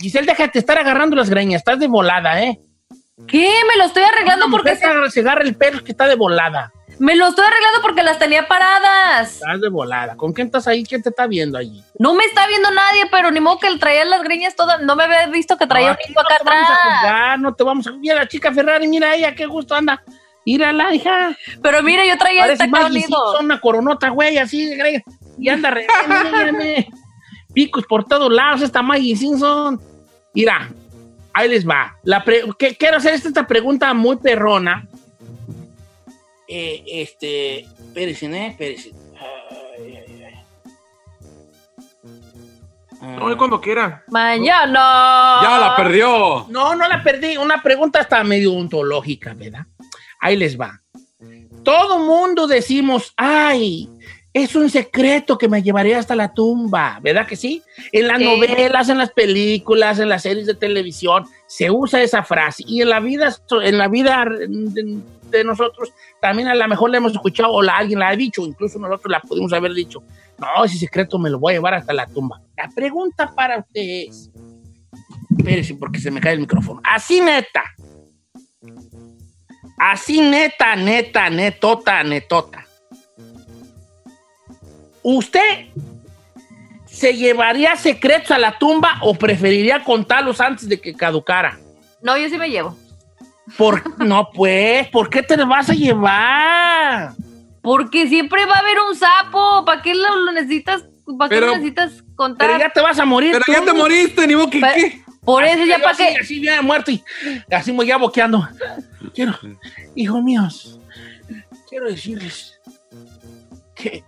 Giselle, 0.00 0.26
déjate 0.26 0.58
estar 0.58 0.78
agarrando 0.78 1.16
las 1.16 1.30
greñas. 1.30 1.60
Estás 1.60 1.78
de 1.78 1.86
volada, 1.86 2.42
¿eh? 2.42 2.58
¿Qué? 3.26 3.48
Me 3.70 3.76
lo 3.76 3.84
estoy 3.84 4.02
arreglando 4.02 4.46
porque 4.50 4.74
se, 4.76 5.10
se 5.10 5.20
agarra 5.20 5.42
el 5.42 5.54
pelo 5.56 5.84
que 5.84 5.92
está 5.92 6.06
de 6.08 6.16
volada. 6.16 6.72
me 6.98 7.14
lo 7.14 7.28
estoy 7.28 7.44
arreglando 7.44 7.80
porque 7.82 8.02
las 8.02 8.18
tenía 8.18 8.48
paradas. 8.48 9.34
Estás 9.34 9.60
de 9.60 9.68
volada. 9.68 10.16
¿Con 10.16 10.32
quién 10.32 10.46
estás 10.48 10.66
ahí? 10.66 10.82
¿Quién 10.84 11.02
te 11.02 11.10
está 11.10 11.26
viendo 11.26 11.56
allí? 11.56 11.84
No 11.98 12.14
me 12.14 12.24
está 12.24 12.46
viendo 12.48 12.70
nadie, 12.72 13.04
pero 13.10 13.30
ni 13.30 13.40
modo 13.40 13.58
que 13.58 13.76
traía 13.78 14.04
las 14.04 14.22
greñas 14.22 14.56
todas. 14.56 14.80
No 14.82 14.96
me 14.96 15.04
había 15.04 15.26
visto 15.26 15.56
que 15.56 15.66
traía 15.66 15.92
No, 15.92 15.96
un 16.08 16.18
acá 16.18 16.24
no 16.24 16.34
te 16.36 16.44
vamos 16.44 16.70
a 16.70 16.98
atrás. 16.98 17.40
no 17.40 17.54
te 17.54 17.64
vamos 17.64 17.86
a 17.86 17.92
Mira 17.92 18.14
la 18.16 18.26
chica 18.28 18.52
Ferrari, 18.52 18.88
mira 18.88 19.14
ella, 19.14 19.34
qué 19.34 19.46
gusto 19.46 19.74
anda. 19.74 20.02
Mírala, 20.44 20.94
hija. 20.94 21.36
Pero 21.62 21.82
mira, 21.82 22.04
yo 22.04 22.16
traía 22.18 22.42
Parece 22.42 22.64
esta 22.64 22.86
unido. 22.86 23.40
Una 23.40 23.60
coronota, 23.60 24.08
güey, 24.08 24.38
así. 24.38 24.70
Y 25.38 25.48
anda 25.48 25.70
re... 25.70 25.86
Picos 27.54 27.84
por 27.86 28.04
todos 28.04 28.32
lados, 28.32 28.62
esta 28.62 28.82
Maggie 28.82 29.14
Simpson. 29.14 29.80
Mira, 30.34 30.70
ahí 31.34 31.48
les 31.48 31.68
va. 31.68 31.96
La 32.02 32.24
pre- 32.24 32.44
que- 32.58 32.76
Quiero 32.76 32.96
hacer 32.96 33.14
esta, 33.14 33.28
esta 33.28 33.46
pregunta 33.46 33.92
muy 33.94 34.16
perrona. 34.16 34.86
Eh, 36.48 36.82
este, 36.86 37.60
espérense, 37.60 38.26
¿eh? 38.26 38.46
Espérense. 38.48 38.92
Ay, 39.78 39.96
ay, 39.96 40.22
ay. 40.24 40.34
Ah. 43.00 43.16
No, 43.18 43.36
cuando 43.36 43.60
quiera. 43.60 44.02
Mañana. 44.08 45.38
Ya 45.42 45.58
la 45.58 45.74
perdió. 45.76 46.46
No, 46.48 46.74
no 46.74 46.88
la 46.88 47.02
perdí. 47.02 47.36
Una 47.36 47.62
pregunta 47.62 48.00
hasta 48.00 48.22
medio 48.24 48.52
ontológica, 48.54 49.34
¿verdad? 49.34 49.66
Ahí 50.22 50.36
les 50.36 50.58
va. 50.58 50.80
Todo 51.62 51.98
mundo 51.98 52.46
decimos, 52.46 53.12
ay, 53.16 53.88
es 54.32 54.54
un 54.56 54.70
secreto 54.70 55.36
que 55.36 55.48
me 55.48 55.62
llevaría 55.62 55.98
hasta 55.98 56.16
la 56.16 56.32
tumba, 56.32 56.98
¿verdad 57.02 57.26
que 57.26 57.36
sí? 57.36 57.62
En 57.92 58.08
las 58.08 58.18
Sí. 58.18 58.24
novelas, 58.24 58.88
en 58.88 58.98
las 58.98 59.10
películas, 59.12 59.98
en 59.98 60.08
las 60.08 60.22
series 60.22 60.46
de 60.46 60.54
televisión, 60.54 61.24
se 61.46 61.70
usa 61.70 62.02
esa 62.02 62.22
frase. 62.22 62.64
Y 62.66 62.80
en 62.82 62.88
la 62.88 63.00
vida, 63.00 63.36
en 63.62 63.76
la 63.78 63.88
vida 63.88 64.24
de, 64.26 64.98
de 65.30 65.44
nosotros, 65.44 65.92
también 66.20 66.48
a 66.48 66.54
lo 66.54 66.66
mejor 66.68 66.90
la 66.90 66.96
hemos 66.98 67.12
escuchado 67.12 67.52
o 67.52 67.62
la, 67.62 67.76
alguien 67.76 67.98
la 67.98 68.08
ha 68.08 68.16
dicho, 68.16 68.42
incluso 68.46 68.78
nosotros 68.78 69.10
la 69.10 69.20
pudimos 69.20 69.52
haber 69.52 69.74
dicho. 69.74 70.02
No, 70.38 70.64
ese 70.64 70.78
secreto 70.78 71.18
me 71.18 71.30
lo 71.30 71.38
voy 71.38 71.52
a 71.52 71.56
llevar 71.56 71.74
hasta 71.74 71.92
la 71.92 72.06
tumba. 72.06 72.40
La 72.56 72.68
pregunta 72.74 73.32
para 73.34 73.58
ustedes 73.58 74.30
Espérese, 75.36 75.74
porque 75.74 75.98
se 75.98 76.10
me 76.10 76.20
cae 76.20 76.34
el 76.34 76.40
micrófono. 76.40 76.80
Así 76.84 77.20
neta. 77.20 77.62
Así 79.84 80.20
neta, 80.20 80.76
neta, 80.76 81.28
netota, 81.28 82.04
netota. 82.04 82.64
¿Usted 85.02 85.66
se 86.86 87.16
llevaría 87.16 87.74
secretos 87.74 88.30
a 88.30 88.38
la 88.38 88.56
tumba 88.60 88.98
o 89.02 89.12
preferiría 89.16 89.82
contarlos 89.82 90.40
antes 90.40 90.68
de 90.68 90.80
que 90.80 90.94
caducara? 90.94 91.58
No, 92.00 92.16
yo 92.16 92.28
sí 92.28 92.38
me 92.38 92.48
llevo. 92.48 92.76
Por, 93.58 93.98
no, 93.98 94.30
pues, 94.32 94.86
¿por 94.86 95.10
qué 95.10 95.20
te 95.20 95.36
los 95.36 95.48
vas 95.48 95.68
a 95.68 95.74
llevar? 95.74 97.14
Porque 97.60 98.06
siempre 98.06 98.46
va 98.46 98.54
a 98.54 98.58
haber 98.60 98.76
un 98.88 98.94
sapo. 98.94 99.64
¿Para 99.64 99.82
qué 99.82 99.96
lo, 99.96 100.14
lo 100.14 100.30
necesitas? 100.30 100.84
¿Para 101.18 101.28
qué 101.28 101.34
Pero- 101.34 101.46
lo 101.48 101.52
necesitas 101.54 102.04
contar? 102.14 102.46
Pero 102.46 102.60
ya 102.60 102.70
te 102.70 102.80
vas 102.80 103.00
a 103.00 103.04
morir. 103.04 103.32
Pero 103.32 103.44
tú. 103.44 103.52
ya 103.52 103.64
te 103.64 103.76
moriste, 103.76 104.28
ni 104.28 104.36
modo 104.36 104.48
que. 104.48 105.02
Por 105.24 105.42
eso 105.44 105.64
ya 105.64 105.78
para 105.78 105.90
así, 105.90 106.04
qué. 106.04 106.20
Así 106.20 106.38
bien 106.38 106.64
muerto 106.64 106.92
y 106.92 107.02
así 107.50 107.72
me 107.72 107.84
ya 107.84 107.96
boqueando. 107.96 108.48
Quiero, 109.14 109.38
hijos 109.94 110.22
míos, 110.22 110.80
quiero 111.68 111.86
decirles 111.86 112.58
que 113.74 114.02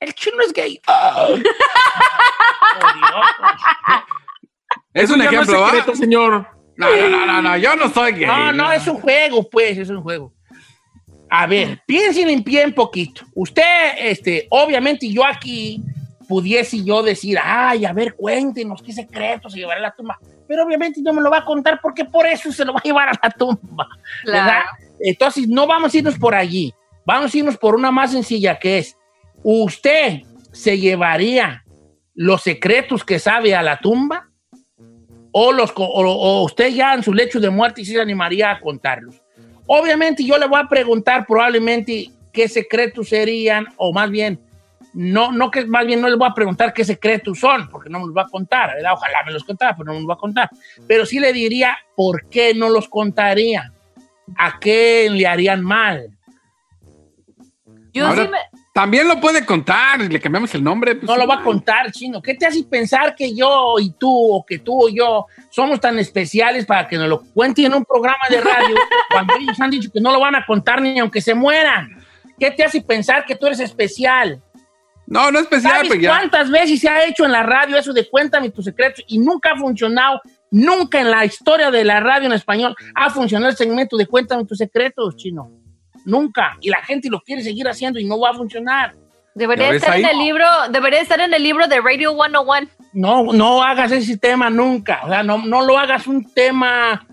el 0.00 0.14
chino 0.14 0.40
es 0.44 0.52
gay. 0.52 0.80
Ah. 0.86 1.28
Oh. 1.28 1.36
Es 4.92 5.08
un 5.10 5.18
no 5.18 5.24
ejemplo, 5.24 5.66
secreto, 5.66 5.94
señor. 5.94 6.48
No, 6.76 6.96
no, 6.96 7.08
no, 7.08 7.26
no, 7.26 7.42
no, 7.42 7.56
yo 7.58 7.76
no 7.76 7.88
soy 7.90 8.12
gay. 8.12 8.26
No, 8.26 8.52
no, 8.52 8.72
es 8.72 8.86
un 8.88 9.00
juego, 9.00 9.48
pues, 9.48 9.78
es 9.78 9.88
un 9.88 10.02
juego. 10.02 10.32
A 11.28 11.46
ver, 11.46 11.80
piensen 11.86 12.28
en 12.28 12.42
pie 12.42 12.66
un 12.66 12.72
poquito. 12.72 13.22
Usted, 13.34 13.92
este, 13.98 14.48
obviamente 14.50 15.08
yo 15.08 15.24
aquí 15.24 15.80
pudiese 16.30 16.84
yo 16.84 17.02
decir, 17.02 17.36
ay, 17.42 17.84
a 17.84 17.92
ver, 17.92 18.14
cuéntenos 18.14 18.80
qué 18.80 18.92
secreto 18.92 19.50
se 19.50 19.58
llevará 19.58 19.80
a 19.80 19.82
la 19.82 19.90
tumba. 19.90 20.16
Pero 20.46 20.64
obviamente 20.64 21.02
no 21.02 21.12
me 21.12 21.20
lo 21.20 21.28
va 21.28 21.38
a 21.38 21.44
contar 21.44 21.80
porque 21.82 22.04
por 22.04 22.24
eso 22.24 22.52
se 22.52 22.64
lo 22.64 22.72
va 22.72 22.78
a 22.78 22.86
llevar 22.86 23.08
a 23.08 23.18
la 23.20 23.30
tumba. 23.30 23.88
¿verdad? 24.24 24.44
Claro. 24.44 24.66
Entonces, 25.00 25.48
no 25.48 25.66
vamos 25.66 25.92
a 25.92 25.98
irnos 25.98 26.16
por 26.16 26.36
allí. 26.36 26.72
Vamos 27.04 27.34
a 27.34 27.38
irnos 27.38 27.56
por 27.58 27.74
una 27.74 27.90
más 27.90 28.12
sencilla 28.12 28.60
que 28.60 28.78
es, 28.78 28.96
¿usted 29.42 30.20
se 30.52 30.78
llevaría 30.78 31.64
los 32.14 32.42
secretos 32.42 33.02
que 33.02 33.18
sabe 33.18 33.56
a 33.56 33.62
la 33.62 33.80
tumba? 33.80 34.28
¿O, 35.32 35.50
los, 35.50 35.72
o, 35.74 35.82
o 35.82 36.44
usted 36.44 36.68
ya 36.68 36.94
en 36.94 37.02
su 37.02 37.12
lecho 37.12 37.40
de 37.40 37.50
muerte 37.50 37.84
sí 37.84 37.90
se 37.90 38.00
animaría 38.00 38.52
a 38.52 38.60
contarlos? 38.60 39.20
Obviamente 39.66 40.24
yo 40.24 40.38
le 40.38 40.46
voy 40.46 40.60
a 40.60 40.68
preguntar 40.68 41.26
probablemente 41.26 42.12
qué 42.32 42.46
secretos 42.46 43.08
serían, 43.08 43.66
o 43.76 43.92
más 43.92 44.08
bien, 44.12 44.38
no, 44.92 45.32
no 45.32 45.50
que 45.50 45.64
más 45.66 45.86
bien 45.86 46.00
no 46.00 46.08
le 46.08 46.16
voy 46.16 46.28
a 46.28 46.34
preguntar 46.34 46.72
qué 46.72 46.84
secretos 46.84 47.38
son, 47.38 47.68
porque 47.68 47.88
no 47.88 48.00
me 48.00 48.06
los 48.06 48.16
va 48.16 48.22
a 48.22 48.28
contar, 48.28 48.74
¿verdad? 48.74 48.92
Ojalá 48.94 49.22
me 49.24 49.32
los 49.32 49.44
contara, 49.44 49.74
pero 49.76 49.86
no 49.86 49.92
me 49.94 50.00
los 50.00 50.08
va 50.10 50.14
a 50.14 50.18
contar. 50.18 50.50
Pero 50.86 51.06
sí 51.06 51.20
le 51.20 51.32
diría 51.32 51.76
por 51.94 52.28
qué 52.28 52.54
no 52.54 52.68
los 52.68 52.88
contaría, 52.88 53.72
a 54.36 54.58
qué 54.58 55.08
le 55.10 55.26
harían 55.26 55.62
mal. 55.62 56.10
Yo 57.92 58.06
Ahora- 58.06 58.24
sí 58.24 58.28
me. 58.30 58.38
También 58.72 59.08
lo 59.08 59.20
puede 59.20 59.44
contar, 59.44 60.00
le 60.00 60.20
cambiamos 60.20 60.54
el 60.54 60.62
nombre. 60.62 60.94
pues, 60.94 61.04
No 61.04 61.16
lo 61.16 61.26
va 61.26 61.34
a 61.36 61.42
contar, 61.42 61.90
chino. 61.90 62.22
¿Qué 62.22 62.34
te 62.34 62.46
hace 62.46 62.62
pensar 62.62 63.16
que 63.16 63.34
yo 63.34 63.74
y 63.80 63.90
tú, 63.90 64.08
o 64.36 64.46
que 64.46 64.60
tú 64.60 64.88
y 64.88 64.96
yo, 64.98 65.26
somos 65.50 65.80
tan 65.80 65.98
especiales 65.98 66.64
para 66.66 66.86
que 66.86 66.96
nos 66.96 67.08
lo 67.08 67.20
cuenten 67.34 67.66
en 67.66 67.74
un 67.74 67.84
programa 67.84 68.22
de 68.30 68.40
radio 68.40 68.76
cuando 69.10 69.34
ellos 69.34 69.60
han 69.60 69.70
dicho 69.70 69.90
que 69.92 70.00
no 70.00 70.12
lo 70.12 70.20
van 70.20 70.36
a 70.36 70.46
contar 70.46 70.80
ni 70.80 71.00
aunque 71.00 71.20
se 71.20 71.34
mueran? 71.34 72.00
¿Qué 72.38 72.52
te 72.52 72.62
hace 72.62 72.80
pensar 72.80 73.24
que 73.26 73.34
tú 73.34 73.46
eres 73.46 73.58
especial? 73.58 74.40
No, 75.10 75.30
no 75.32 75.38
es 75.40 75.42
especial, 75.42 75.72
¿Sabes 75.72 75.88
pero 75.88 76.00
ya. 76.00 76.08
cuántas 76.10 76.50
veces 76.50 76.80
se 76.80 76.88
ha 76.88 77.04
hecho 77.04 77.24
en 77.24 77.32
la 77.32 77.42
radio 77.42 77.76
eso 77.76 77.92
de 77.92 78.08
cuéntame 78.08 78.50
tus 78.50 78.64
secretos 78.64 79.04
y 79.08 79.18
nunca 79.18 79.50
ha 79.52 79.56
funcionado? 79.56 80.20
Nunca 80.52 81.00
en 81.00 81.10
la 81.10 81.24
historia 81.24 81.70
de 81.72 81.84
la 81.84 81.98
radio 81.98 82.26
en 82.26 82.32
español 82.32 82.76
ha 82.94 83.10
funcionado 83.10 83.50
el 83.50 83.56
segmento 83.56 83.96
de 83.96 84.06
cuéntame 84.06 84.44
tus 84.44 84.58
secretos, 84.58 85.16
chino. 85.16 85.50
Nunca. 86.04 86.56
Y 86.60 86.70
la 86.70 86.80
gente 86.82 87.10
lo 87.10 87.20
quiere 87.20 87.42
seguir 87.42 87.68
haciendo 87.68 87.98
y 87.98 88.04
no 88.04 88.20
va 88.20 88.30
a 88.30 88.34
funcionar. 88.34 88.94
Debería 89.34 89.66
¿Ya 89.66 89.72
ves 89.72 89.82
estar 89.82 89.98
en 89.98 90.06
ahí? 90.06 90.12
el 90.12 90.18
libro, 90.18 90.46
debería 90.70 91.00
estar 91.00 91.20
en 91.20 91.34
el 91.34 91.42
libro 91.42 91.66
de 91.66 91.80
Radio 91.80 92.12
101. 92.12 92.68
No, 92.92 93.32
no 93.32 93.62
hagas 93.64 93.90
ese 93.90 94.16
tema 94.16 94.48
nunca. 94.48 95.00
O 95.04 95.08
sea, 95.08 95.24
no, 95.24 95.38
no 95.38 95.62
lo 95.66 95.76
hagas 95.76 96.06
un 96.06 96.32
tema 96.32 97.04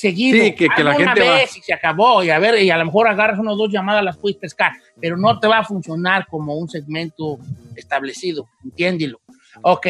seguido. 0.00 0.42
Sí, 0.44 0.54
que- 0.54 0.68
que 0.68 0.82
la 0.84 0.94
gente 0.94 1.22
va- 1.26 1.34
vez 1.36 1.56
y 1.56 1.60
se 1.60 1.72
acabó. 1.72 2.22
Y 2.24 2.30
a 2.30 2.38
ver, 2.38 2.60
y 2.62 2.70
a 2.70 2.76
lo 2.78 2.84
mejor 2.86 3.08
agarras 3.08 3.38
unas 3.38 3.56
dos 3.56 3.70
llamadas, 3.70 4.02
las 4.04 4.16
puedes 4.16 4.36
pescar. 4.38 4.72
Pero 5.00 5.16
no 5.16 5.38
te 5.38 5.46
va 5.48 5.58
a 5.58 5.64
funcionar 5.64 6.26
como 6.26 6.54
un 6.56 6.68
segmento 6.68 7.38
establecido. 7.76 8.48
Entiéndelo. 8.64 9.20
Ok. 9.62 9.86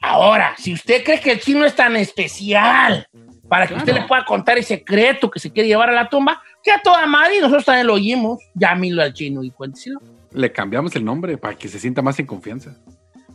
Ahora, 0.00 0.54
si 0.58 0.72
usted 0.72 1.04
cree 1.04 1.20
que 1.20 1.32
el 1.32 1.40
chino 1.40 1.64
es 1.64 1.74
tan 1.76 1.94
especial 1.96 3.06
para 3.48 3.66
que 3.66 3.74
usted 3.74 3.92
le 3.94 4.02
pueda 4.02 4.24
contar 4.24 4.58
el 4.58 4.64
secreto 4.64 5.30
que 5.30 5.38
se 5.38 5.52
quiere 5.52 5.68
llevar 5.68 5.90
a 5.90 5.92
la 5.92 6.08
tumba, 6.08 6.42
que 6.62 6.72
a 6.72 6.80
toda 6.80 7.06
madre, 7.06 7.36
y 7.36 7.40
nosotros 7.40 7.64
también 7.64 7.86
lo 7.86 7.94
oímos, 7.94 8.38
llámelo 8.54 9.02
al 9.02 9.12
chino 9.12 9.42
y 9.44 9.50
cuénteselo. 9.50 10.00
Le 10.32 10.50
cambiamos 10.50 10.96
el 10.96 11.04
nombre 11.04 11.36
para 11.36 11.54
que 11.56 11.68
se 11.68 11.78
sienta 11.78 12.02
más 12.02 12.18
en 12.18 12.26
confianza. 12.26 12.74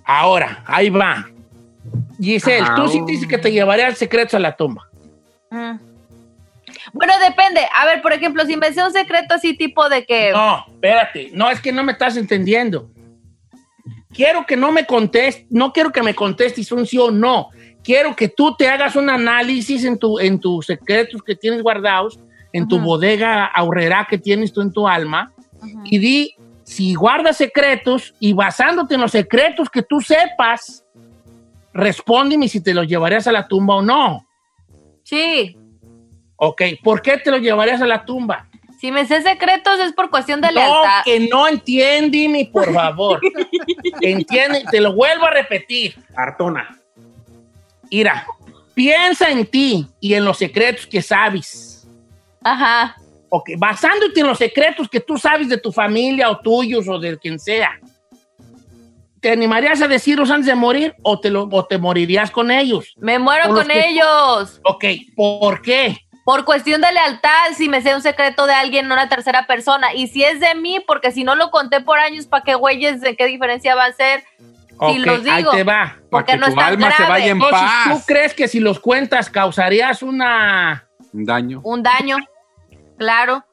Ahora, 0.03 0.63
ahí 0.65 0.89
va. 0.89 1.29
Giselle, 2.19 2.61
Ajá. 2.63 2.75
tú 2.75 2.87
sí 2.89 3.01
dices 3.05 3.27
que 3.27 3.37
te 3.37 3.51
llevarías 3.51 3.97
secretos 3.97 4.33
a 4.33 4.39
la 4.39 4.55
tumba. 4.55 4.89
Mm. 5.49 5.77
Bueno, 6.93 7.13
depende. 7.23 7.61
A 7.73 7.85
ver, 7.85 8.01
por 8.01 8.13
ejemplo, 8.13 8.45
si 8.45 8.57
me 8.57 8.71
sé 8.73 8.83
un 8.83 8.91
secreto 8.91 9.35
así 9.35 9.55
tipo 9.55 9.87
de 9.89 10.05
que... 10.05 10.31
No, 10.31 10.65
espérate. 10.67 11.29
No, 11.33 11.49
es 11.49 11.59
que 11.59 11.71
no 11.71 11.83
me 11.83 11.93
estás 11.93 12.17
entendiendo. 12.17 12.89
Quiero 14.13 14.45
que 14.45 14.57
no 14.57 14.71
me 14.71 14.85
contestes, 14.85 15.45
no 15.49 15.73
quiero 15.73 15.91
que 15.91 16.01
me 16.01 16.15
contestes 16.15 16.71
un 16.71 16.85
sí 16.85 16.97
o 16.97 17.11
no. 17.11 17.49
Quiero 17.83 18.15
que 18.15 18.27
tú 18.27 18.55
te 18.55 18.67
hagas 18.67 18.95
un 18.95 19.09
análisis 19.09 19.83
en, 19.85 19.97
tu, 19.97 20.19
en 20.19 20.39
tus 20.39 20.65
secretos 20.65 21.21
que 21.21 21.35
tienes 21.35 21.61
guardados, 21.61 22.19
en 22.51 22.67
tu 22.67 22.79
bodega 22.79 23.45
ahorrera 23.45 24.07
que 24.09 24.17
tienes 24.17 24.51
tú 24.51 24.61
en 24.61 24.73
tu 24.73 24.87
alma, 24.87 25.31
y 25.85 25.97
di 25.99 26.35
si 26.63 26.95
guardas 26.95 27.37
secretos 27.37 28.13
y 28.19 28.33
basándote 28.33 28.95
en 28.95 29.01
los 29.01 29.11
secretos 29.11 29.69
que 29.69 29.83
tú 29.83 30.01
sepas, 30.01 30.83
respóndeme 31.73 32.49
si 32.49 32.61
te 32.61 32.73
los 32.73 32.87
llevarías 32.87 33.27
a 33.27 33.31
la 33.31 33.47
tumba 33.47 33.75
o 33.75 33.81
no. 33.81 34.26
Sí. 35.07 35.55
Ok, 36.35 36.61
¿por 36.83 37.01
qué 37.01 37.17
te 37.17 37.31
los 37.31 37.39
llevarías 37.39 37.81
a 37.81 37.87
la 37.87 38.03
tumba? 38.03 38.45
Si 38.81 38.91
me 38.91 39.05
sé 39.05 39.21
secretos 39.21 39.79
es 39.79 39.93
por 39.93 40.09
cuestión 40.09 40.41
de 40.41 40.49
No, 40.49 40.53
lealtad. 40.55 41.03
que 41.05 41.21
no 41.31 41.47
entiéndeme, 41.47 42.49
por 42.51 42.73
favor. 42.73 43.21
Entiende, 44.01 44.65
te 44.69 44.81
lo 44.81 44.93
vuelvo 44.93 45.25
a 45.25 45.31
repetir. 45.31 45.95
Cartona. 46.13 46.77
Mira, 47.89 48.27
piensa 48.75 49.29
en 49.31 49.45
ti 49.47 49.87
y 50.01 50.13
en 50.13 50.25
los 50.25 50.37
secretos 50.37 50.85
que 50.85 51.01
sabes. 51.01 51.87
Ajá. 52.43 52.97
Ok, 53.29 53.51
basándote 53.57 54.19
en 54.19 54.27
los 54.27 54.37
secretos 54.37 54.89
que 54.89 54.99
tú 54.99 55.17
sabes 55.17 55.47
de 55.47 55.57
tu 55.57 55.71
familia 55.71 56.29
o 56.29 56.37
tuyos 56.39 56.85
o 56.89 56.99
de 56.99 57.17
quien 57.17 57.39
sea. 57.39 57.79
¿Te 59.21 59.31
animarías 59.31 59.81
a 59.81 59.87
decirlos 59.87 60.29
antes 60.29 60.47
de 60.47 60.55
morir 60.55 60.95
o 61.01 61.19
te, 61.19 61.29
lo, 61.29 61.49
o 61.51 61.65
te 61.65 61.77
morirías 61.77 62.31
con 62.31 62.51
ellos? 62.51 62.93
Me 62.97 63.19
muero 63.19 63.47
Con 63.47 63.55
los 63.55 63.69
ellos. 63.69 64.61
Ok, 64.63 64.85
¿por 65.15 65.61
qué? 65.61 65.97
Por 66.23 66.43
cuestión 66.43 66.81
de 66.81 66.91
lealtad, 66.91 67.53
si 67.55 67.69
me 67.69 67.81
sé 67.81 67.95
un 67.95 68.01
secreto 68.01 68.45
de 68.45 68.53
alguien, 68.53 68.87
no 68.87 68.95
una 68.95 69.07
tercera 69.07 69.47
persona. 69.47 69.93
Y 69.93 70.07
si 70.07 70.23
es 70.23 70.39
de 70.39 70.55
mí, 70.55 70.81
porque 70.85 71.11
si 71.11 71.23
no 71.23 71.35
lo 71.35 71.51
conté 71.51 71.79
por 71.79 71.99
años, 71.99 72.27
¿para 72.27 72.43
qué 72.43 72.55
güeyes? 72.55 72.99
¿De 73.01 73.15
qué 73.15 73.25
diferencia 73.27 73.75
va 73.75 73.85
a 73.85 73.93
ser? 73.93 74.23
Ok, 74.77 74.97
los 74.97 75.25
ahí 75.25 75.37
digo. 75.37 75.51
te 75.51 75.63
va. 75.63 75.97
Porque 76.11 76.33
para 76.33 76.37
no 76.37 76.45
que 76.45 76.49
es 76.49 76.55
tu 76.55 76.59
tan 76.59 76.73
alma 76.73 76.91
se 76.91 77.03
vaya 77.03 77.25
en 77.25 77.31
Entonces, 77.31 77.59
¿tú 77.85 77.89
paz. 77.93 78.05
crees 78.05 78.33
que 78.33 78.47
si 78.47 78.59
los 78.59 78.79
cuentas 78.79 79.29
causarías 79.29 80.03
una... 80.03 80.87
Un 81.13 81.25
daño. 81.25 81.61
Un 81.63 81.81
daño. 81.81 82.17
Claro. 82.97 83.45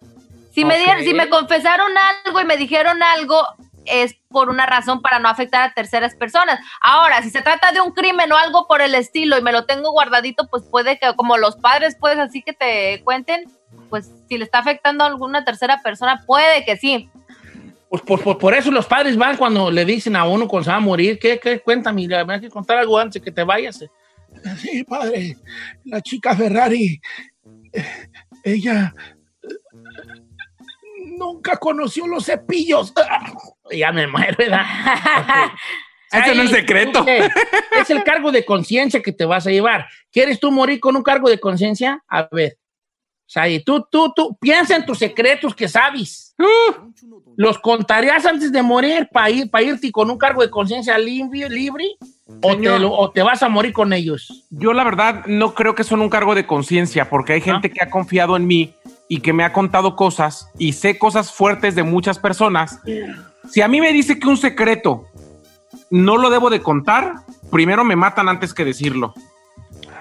Si, 0.52 0.64
me 0.64 0.78
dieron, 0.78 1.02
si 1.02 1.14
me 1.14 1.28
confesaron 1.28 1.90
algo 2.24 2.40
y 2.40 2.44
me 2.44 2.56
dijeron 2.56 3.02
algo, 3.02 3.44
es 3.86 4.14
por 4.28 4.48
una 4.50 4.66
razón 4.66 5.02
para 5.02 5.18
no 5.18 5.28
afectar 5.28 5.62
a 5.62 5.72
terceras 5.74 6.14
personas. 6.14 6.58
Ahora, 6.80 7.22
si 7.22 7.30
se 7.30 7.42
trata 7.42 7.72
de 7.72 7.80
un 7.80 7.92
crimen 7.92 8.30
o 8.32 8.36
algo 8.36 8.66
por 8.66 8.80
el 8.82 8.94
estilo 8.94 9.38
y 9.38 9.42
me 9.42 9.52
lo 9.52 9.64
tengo 9.66 9.92
guardadito, 9.92 10.46
pues 10.48 10.62
puede 10.64 10.98
que, 10.98 11.14
como 11.16 11.36
los 11.36 11.56
padres, 11.56 11.96
puedes 11.98 12.18
así 12.18 12.42
que 12.42 12.52
te 12.52 13.02
cuenten, 13.04 13.44
pues 13.90 14.10
si 14.28 14.38
le 14.38 14.44
está 14.44 14.58
afectando 14.58 15.04
a 15.04 15.08
alguna 15.08 15.44
tercera 15.44 15.82
persona, 15.82 16.22
puede 16.26 16.64
que 16.64 16.76
sí. 16.76 17.08
Pues 17.90 18.02
por, 18.02 18.22
por- 18.22 18.38
por 18.38 18.54
eso 18.54 18.70
los 18.70 18.86
padres 18.86 19.16
van 19.16 19.36
cuando 19.36 19.70
le 19.70 19.84
dicen 19.84 20.16
a 20.16 20.24
uno 20.24 20.48
cuando 20.48 20.64
se 20.64 20.70
va 20.70 20.76
a 20.78 20.80
morir, 20.80 21.18
¿qué, 21.18 21.38
qué? 21.38 21.60
Cuéntame, 21.60 22.08
me 22.08 22.34
hay 22.34 22.40
que 22.40 22.50
contar 22.50 22.78
algo 22.78 22.98
antes 22.98 23.22
que 23.22 23.30
te 23.30 23.44
vayas. 23.44 23.84
Sí, 24.58 24.82
padre, 24.82 25.36
la 25.84 26.00
chica 26.00 26.34
Ferrari, 26.34 27.00
eh, 27.72 27.84
ella 28.42 28.92
nunca 31.18 31.56
conoció 31.56 32.06
los 32.06 32.26
cepillos. 32.26 32.92
Ya 33.70 33.92
me 33.92 34.06
muero, 34.06 34.34
¿verdad? 34.38 34.62
Ese 36.12 36.34
no 36.34 36.42
es 36.42 36.50
secreto. 36.50 37.04
Es 37.08 37.88
el 37.90 38.04
cargo 38.04 38.30
de 38.30 38.44
conciencia 38.44 39.02
que 39.02 39.10
te 39.10 39.24
vas 39.24 39.46
a 39.46 39.50
llevar. 39.50 39.86
¿Quieres 40.12 40.38
tú 40.38 40.52
morir 40.52 40.78
con 40.78 40.94
un 40.94 41.02
cargo 41.02 41.28
de 41.28 41.40
conciencia? 41.40 42.04
A 42.08 42.28
ver. 42.30 42.58
Saí, 43.26 43.64
tú, 43.64 43.84
tú, 43.90 44.12
tú, 44.14 44.36
piensa 44.38 44.76
en 44.76 44.84
tus 44.84 44.98
secretos 44.98 45.54
que 45.56 45.66
sabes. 45.66 46.34
¿Los 47.36 47.58
contarías 47.58 48.26
antes 48.26 48.52
de 48.52 48.62
morir 48.62 49.08
para 49.10 49.30
ir, 49.30 49.50
para 49.50 49.64
irte 49.64 49.90
con 49.90 50.10
un 50.10 50.18
cargo 50.18 50.42
de 50.42 50.50
conciencia 50.50 50.96
libre, 50.98 51.48
libre? 51.48 51.84
O 52.42 52.54
te, 52.56 52.78
lo- 52.78 52.92
o 52.92 53.10
te 53.10 53.22
vas 53.22 53.42
a 53.42 53.48
morir 53.48 53.72
con 53.72 53.92
ellos? 53.92 54.44
Yo 54.50 54.72
la 54.74 54.84
verdad 54.84 55.24
no 55.26 55.54
creo 55.54 55.74
que 55.74 55.84
son 55.84 56.00
un 56.02 56.10
cargo 56.10 56.34
de 56.34 56.46
conciencia 56.46 57.08
porque 57.08 57.32
hay 57.32 57.40
gente 57.40 57.70
que 57.70 57.82
ha 57.82 57.90
confiado 57.90 58.36
en 58.36 58.46
mí 58.46 58.74
y 59.08 59.20
que 59.20 59.32
me 59.32 59.44
ha 59.44 59.52
contado 59.52 59.96
cosas 59.96 60.48
y 60.58 60.72
sé 60.72 60.98
cosas 60.98 61.32
fuertes 61.32 61.74
de 61.74 61.82
muchas 61.82 62.18
personas. 62.18 62.78
Si 63.50 63.60
a 63.60 63.68
mí 63.68 63.80
me 63.80 63.92
dice 63.92 64.18
que 64.18 64.26
un 64.28 64.36
secreto 64.36 65.06
no 65.90 66.16
lo 66.16 66.30
debo 66.30 66.50
de 66.50 66.60
contar, 66.62 67.14
primero 67.50 67.84
me 67.84 67.96
matan 67.96 68.28
antes 68.28 68.54
que 68.54 68.64
decirlo. 68.64 69.12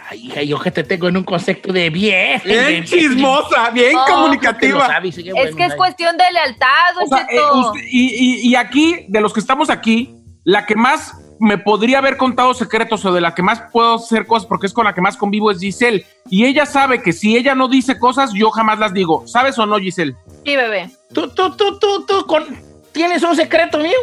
Ay, 0.09 0.27
hija, 0.27 0.41
yo 0.43 0.59
que 0.59 0.71
te 0.71 0.83
tengo 0.83 1.07
en 1.07 1.17
un 1.17 1.23
concepto 1.23 1.71
de 1.73 1.89
vieja. 1.89 2.47
de- 2.47 2.67
Bien 2.67 2.83
chismosa, 2.83 3.69
bien 3.71 3.95
Oh, 3.95 4.05
que 4.05 4.11
lo 4.11 4.17
comunicativa. 4.17 4.87
sabes, 4.87 5.17
es 5.17 5.31
bueno, 5.31 5.55
que 5.57 5.65
es 5.65 5.75
cuestión 5.75 6.15
de 6.17 6.23
lealtad, 6.31 6.97
O 7.03 7.07
sea, 7.07 7.27
eh, 7.29 7.39
usted- 7.55 7.81
y, 7.89 8.13
y- 8.13 8.49
y 8.49 8.55
aquí, 8.55 9.05
de 9.07 9.21
los 9.21 9.33
que 9.33 9.39
estamos 9.39 9.69
aquí, 9.69 10.15
la 10.43 10.65
que 10.65 10.75
más 10.75 11.13
me 11.43 11.57
podría 11.57 11.97
haber 11.99 12.17
contado 12.17 12.53
secretos 12.53 13.03
o 13.05 13.13
de 13.13 13.21
la 13.21 13.35
que 13.35 13.43
más 13.43 13.61
puedo 13.71 13.95
hacer 13.95 14.25
cosas 14.25 14.47
porque 14.47 14.67
es 14.67 14.73
con 14.73 14.85
la 14.85 14.93
que 14.95 15.01
más 15.01 15.17
convivo 15.17 15.51
es 15.51 15.59
Giselle. 15.59 16.05
Y 16.29 16.45
ella 16.45 16.65
sabe 16.65 17.01
que 17.01 17.11
si 17.13 17.35
ella 17.37 17.53
no 17.53 17.67
dice 17.67 17.99
cosas, 17.99 18.31
yo 18.33 18.49
jamás 18.49 18.79
las 18.79 18.93
digo. 18.93 19.23
¿Sabes 19.27 19.57
o 19.59 19.65
no, 19.65 19.77
Giselle? 19.77 20.15
Sí, 20.45 20.55
bebé. 20.55 20.89
Tú, 21.13 21.27
tú, 21.29 21.55
tú, 21.55 21.77
tú, 21.79 22.05
tú, 22.05 22.25
con- 22.25 22.57
¿tienes 22.91 23.21
un 23.23 23.35
secreto 23.35 23.77
mío? 23.77 23.97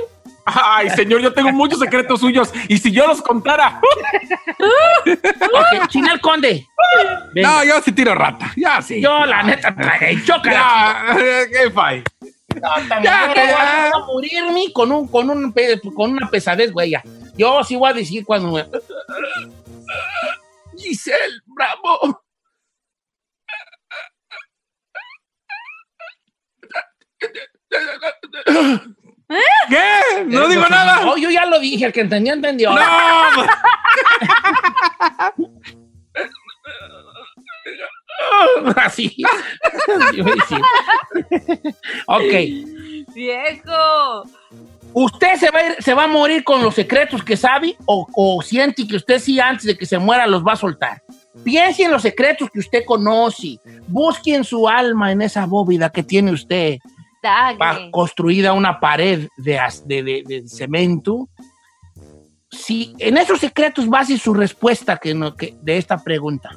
Ay, 0.45 0.91
señor, 0.91 1.21
yo 1.21 1.33
tengo 1.33 1.53
muchos 1.53 1.79
secretos 1.79 2.21
suyos 2.21 2.53
y 2.69 2.79
si 2.79 2.91
yo 2.91 3.07
los 3.07 3.23
contara, 3.23 3.81
Ok, 5.07 5.89
Chinal 5.89 6.21
Conde. 6.21 6.67
Venga. 7.35 7.49
No, 7.49 7.65
yo 7.65 7.81
sí 7.83 7.93
tiro 7.93 8.15
rata. 8.15 8.53
Ya 8.57 8.81
sí. 8.83 9.01
Yo, 9.01 9.25
la 9.27 9.43
neta. 9.43 9.75
Ya, 10.45 11.17
qué 11.53 11.71
fai. 11.71 12.03
No, 12.61 12.69
también 12.89 13.03
Ya, 13.05 13.27
voy 13.29 13.35
ya. 13.37 13.87
a 13.89 13.99
morirme 14.07 14.73
con, 14.73 14.91
un, 14.93 15.07
con, 15.09 15.31
un, 15.31 15.53
con 15.95 16.11
una 16.13 16.29
pesadez, 16.29 16.73
güey. 16.73 16.91
ya. 16.91 17.03
Yo 17.37 17.63
sí 17.65 17.77
voy 17.77 17.91
a 17.91 17.95
decir 17.95 18.25
cuando 18.25 18.53
me... 18.53 18.65
Giselle, 20.77 21.41
bravo. 21.47 22.23
¿Qué? 29.69 30.25
No 30.27 30.49
digo 30.49 30.67
nada. 30.69 31.05
No, 31.05 31.17
yo 31.17 31.31
ya 31.31 31.47
lo 31.47 31.61
dije, 31.61 31.87
el 31.87 31.93
que 31.93 32.01
entendió, 32.01 32.35
entendió. 32.35 32.73
No. 32.73 32.81
Así. 38.77 39.17
Yo 40.15 40.25
voy 40.25 40.33
a 40.33 40.37
decir. 40.37 40.59
ok. 42.07 42.33
Viejo. 43.15 44.25
¿Usted 44.93 45.37
se 45.37 45.51
va, 45.51 45.59
a 45.61 45.63
ir- 45.69 45.77
se 45.83 45.95
va 45.95 46.05
a 46.05 46.09
morir 46.09 46.43
con 46.43 46.63
los 46.63 46.75
secretos 46.75 47.23
que 47.23 47.37
sabe 47.37 47.77
o, 47.87 48.07
o 48.15 48.43
siente 48.43 48.87
que 48.87 48.97
usted 48.97 49.19
sí 49.21 49.39
antes 49.39 49.65
de 49.65 49.77
que 49.79 49.87
se 49.87 49.99
muera 49.99 50.27
los 50.27 50.45
va 50.45 50.53
a 50.53 50.57
soltar? 50.57 51.03
Piense 51.45 51.85
en 51.85 51.93
los 51.93 52.03
secretos 52.03 52.51
que 52.51 52.59
usted 52.59 52.85
conoce. 52.85 53.59
Busque 53.87 54.35
en 54.35 54.43
su 54.45 54.69
alma, 54.69 55.13
en 55.13 55.23
esa 55.23 55.47
bóveda 55.47 55.91
que 55.91 56.03
tiene 56.03 56.33
usted, 56.33 56.79
Dale. 57.23 57.57
va 57.59 57.91
construida 57.93 58.53
una 58.53 58.81
pared 58.81 59.29
de, 59.37 59.59
as- 59.59 59.87
de- 59.87 60.03
de- 60.03 60.23
de 60.27 60.49
cemento. 60.49 61.29
Si 62.51 62.93
en 62.99 63.17
esos 63.17 63.39
secretos 63.39 63.87
base 63.89 64.19
su 64.19 64.35
respuesta 64.35 64.97
que 64.97 65.15
no- 65.15 65.37
que- 65.37 65.55
de 65.63 65.77
esta 65.79 66.03
pregunta. 66.03 66.51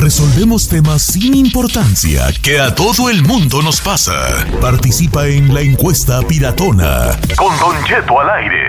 Resolvemos 0.01 0.69
temas 0.69 1.03
sin 1.03 1.35
importancia 1.35 2.27
que 2.45 2.61
a 2.61 2.73
todo 2.73 3.11
el 3.11 3.23
mundo 3.23 3.61
nos 3.61 3.81
pasa. 3.81 4.47
Participa 4.61 5.27
en 5.27 5.53
la 5.53 5.63
encuesta 5.63 6.23
piratona. 6.23 7.19
Con 7.37 7.59
Don 7.59 7.85
Cheto 7.85 8.21
al 8.21 8.31
aire. 8.31 8.65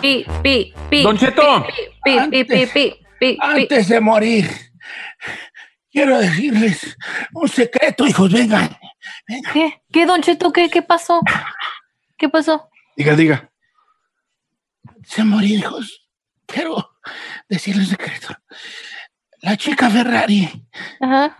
Pi, 0.00 0.24
pi, 0.42 0.72
pi. 0.88 1.02
Don 1.02 1.18
Cheto. 1.18 1.66
Pi, 2.02 2.18
pi, 2.30 2.44
pi, 2.44 2.44
pi, 2.44 2.66
pi, 2.72 2.94
pi. 3.20 3.38
Antes 3.38 3.88
de 3.88 4.00
morir, 4.00 4.50
quiero 5.92 6.18
decirles 6.18 6.96
un 7.34 7.48
secreto, 7.48 8.06
hijos, 8.06 8.32
vengan. 8.32 8.78
¿Qué? 9.52 9.82
¿Qué, 9.92 10.06
Don 10.06 10.22
Cheto? 10.22 10.52
¿Qué, 10.54 10.70
qué 10.70 10.80
pasó? 10.80 11.20
¿Qué 12.16 12.30
pasó? 12.30 12.70
Diga, 12.96 13.14
diga. 13.14 13.50
De 15.14 15.24
morir, 15.24 15.58
hijos, 15.60 16.08
quiero 16.46 16.90
decirles 17.48 17.84
un 17.84 17.90
secreto. 17.90 18.28
La 19.40 19.56
chica 19.56 19.88
Ferrari 19.90 20.66
Ajá. 21.00 21.36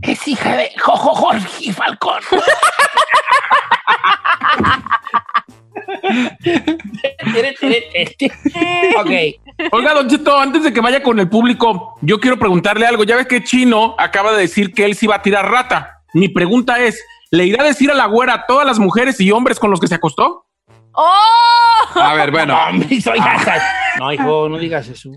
es 0.00 0.26
hija 0.26 0.56
de 0.56 0.70
Jojo 0.78 1.14
Jorge 1.14 1.72
Falcón. 1.72 2.22
ok. 8.96 9.10
Oiga, 9.72 9.94
Don 9.94 10.08
Cheto, 10.08 10.38
antes 10.38 10.62
de 10.62 10.72
que 10.72 10.80
vaya 10.80 11.02
con 11.02 11.18
el 11.20 11.28
público, 11.28 11.96
yo 12.00 12.18
quiero 12.20 12.38
preguntarle 12.38 12.86
algo. 12.86 13.04
Ya 13.04 13.16
ves 13.16 13.26
que 13.26 13.44
Chino 13.44 13.94
acaba 13.98 14.32
de 14.32 14.42
decir 14.42 14.72
que 14.72 14.84
él 14.84 14.94
sí 14.94 15.06
va 15.06 15.16
a 15.16 15.22
tirar 15.22 15.50
rata. 15.50 16.02
Mi 16.12 16.28
pregunta 16.28 16.78
es, 16.80 17.04
¿le 17.30 17.46
irá 17.46 17.62
a 17.62 17.66
decir 17.66 17.90
a 17.90 17.94
la 17.94 18.06
güera 18.06 18.34
a 18.34 18.46
todas 18.46 18.66
las 18.66 18.78
mujeres 18.78 19.20
y 19.20 19.30
hombres 19.30 19.58
con 19.58 19.70
los 19.70 19.80
que 19.80 19.88
se 19.88 19.94
acostó? 19.96 20.46
¡Oh! 20.92 21.63
A 21.94 22.14
ver, 22.14 22.30
bueno. 22.30 22.54
No, 22.54 22.64
hombre, 22.70 23.00
soy 23.00 23.18
hasta- 23.18 23.62
No, 23.98 24.12
hijo, 24.12 24.48
no 24.48 24.58
digas 24.58 24.88
eso. 24.88 25.10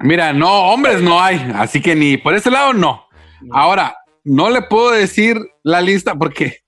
Mira, 0.00 0.32
no, 0.32 0.72
hombres 0.72 1.00
no 1.00 1.20
hay, 1.22 1.50
así 1.56 1.80
que 1.80 1.94
ni 1.94 2.16
por 2.18 2.34
ese 2.34 2.50
lado 2.50 2.72
no. 2.72 3.06
Ahora, 3.50 3.96
no 4.24 4.50
le 4.50 4.62
puedo 4.62 4.90
decir 4.90 5.38
la 5.62 5.80
lista 5.80 6.14
porque 6.14 6.58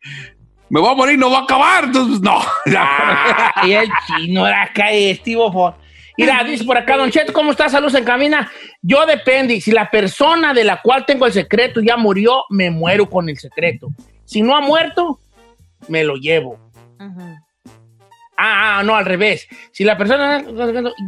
me 0.71 0.81
voy 0.81 0.91
a 0.91 0.95
morir, 0.95 1.19
no 1.19 1.31
va 1.31 1.41
a 1.41 1.43
acabar, 1.43 1.85
entonces 1.85 2.21
no. 2.21 2.39
Ya. 2.67 3.53
Y 3.65 3.73
el 3.73 3.89
chino 4.07 4.47
era 4.47 4.63
acá, 4.65 4.91
Estivo. 4.91 5.53
por- 5.53 5.75
Mira, 6.17 6.43
dice 6.43 6.65
por 6.65 6.77
acá, 6.77 6.97
Don 6.97 7.11
Cheto, 7.13 7.33
¿cómo 7.33 7.53
está? 7.53 7.69
Saludos 7.69 7.95
en 7.95 8.05
cabina. 8.05 8.51
Yo 8.83 9.07
depende. 9.07 9.61
Si 9.61 9.71
la 9.71 9.89
persona 9.89 10.53
de 10.53 10.65
la 10.65 10.81
cual 10.83 11.07
tengo 11.07 11.27
el 11.27 11.33
secreto 11.33 11.81
ya 11.81 11.97
murió, 11.97 12.43
me 12.51 12.71
muero 12.73 13.09
con 13.09 13.29
el 13.29 13.39
secreto. 13.39 13.89
Si 14.25 14.43
no 14.43 14.57
ha 14.57 14.61
muerto, 14.61 15.21
me 15.87 16.03
lo 16.03 16.17
llevo. 16.17 16.59
Ah, 18.41 18.79
ah, 18.79 18.83
no, 18.85 18.95
al 18.95 19.05
revés. 19.05 19.49
Si 19.73 19.83
la 19.83 19.99
persona 19.99 20.45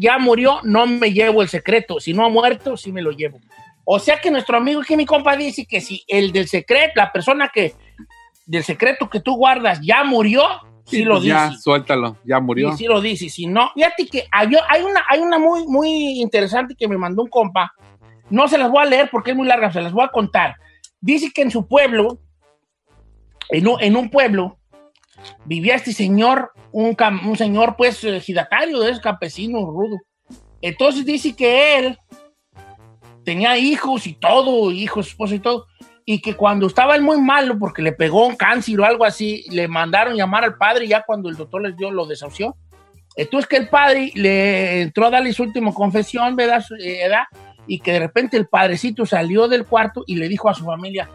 ya 0.01 0.19
murió, 0.19 0.59
no 0.65 0.85
me 0.89 1.13
llevo 1.13 1.43
el 1.43 1.49
secreto. 1.49 2.01
Si 2.01 2.13
no 2.13 2.27
ha 2.27 2.29
muerto, 2.29 2.77
sí 2.77 2.91
me 2.91 3.03
lo 3.03 3.13
llevo. 3.13 3.39
O 3.85 4.01
sea 4.01 4.21
que 4.21 4.33
nuestro 4.33 4.57
amigo 4.57 4.81
aquí, 4.81 4.97
mi 4.97 5.07
compa, 5.07 5.37
dice 5.37 5.65
que 5.65 5.81
si 5.81 6.05
el 6.09 6.33
del 6.33 6.49
secreto, 6.49 6.95
la 6.97 7.13
persona 7.13 7.49
que 7.55 7.75
del 8.47 8.65
secreto 8.65 9.09
que 9.09 9.21
tú 9.21 9.37
guardas 9.37 9.81
ya 9.81 10.03
murió, 10.03 10.43
sí, 10.85 11.05
lo 11.05 11.15
pues 11.15 11.25
ya, 11.25 11.51
dice. 11.51 11.63
suéltalo, 11.63 12.17
ya 12.25 12.41
murió. 12.41 12.71
Y 12.71 12.77
sí 12.77 12.85
lo 12.87 13.01
dice, 13.01 13.29
si 13.29 13.47
no, 13.47 13.71
fíjate 13.75 14.07
que 14.07 14.27
hay, 14.33 14.49
hay 14.69 14.83
una, 14.83 15.05
hay 15.09 15.21
una 15.21 15.39
muy, 15.39 15.67
muy 15.67 16.21
interesante 16.21 16.75
que 16.77 16.89
me 16.89 16.99
mandó 16.99 17.23
un 17.23 17.29
compa. 17.29 17.73
No 18.29 18.49
se 18.49 18.59
las 18.59 18.71
voy 18.71 18.83
a 18.83 18.87
leer 18.87 19.09
porque 19.11 19.31
es 19.31 19.37
muy 19.37 19.47
larga, 19.47 19.73
se 19.73 19.81
las 19.81 19.93
voy 19.93 20.05
a 20.05 20.09
contar. 20.09 20.57
Dice 21.01 21.31
que 21.33 21.43
en 21.43 21.51
su 21.51 21.67
pueblo, 21.67 22.19
en 23.49 23.67
un, 23.67 23.81
en 23.81 23.97
un 23.97 24.11
pueblo, 24.11 24.60
vivía 25.45 25.75
este 25.75 25.93
señor, 25.93 26.53
un, 26.73 26.97
cam- 26.97 27.25
un 27.27 27.37
señor 27.37 27.77
pues 27.77 28.03
ejidatario 28.05 28.81
de 28.81 28.91
esos 28.91 29.03
campesinos 29.03 29.63
rudo. 29.63 29.97
Entonces 30.61 31.05
dice 31.05 31.35
que 31.35 31.79
él 31.79 31.99
tenía 33.25 33.57
hijos 33.57 34.07
y 34.07 34.15
todo, 34.15 34.71
hijos, 34.71 35.09
esposa 35.09 35.35
y 35.35 35.41
todo, 35.41 35.67
y 36.05 36.21
que 36.21 36.35
cuando 36.35 36.67
estaba 36.67 36.97
él 36.97 37.03
muy 37.03 37.21
malo 37.21 37.59
porque 37.59 37.83
le 37.83 37.93
pegó 37.93 38.27
un 38.27 38.37
cáncer 38.37 38.81
o 38.81 38.85
algo 38.85 39.05
así, 39.05 39.45
le 39.51 39.69
mandaron 39.69 40.17
llamar 40.17 40.45
al 40.45 40.57
padre 40.57 40.89
ya 40.89 41.03
cuando 41.07 41.29
el 41.29 41.37
doctor 41.37 41.63
les 41.63 41.77
dio, 41.77 41.91
lo 41.91 42.07
desahució. 42.07 42.57
Entonces 43.17 43.49
que 43.49 43.57
el 43.57 43.69
padre 43.69 44.11
le 44.15 44.83
entró 44.83 45.07
a 45.07 45.11
darle 45.11 45.33
su 45.33 45.43
última 45.43 45.73
confesión, 45.73 46.37
¿verdad? 46.37 46.63
Su 46.63 46.75
eh, 46.75 47.05
edad, 47.05 47.25
y 47.67 47.81
que 47.81 47.93
de 47.93 47.99
repente 48.01 48.37
el 48.37 48.49
padrecito 48.49 49.05
salió 49.07 49.47
del 49.47 49.67
cuarto 49.67 50.03
y 50.07 50.17
le 50.17 50.29
dijo 50.29 50.49
a 50.49 50.55
su 50.55 50.65
familia, 50.65 51.09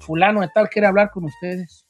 fulano 0.00 0.40
de 0.40 0.48
tal 0.48 0.68
quiere 0.68 0.88
hablar 0.88 1.10
con 1.10 1.24
ustedes. 1.24 1.86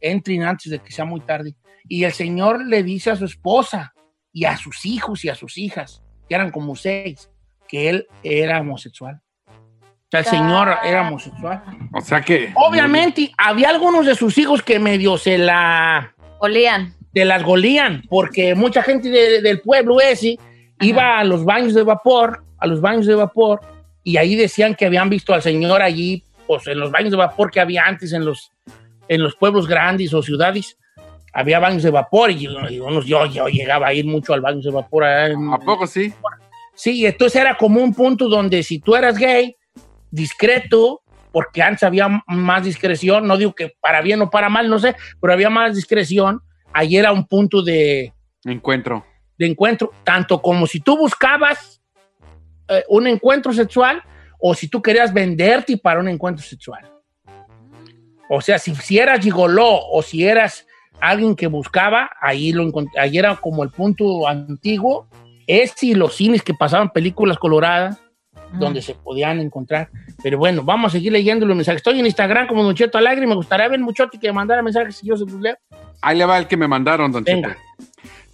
Entren 0.00 0.42
antes 0.44 0.70
de 0.70 0.78
que 0.78 0.92
sea 0.92 1.04
muy 1.04 1.20
tarde. 1.20 1.54
Y 1.88 2.04
el 2.04 2.12
señor 2.12 2.64
le 2.66 2.82
dice 2.82 3.10
a 3.10 3.16
su 3.16 3.24
esposa 3.24 3.92
y 4.32 4.44
a 4.44 4.56
sus 4.56 4.84
hijos 4.84 5.24
y 5.24 5.28
a 5.28 5.34
sus 5.34 5.56
hijas, 5.58 6.02
que 6.28 6.34
eran 6.34 6.50
como 6.50 6.76
seis, 6.76 7.30
que 7.68 7.88
él 7.88 8.06
era 8.22 8.60
homosexual. 8.60 9.20
O 9.48 10.08
sea, 10.10 10.20
el 10.20 10.26
señor 10.26 10.76
era 10.84 11.08
homosexual. 11.08 11.62
O 11.92 12.00
sea 12.00 12.20
que. 12.20 12.52
Obviamente, 12.54 13.32
había 13.38 13.70
algunos 13.70 14.06
de 14.06 14.14
sus 14.14 14.36
hijos 14.38 14.62
que 14.62 14.78
medio 14.78 15.16
se 15.18 15.38
la 15.38 16.14
Olían. 16.38 16.94
de 17.12 17.24
las 17.24 17.42
golían, 17.42 18.02
porque 18.08 18.54
mucha 18.54 18.82
gente 18.82 19.08
de- 19.08 19.40
del 19.42 19.60
pueblo 19.62 20.00
ese 20.00 20.38
iba 20.80 21.18
a 21.18 21.24
los 21.24 21.44
baños 21.44 21.74
de 21.74 21.82
vapor, 21.82 22.44
a 22.58 22.66
los 22.66 22.80
baños 22.80 23.06
de 23.06 23.14
vapor, 23.14 23.60
y 24.04 24.16
ahí 24.18 24.36
decían 24.36 24.74
que 24.74 24.86
habían 24.86 25.08
visto 25.08 25.32
al 25.34 25.42
señor 25.42 25.82
allí, 25.82 26.22
pues 26.46 26.66
en 26.68 26.78
los 26.78 26.90
baños 26.92 27.10
de 27.10 27.16
vapor 27.16 27.50
que 27.50 27.58
había 27.60 27.84
antes 27.84 28.12
en 28.12 28.24
los, 28.24 28.52
en 29.08 29.22
los 29.22 29.34
pueblos 29.36 29.66
grandes 29.66 30.12
o 30.14 30.22
ciudades, 30.22 30.76
había 31.32 31.58
baños 31.58 31.82
de 31.82 31.90
vapor, 31.90 32.30
y, 32.30 32.44
y 32.70 32.78
unos- 32.80 33.04
yo, 33.06 33.26
yo 33.26 33.46
llegaba 33.48 33.88
a 33.88 33.92
ir 33.94 34.06
mucho 34.06 34.32
al 34.32 34.40
baño 34.40 34.60
de 34.60 34.70
vapor. 34.70 35.04
en- 35.04 35.52
¿A 35.52 35.58
poco 35.58 35.86
sí? 35.86 36.12
Sí, 36.74 37.04
entonces 37.06 37.40
era 37.40 37.56
como 37.56 37.82
un 37.82 37.94
punto 37.94 38.28
donde 38.28 38.62
si 38.62 38.78
tú 38.80 38.94
eras 38.96 39.16
gay, 39.18 39.54
discreto, 40.10 41.02
porque 41.32 41.62
antes 41.62 41.82
había 41.82 42.08
más 42.26 42.64
discreción, 42.64 43.26
no 43.26 43.36
digo 43.36 43.54
que 43.54 43.74
para 43.80 44.00
bien 44.00 44.22
o 44.22 44.30
para 44.30 44.48
mal, 44.48 44.68
no 44.70 44.78
sé, 44.78 44.96
pero 45.20 45.32
había 45.32 45.50
más 45.50 45.74
discreción, 45.74 46.40
ahí 46.72 46.96
era 46.96 47.12
un 47.12 47.26
punto 47.26 47.62
de, 47.62 48.12
Encuentro. 48.44 49.04
de 49.38 49.46
encuentro, 49.46 49.92
tanto 50.04 50.40
como 50.40 50.66
si 50.66 50.80
tú 50.80 50.96
buscabas 50.96 51.82
eh, 52.68 52.82
un 52.88 53.06
encuentro 53.06 53.52
sexual 53.52 54.02
o 54.38 54.54
si 54.54 54.68
tú 54.68 54.80
querías 54.80 55.12
venderte 55.12 55.76
para 55.76 56.00
un 56.00 56.08
encuentro 56.08 56.44
sexual. 56.44 56.90
O 58.28 58.40
sea, 58.40 58.58
si, 58.58 58.74
si 58.74 58.98
eras 58.98 59.20
gigoló 59.20 59.80
o 59.90 60.02
si 60.02 60.24
eras 60.24 60.66
alguien 61.00 61.36
que 61.36 61.46
buscaba, 61.46 62.10
ahí, 62.20 62.52
lo 62.52 62.70
ahí 62.98 63.18
era 63.18 63.36
como 63.36 63.62
el 63.62 63.70
punto 63.70 64.26
antiguo. 64.26 65.08
Es 65.46 65.74
si 65.76 65.94
los 65.94 66.16
cines 66.16 66.42
que 66.42 66.54
pasaban 66.54 66.90
películas 66.90 67.38
coloradas, 67.38 68.00
donde 68.52 68.82
se 68.82 68.94
podían 68.94 69.40
encontrar. 69.40 69.90
Pero 70.22 70.38
bueno, 70.38 70.62
vamos 70.62 70.92
a 70.92 70.96
seguir 70.96 71.12
leyendo 71.12 71.46
los 71.46 71.56
mensajes. 71.56 71.78
Estoy 71.78 72.00
en 72.00 72.06
Instagram 72.06 72.46
como 72.46 72.62
Don 72.64 72.74
Cheto 72.74 72.98
Alegre 72.98 73.24
y 73.24 73.28
me 73.28 73.34
gustaría 73.34 73.68
ver 73.68 73.80
mucho 73.80 74.08
que 74.08 74.32
mandara 74.32 74.62
mensajes 74.62 75.02
y 75.02 75.08
yo 75.08 75.16
se 75.16 75.24
los 75.24 75.40
leo. 75.40 75.56
Ahí 76.02 76.18
le 76.18 76.24
va 76.24 76.38
el 76.38 76.46
que 76.46 76.56
me 76.56 76.68
mandaron, 76.68 77.12
don 77.12 77.24
Venga. 77.24 77.50
Cheto. 77.50 77.60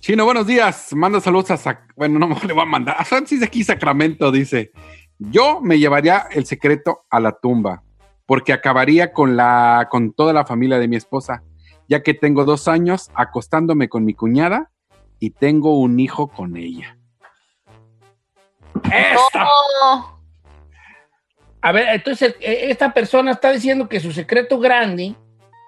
Chino, 0.01 0.25
buenos 0.25 0.47
días. 0.47 0.93
Manda 0.95 1.21
saludos 1.21 1.53
a 1.53 1.57
Sac... 1.57 1.93
Bueno, 1.95 2.19
no 2.19 2.37
le 2.47 2.53
voy 2.53 2.63
a 2.63 2.67
mandar. 2.67 2.97
A 2.99 3.05
Francis 3.05 3.41
de 3.41 3.47
aquí, 3.47 3.63
Sacramento, 3.63 4.33
dice. 4.33 4.73
Yo 5.19 5.61
me 5.61 5.79
llevaría 5.79 6.27
el 6.33 6.47
secreto 6.47 7.05
a 7.09 7.21
la 7.21 7.33
tumba, 7.33 7.83
porque 8.27 8.53
acabaría 8.53 9.13
con, 9.13 9.37
la, 9.37 9.89
con 9.91 10.13
toda 10.13 10.33
la 10.33 10.47
familia 10.47 10.79
de 10.79 10.89
mi 10.89 10.97
esposa, 10.97 11.43
ya 11.89 12.03
que 12.03 12.15
tengo 12.15 12.45
dos 12.45 12.69
años 12.69 13.11
acostándome 13.15 13.89
con 13.89 14.05
mi 14.05 14.15
cuñada 14.15 14.71
y 15.19 15.31
tengo 15.31 15.79
un 15.79 16.01
hijo 16.01 16.29
con 16.29 16.57
ella. 16.57 16.97
¡Esta! 18.85 19.47
Oh, 19.83 20.19
A 21.61 21.73
ver, 21.73 21.89
entonces 21.89 22.35
eh, 22.41 22.67
esta 22.71 22.93
persona 22.93 23.33
está 23.33 23.53
diciendo 23.53 23.89
que 23.89 24.01
su 24.01 24.13
secreto 24.13 24.59
grande 24.59 25.15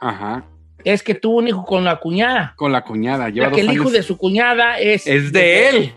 Ajá. 0.01 0.45
es 0.83 1.03
que 1.03 1.15
tuvo 1.15 1.39
un 1.39 1.49
hijo 1.49 1.65
con 1.65 1.85
la 1.85 2.01
cuñada. 2.01 2.55
Con 2.57 2.73
la 2.73 2.83
cuñada. 2.83 3.29
Lleva 3.29 3.49
Ya 3.49 3.53
que 3.53 3.61
el 3.61 3.73
hijo 3.73 3.91
de 3.91 4.03
su 4.03 4.17
cuñada 4.17 4.79
es... 4.79 5.07
Es 5.07 5.33
de 5.33 5.69
él. 5.69 5.95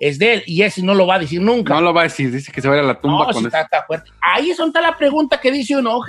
Es 0.00 0.18
de 0.18 0.32
él 0.32 0.42
y 0.46 0.62
ese 0.62 0.82
no 0.82 0.94
lo 0.94 1.06
va 1.06 1.16
a 1.16 1.18
decir 1.18 1.40
nunca. 1.42 1.74
No 1.74 1.80
lo 1.82 1.92
va 1.94 2.00
a 2.00 2.04
decir. 2.04 2.32
Dice 2.32 2.50
que 2.50 2.60
se 2.62 2.68
va 2.68 2.74
a 2.74 2.78
ir 2.78 2.84
a 2.84 2.86
la 2.86 3.00
tumba 3.00 3.18
No, 3.18 3.24
con 3.26 3.36
eso. 3.36 3.46
está, 3.48 3.60
está 3.60 3.82
fuerte. 3.84 4.10
Ahí 4.22 4.50
es 4.50 4.56
donde 4.56 4.70
está 4.78 4.90
la 4.90 4.96
pregunta 4.96 5.38
que 5.38 5.52
dice 5.52 5.76
uno, 5.76 5.96
ok. 5.98 6.08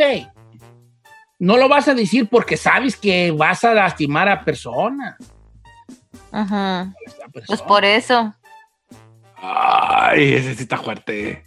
No 1.39 1.57
lo 1.57 1.67
vas 1.67 1.87
a 1.89 1.93
decir 1.93 2.27
porque 2.29 2.55
sabes 2.55 2.95
que 2.95 3.31
vas 3.31 3.63
a 3.65 3.73
lastimar 3.73 4.29
a 4.29 4.45
personas. 4.45 5.15
ajá. 6.31 6.81
A 6.81 6.93
Pues 7.47 7.61
por 7.63 7.83
eso. 7.83 8.33
Ay, 9.35 10.33
ese 10.35 10.55
sí 10.55 10.63
está 10.63 10.77
fuerte. 10.77 11.43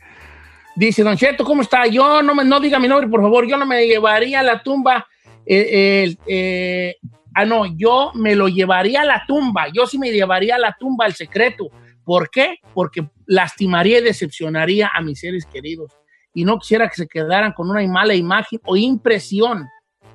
Dice 0.77 1.03
Don 1.05 1.17
Cheto, 1.17 1.45
¿cómo 1.45 1.63
está? 1.63 1.87
Yo 1.87 2.23
no 2.23 2.35
me, 2.35 2.45
no 2.45 2.59
diga 2.61 2.79
mi 2.81 2.89
nombre, 2.89 3.09
por 3.09 3.23
favor. 3.23 3.47
Yo 3.47 3.57
no 3.57 3.65
me 3.67 3.87
llevaría 3.87 4.41
a 4.41 4.43
la 4.43 4.63
tumba. 4.63 5.07
eh, 5.47 6.17
eh, 6.27 6.97
ah, 7.35 7.45
no, 7.45 7.65
yo 7.67 8.11
me 8.15 8.35
lo 8.35 8.49
llevaría 8.49 9.03
a 9.03 9.05
la 9.05 9.25
tumba. 9.27 9.67
Yo 9.73 9.87
sí 9.87 9.97
me 9.99 10.11
llevaría 10.11 10.57
a 10.57 10.59
la 10.59 10.77
tumba 10.79 11.07
el 11.07 11.15
secreto. 11.15 11.71
¿Por 12.05 12.31
qué? 12.31 12.57
Porque 12.75 13.09
lastimaría 13.27 13.99
y 13.99 14.03
decepcionaría 14.05 14.91
a 14.95 15.01
mis 15.01 15.21
seres 15.21 15.47
queridos. 15.47 15.93
Y 16.35 16.45
no 16.45 16.59
quisiera 16.59 16.89
que 16.89 16.97
se 16.97 17.07
quedaran 17.09 17.53
con 17.53 17.71
una 17.71 17.87
mala 17.87 18.15
imagen 18.15 18.61
o 18.65 18.77
impresión, 18.77 19.67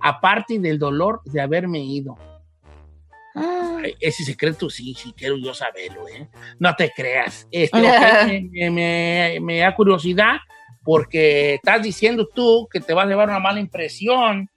aparte 0.02 0.60
del 0.60 0.78
dolor 0.78 1.22
de 1.26 1.42
haberme 1.42 1.80
ido. 1.80 2.18
Ah, 3.36 3.82
ese 4.00 4.24
secreto 4.24 4.70
sí, 4.70 4.94
sí 4.96 5.14
quiero 5.16 5.38
yo 5.38 5.54
saberlo, 5.54 6.08
¿eh? 6.08 6.28
No 6.60 6.76
te 6.76 6.92
creas. 6.96 7.48
Este, 7.52 7.78
ok, 7.78 8.44
me, 8.52 8.70
me- 8.72 9.38
me 9.42 9.58
da 9.60 9.74
curiosidad 9.76 10.38
porque 10.84 11.56
estás 11.56 11.82
diciendo 11.84 12.28
tú 12.34 12.68
que 12.72 12.80
te 12.80 12.94
vas 12.94 13.06
a 13.06 13.10
llevar 13.10 13.30
una 13.30 13.40
mala 13.40 13.60
impresión 13.60 14.50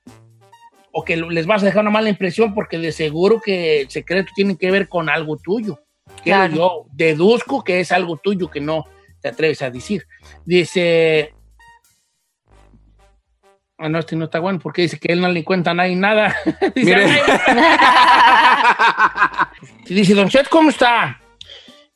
o 0.90 1.04
que 1.04 1.16
les 1.16 1.46
vas 1.46 1.62
a 1.62 1.66
dejar 1.66 1.82
una 1.82 1.90
mala 1.90 2.08
impresión 2.08 2.54
porque 2.54 2.78
de 2.78 2.92
seguro 2.92 3.40
que 3.40 3.82
el 3.82 3.90
secreto 3.90 4.30
tiene 4.34 4.56
que 4.56 4.70
ver 4.70 4.88
con 4.88 5.08
algo 5.08 5.36
tuyo. 5.36 5.78
Claro. 6.22 6.54
yo 6.54 6.86
deduzco 6.92 7.64
que 7.64 7.80
es 7.80 7.92
algo 7.92 8.16
tuyo 8.16 8.50
que 8.50 8.60
no 8.60 8.84
te 9.20 9.28
atreves 9.28 9.62
a 9.62 9.70
decir. 9.70 10.06
Dice... 10.44 11.34
Ah, 13.78 13.88
no, 13.88 13.98
este 13.98 14.14
no 14.14 14.26
está 14.26 14.38
bueno 14.38 14.60
porque 14.60 14.82
dice 14.82 14.98
que 14.98 15.12
él 15.12 15.20
no 15.20 15.28
le 15.28 15.42
cuenta 15.42 15.72
a 15.72 15.74
nadie 15.74 15.96
nada. 15.96 16.36
dice, 16.74 17.22
dice, 19.94 20.14
Don 20.14 20.28
Chet, 20.28 20.48
¿cómo 20.48 20.70
está? 20.70 21.18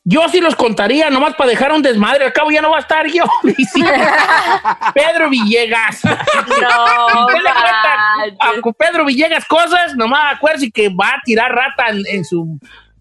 Yo 0.09 0.29
sí 0.29 0.39
los 0.39 0.55
contaría, 0.55 1.09
nomás 1.09 1.35
para 1.35 1.49
dejar 1.49 1.73
un 1.73 1.81
desmadre. 1.81 2.23
Al 2.23 2.31
cabo 2.31 2.49
ya 2.49 2.61
no 2.61 2.69
va 2.69 2.77
a 2.77 2.79
estar 2.79 3.05
yo. 3.07 3.25
Dice, 3.43 3.81
Pedro 4.93 5.29
Villegas. 5.29 6.01
No, 6.05 7.27
a 8.39 8.73
Pedro 8.77 9.03
Villegas 9.03 9.43
cosas, 9.43 9.97
nomás 9.97 10.35
acuérdese 10.35 10.71
que 10.71 10.87
va 10.87 11.09
a 11.09 11.21
tirar 11.25 11.53
rata 11.53 11.89
en, 11.89 12.03
en 12.07 12.23
su... 12.23 12.57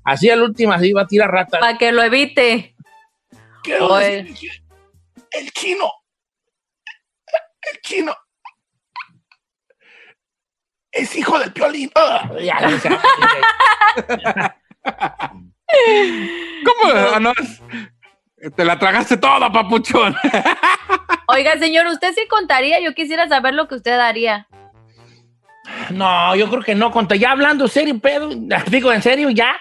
Así 0.06 0.30
al 0.30 0.40
último, 0.40 0.72
así 0.72 0.92
va 0.92 1.02
a 1.02 1.06
tirar 1.06 1.30
rata. 1.30 1.58
Para 1.58 1.76
que 1.76 1.90
lo 1.90 2.00
evite. 2.00 2.76
Que 3.64 3.76
el 3.76 5.50
chino, 5.50 5.90
el 7.72 7.80
chino, 7.82 8.16
es 10.92 11.16
hijo 11.16 11.36
del 11.40 11.52
piolín. 11.52 11.90
Ya, 12.40 12.70
ya, 12.70 12.78
ya. 14.22 14.56
¿Cómo? 16.64 16.92
Ah, 16.94 17.18
no, 17.20 17.32
Te 18.54 18.64
la 18.64 18.78
tragaste 18.78 19.16
toda, 19.16 19.50
papuchón. 19.50 20.14
Oiga, 21.26 21.58
señor, 21.58 21.86
usted 21.88 22.14
sí 22.14 22.28
contaría. 22.28 22.78
Yo 22.78 22.94
quisiera 22.94 23.28
saber 23.28 23.54
lo 23.54 23.66
que 23.66 23.74
usted 23.74 23.98
haría. 23.98 24.46
No, 25.90 26.36
yo 26.36 26.48
creo 26.48 26.62
que 26.62 26.76
no 26.76 26.92
contaría. 26.92 27.22
Ya 27.22 27.32
hablando 27.32 27.66
serio, 27.66 27.98
pedo, 27.98 28.30
digo 28.70 28.92
en 28.92 29.02
serio, 29.02 29.30
ya. 29.30 29.56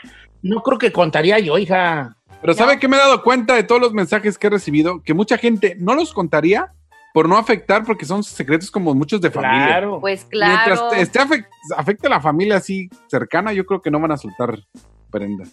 No 0.46 0.62
creo 0.62 0.78
que 0.78 0.92
contaría 0.92 1.40
yo, 1.40 1.58
hija. 1.58 2.16
Pero 2.40 2.54
¿sabe 2.54 2.78
qué 2.78 2.88
me 2.88 2.98
he 2.98 3.00
dado 3.00 3.24
cuenta 3.24 3.56
de 3.56 3.64
todos 3.64 3.82
los 3.82 3.94
mensajes 3.94 4.38
que 4.38 4.46
he 4.46 4.50
recibido? 4.52 5.02
Que 5.02 5.16
mucha 5.16 5.40
gente 5.40 5.76
no 5.80 5.96
los 5.96 6.14
contaría 6.14 6.72
por 7.16 7.28
no 7.28 7.36
afectar 7.36 7.84
porque 7.84 8.06
son 8.06 8.24
secretos 8.24 8.70
como 8.70 8.94
muchos 8.94 9.20
de 9.22 9.32
familia. 9.32 9.66
Claro. 9.66 10.00
Pues 10.00 10.24
claro. 10.26 10.54
Mientras 10.90 11.02
esté 11.02 11.20
afect- 11.20 11.48
afecte 11.76 12.06
a 12.06 12.12
la 12.12 12.22
familia 12.22 12.58
así 12.58 12.90
cercana, 13.08 13.54
yo 13.54 13.66
creo 13.66 13.82
que 13.82 13.90
no 13.90 14.00
van 14.00 14.12
a 14.12 14.18
soltar 14.18 14.60
prenda. 15.10 15.46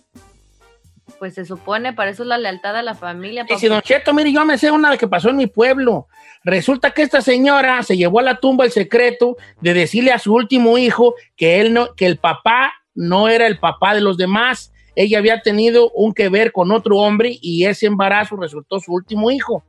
Pues 1.18 1.34
se 1.34 1.46
supone, 1.46 1.94
para 1.94 2.10
eso 2.10 2.24
es 2.24 2.28
la 2.28 2.36
lealtad 2.36 2.76
a 2.76 2.82
la 2.82 2.94
familia. 2.94 3.44
Dice. 3.48 3.68
Don 3.70 3.80
Cheto, 3.80 4.12
mire, 4.12 4.30
yo 4.30 4.44
me 4.44 4.58
sé 4.58 4.70
una 4.70 4.94
que 4.98 5.08
pasó 5.08 5.30
en 5.30 5.36
mi 5.36 5.46
pueblo. 5.46 6.06
Resulta 6.44 6.90
que 6.90 7.00
esta 7.00 7.22
señora 7.22 7.82
se 7.82 7.96
llevó 7.96 8.18
a 8.18 8.22
la 8.24 8.40
tumba 8.40 8.66
el 8.66 8.72
secreto 8.72 9.38
de 9.62 9.72
decirle 9.72 10.12
a 10.12 10.18
su 10.18 10.34
último 10.34 10.76
hijo 10.76 11.14
que 11.34 11.60
él 11.62 11.72
no, 11.72 11.94
que 11.94 12.04
el 12.04 12.18
papá 12.18 12.74
no 12.94 13.28
era 13.28 13.46
el 13.46 13.58
papá 13.58 13.94
de 13.94 14.02
los 14.02 14.18
demás. 14.18 14.71
Ella 14.94 15.18
había 15.18 15.40
tenido 15.40 15.90
un 15.90 16.12
que 16.12 16.28
ver 16.28 16.52
con 16.52 16.70
otro 16.72 16.98
hombre 16.98 17.38
y 17.40 17.64
ese 17.64 17.86
embarazo 17.86 18.36
resultó 18.36 18.78
su 18.80 18.92
último 18.92 19.30
hijo. 19.30 19.64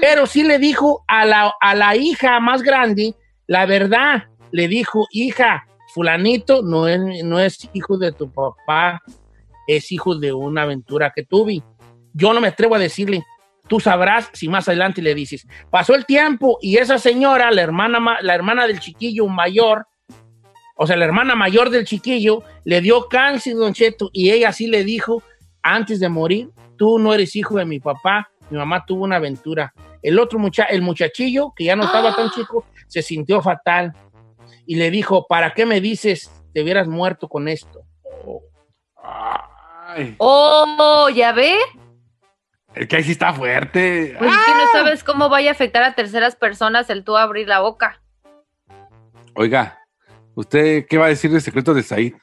Pero 0.00 0.26
sí 0.26 0.42
le 0.42 0.58
dijo 0.58 1.04
a 1.08 1.24
la, 1.24 1.52
a 1.60 1.74
la 1.74 1.96
hija 1.96 2.38
más 2.40 2.62
grande 2.62 3.14
la 3.46 3.66
verdad. 3.66 4.24
Le 4.50 4.68
dijo, 4.68 5.06
hija, 5.10 5.66
fulanito 5.94 6.62
no 6.62 6.86
es, 6.88 7.00
no 7.24 7.38
es 7.40 7.68
hijo 7.72 7.98
de 7.98 8.12
tu 8.12 8.30
papá, 8.32 9.02
es 9.66 9.90
hijo 9.92 10.14
de 10.16 10.32
una 10.32 10.62
aventura 10.62 11.12
que 11.14 11.24
tuve. 11.24 11.62
Yo 12.12 12.32
no 12.32 12.40
me 12.40 12.48
atrevo 12.48 12.74
a 12.74 12.78
decirle, 12.78 13.24
tú 13.66 13.80
sabrás 13.80 14.30
si 14.32 14.48
más 14.48 14.68
adelante 14.68 15.02
le 15.02 15.14
dices. 15.14 15.46
Pasó 15.70 15.94
el 15.94 16.04
tiempo 16.06 16.58
y 16.60 16.76
esa 16.76 16.98
señora, 16.98 17.50
la 17.50 17.62
hermana, 17.62 17.98
ma- 18.00 18.20
la 18.22 18.34
hermana 18.34 18.66
del 18.66 18.80
chiquillo 18.80 19.26
mayor, 19.26 19.86
o 20.76 20.86
sea, 20.86 20.96
la 20.96 21.04
hermana 21.04 21.34
mayor 21.34 21.70
del 21.70 21.84
chiquillo, 21.84 22.42
le 22.64 22.80
dio 22.80 23.08
cáncer, 23.08 23.54
don 23.54 23.72
Cheto, 23.72 24.10
y 24.12 24.30
ella 24.30 24.52
sí 24.52 24.66
le 24.66 24.84
dijo, 24.84 25.22
antes 25.62 26.00
de 26.00 26.08
morir, 26.08 26.50
tú 26.76 26.98
no 26.98 27.14
eres 27.14 27.36
hijo 27.36 27.56
de 27.56 27.64
mi 27.64 27.80
papá, 27.80 28.30
mi 28.50 28.58
mamá 28.58 28.84
tuvo 28.84 29.04
una 29.04 29.16
aventura. 29.16 29.72
El 30.02 30.18
otro 30.18 30.38
mucha 30.38 30.64
el 30.64 30.82
muchachillo, 30.82 31.52
que 31.56 31.64
ya 31.64 31.76
no 31.76 31.84
estaba 31.84 32.14
tan 32.14 32.30
chico, 32.30 32.66
se 32.88 33.02
sintió 33.02 33.40
fatal 33.40 33.92
y 34.66 34.76
le 34.76 34.90
dijo, 34.90 35.26
¿para 35.28 35.54
qué 35.54 35.64
me 35.64 35.80
dices 35.80 36.30
te 36.52 36.62
hubieras 36.62 36.86
muerto 36.86 37.28
con 37.28 37.48
esto? 37.48 37.80
Ay, 39.02 40.14
Oh, 40.18 41.08
¿ya 41.14 41.32
ve? 41.32 41.54
el 42.74 42.88
que 42.88 42.96
ahí 42.96 43.04
sí 43.04 43.12
está 43.12 43.32
fuerte. 43.32 44.16
Pues 44.18 44.32
es 44.32 44.38
que 44.38 44.52
no 44.52 44.72
sabes 44.72 45.04
cómo 45.04 45.28
vaya 45.28 45.50
a 45.50 45.52
afectar 45.52 45.84
a 45.84 45.94
terceras 45.94 46.34
personas 46.34 46.90
el 46.90 47.04
tú 47.04 47.16
abrir 47.16 47.46
la 47.46 47.60
boca. 47.60 48.02
Oiga, 49.36 49.78
¿usted 50.34 50.86
qué 50.88 50.98
va 50.98 51.06
a 51.06 51.08
decir 51.08 51.30
del 51.30 51.42
secreto 51.42 51.74
de 51.74 51.82
Said? 51.82 52.14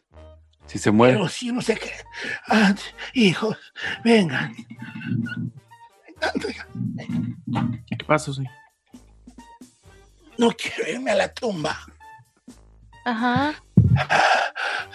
Si 0.65 0.77
se 0.77 0.91
muere. 0.91 1.15
Pero 1.15 1.27
sí, 1.27 1.51
no 1.51 1.61
sé 1.61 1.75
qué. 1.75 1.91
Ah, 2.47 2.73
hijos, 3.13 3.57
vengan. 4.03 4.55
¿Qué 7.87 8.05
pasó, 8.05 8.33
sí? 8.33 8.43
No 10.37 10.49
quiero 10.51 10.89
irme 10.89 11.11
a 11.11 11.15
la 11.15 11.33
tumba. 11.33 11.77
Ajá. 13.05 13.53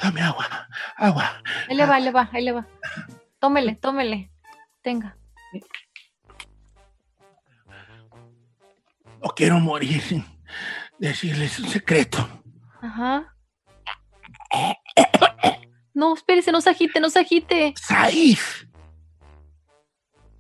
Dame 0.03 0.21
agua, 0.23 0.69
agua. 0.97 1.43
Ahí 1.69 1.77
le 1.77 1.87
va, 1.87 1.97
ahí 1.97 2.05
le 2.05 2.11
va, 2.11 2.31
ahí 2.33 2.45
le 2.45 2.53
va. 2.53 2.67
Tómele, 3.39 3.75
tómele. 3.77 4.31
Tenga. 4.83 5.17
No 9.23 9.29
quiero 9.35 9.59
morir 9.59 10.01
sin 10.01 10.25
decirles 10.99 11.59
un 11.59 11.69
secreto. 11.69 12.29
Ajá. 12.83 13.33
No, 15.95 16.13
espérese, 16.13 16.53
no 16.53 16.61
se 16.61 16.69
agite, 16.69 17.01
no 17.01 17.09
se 17.09 17.21
agite. 17.21 17.73
Saif. 17.81 18.67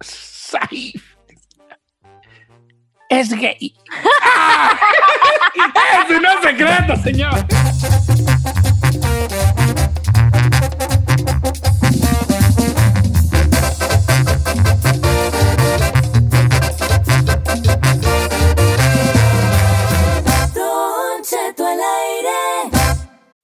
Saif. 0.02 1.16
Es 3.08 3.32
gay. 3.32 3.74
¡Ese 6.04 6.20
no 6.20 6.30
es 6.30 6.40
secreto, 6.42 6.96
señor! 7.02 7.46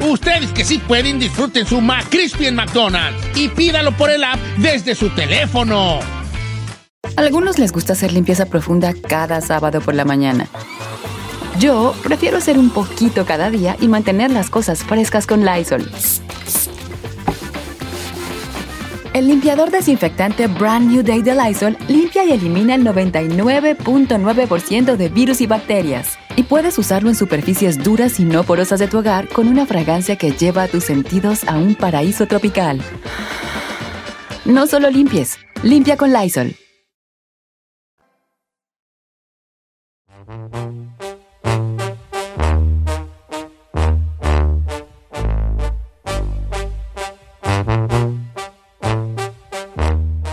Ustedes 0.00 0.52
que 0.52 0.64
sí 0.64 0.78
pueden, 0.78 1.18
disfruten 1.18 1.66
su 1.66 1.80
McCrispy 1.80 2.46
en 2.46 2.56
McDonald's 2.56 3.36
y 3.36 3.48
pídalo 3.48 3.92
por 3.92 4.10
el 4.10 4.24
app 4.24 4.38
desde 4.58 4.94
su 4.94 5.10
teléfono. 5.10 6.00
Algunos 7.16 7.58
les 7.58 7.72
gusta 7.72 7.92
hacer 7.92 8.12
limpieza 8.12 8.46
profunda 8.46 8.92
cada 8.92 9.40
sábado 9.40 9.80
por 9.80 9.94
la 9.94 10.04
mañana. 10.04 10.48
Yo 11.58 11.94
prefiero 12.02 12.38
hacer 12.38 12.58
un 12.58 12.70
poquito 12.70 13.24
cada 13.24 13.50
día 13.50 13.76
y 13.80 13.88
mantener 13.88 14.30
las 14.30 14.50
cosas 14.50 14.82
frescas 14.82 15.26
con 15.26 15.44
Lysol. 15.44 15.90
El 19.12 19.28
limpiador 19.28 19.70
desinfectante 19.70 20.48
Brand 20.48 20.90
New 20.90 21.04
Day 21.04 21.22
de 21.22 21.36
Lysol 21.36 21.78
limpia 21.86 22.24
y 22.24 22.32
elimina 22.32 22.74
el 22.74 22.84
99.9% 22.84 24.96
de 24.96 25.08
virus 25.08 25.40
y 25.40 25.46
bacterias. 25.46 26.18
Y 26.36 26.42
puedes 26.44 26.78
usarlo 26.78 27.08
en 27.08 27.14
superficies 27.14 27.82
duras 27.82 28.18
y 28.18 28.24
no 28.24 28.42
porosas 28.42 28.80
de 28.80 28.88
tu 28.88 28.98
hogar 28.98 29.28
con 29.28 29.46
una 29.46 29.66
fragancia 29.66 30.16
que 30.16 30.32
lleva 30.32 30.64
a 30.64 30.68
tus 30.68 30.84
sentidos 30.84 31.44
a 31.44 31.56
un 31.56 31.74
paraíso 31.74 32.26
tropical. 32.26 32.80
No 34.44 34.66
solo 34.66 34.90
limpies, 34.90 35.38
limpia 35.62 35.96
con 35.96 36.12
Lysol. 36.12 36.56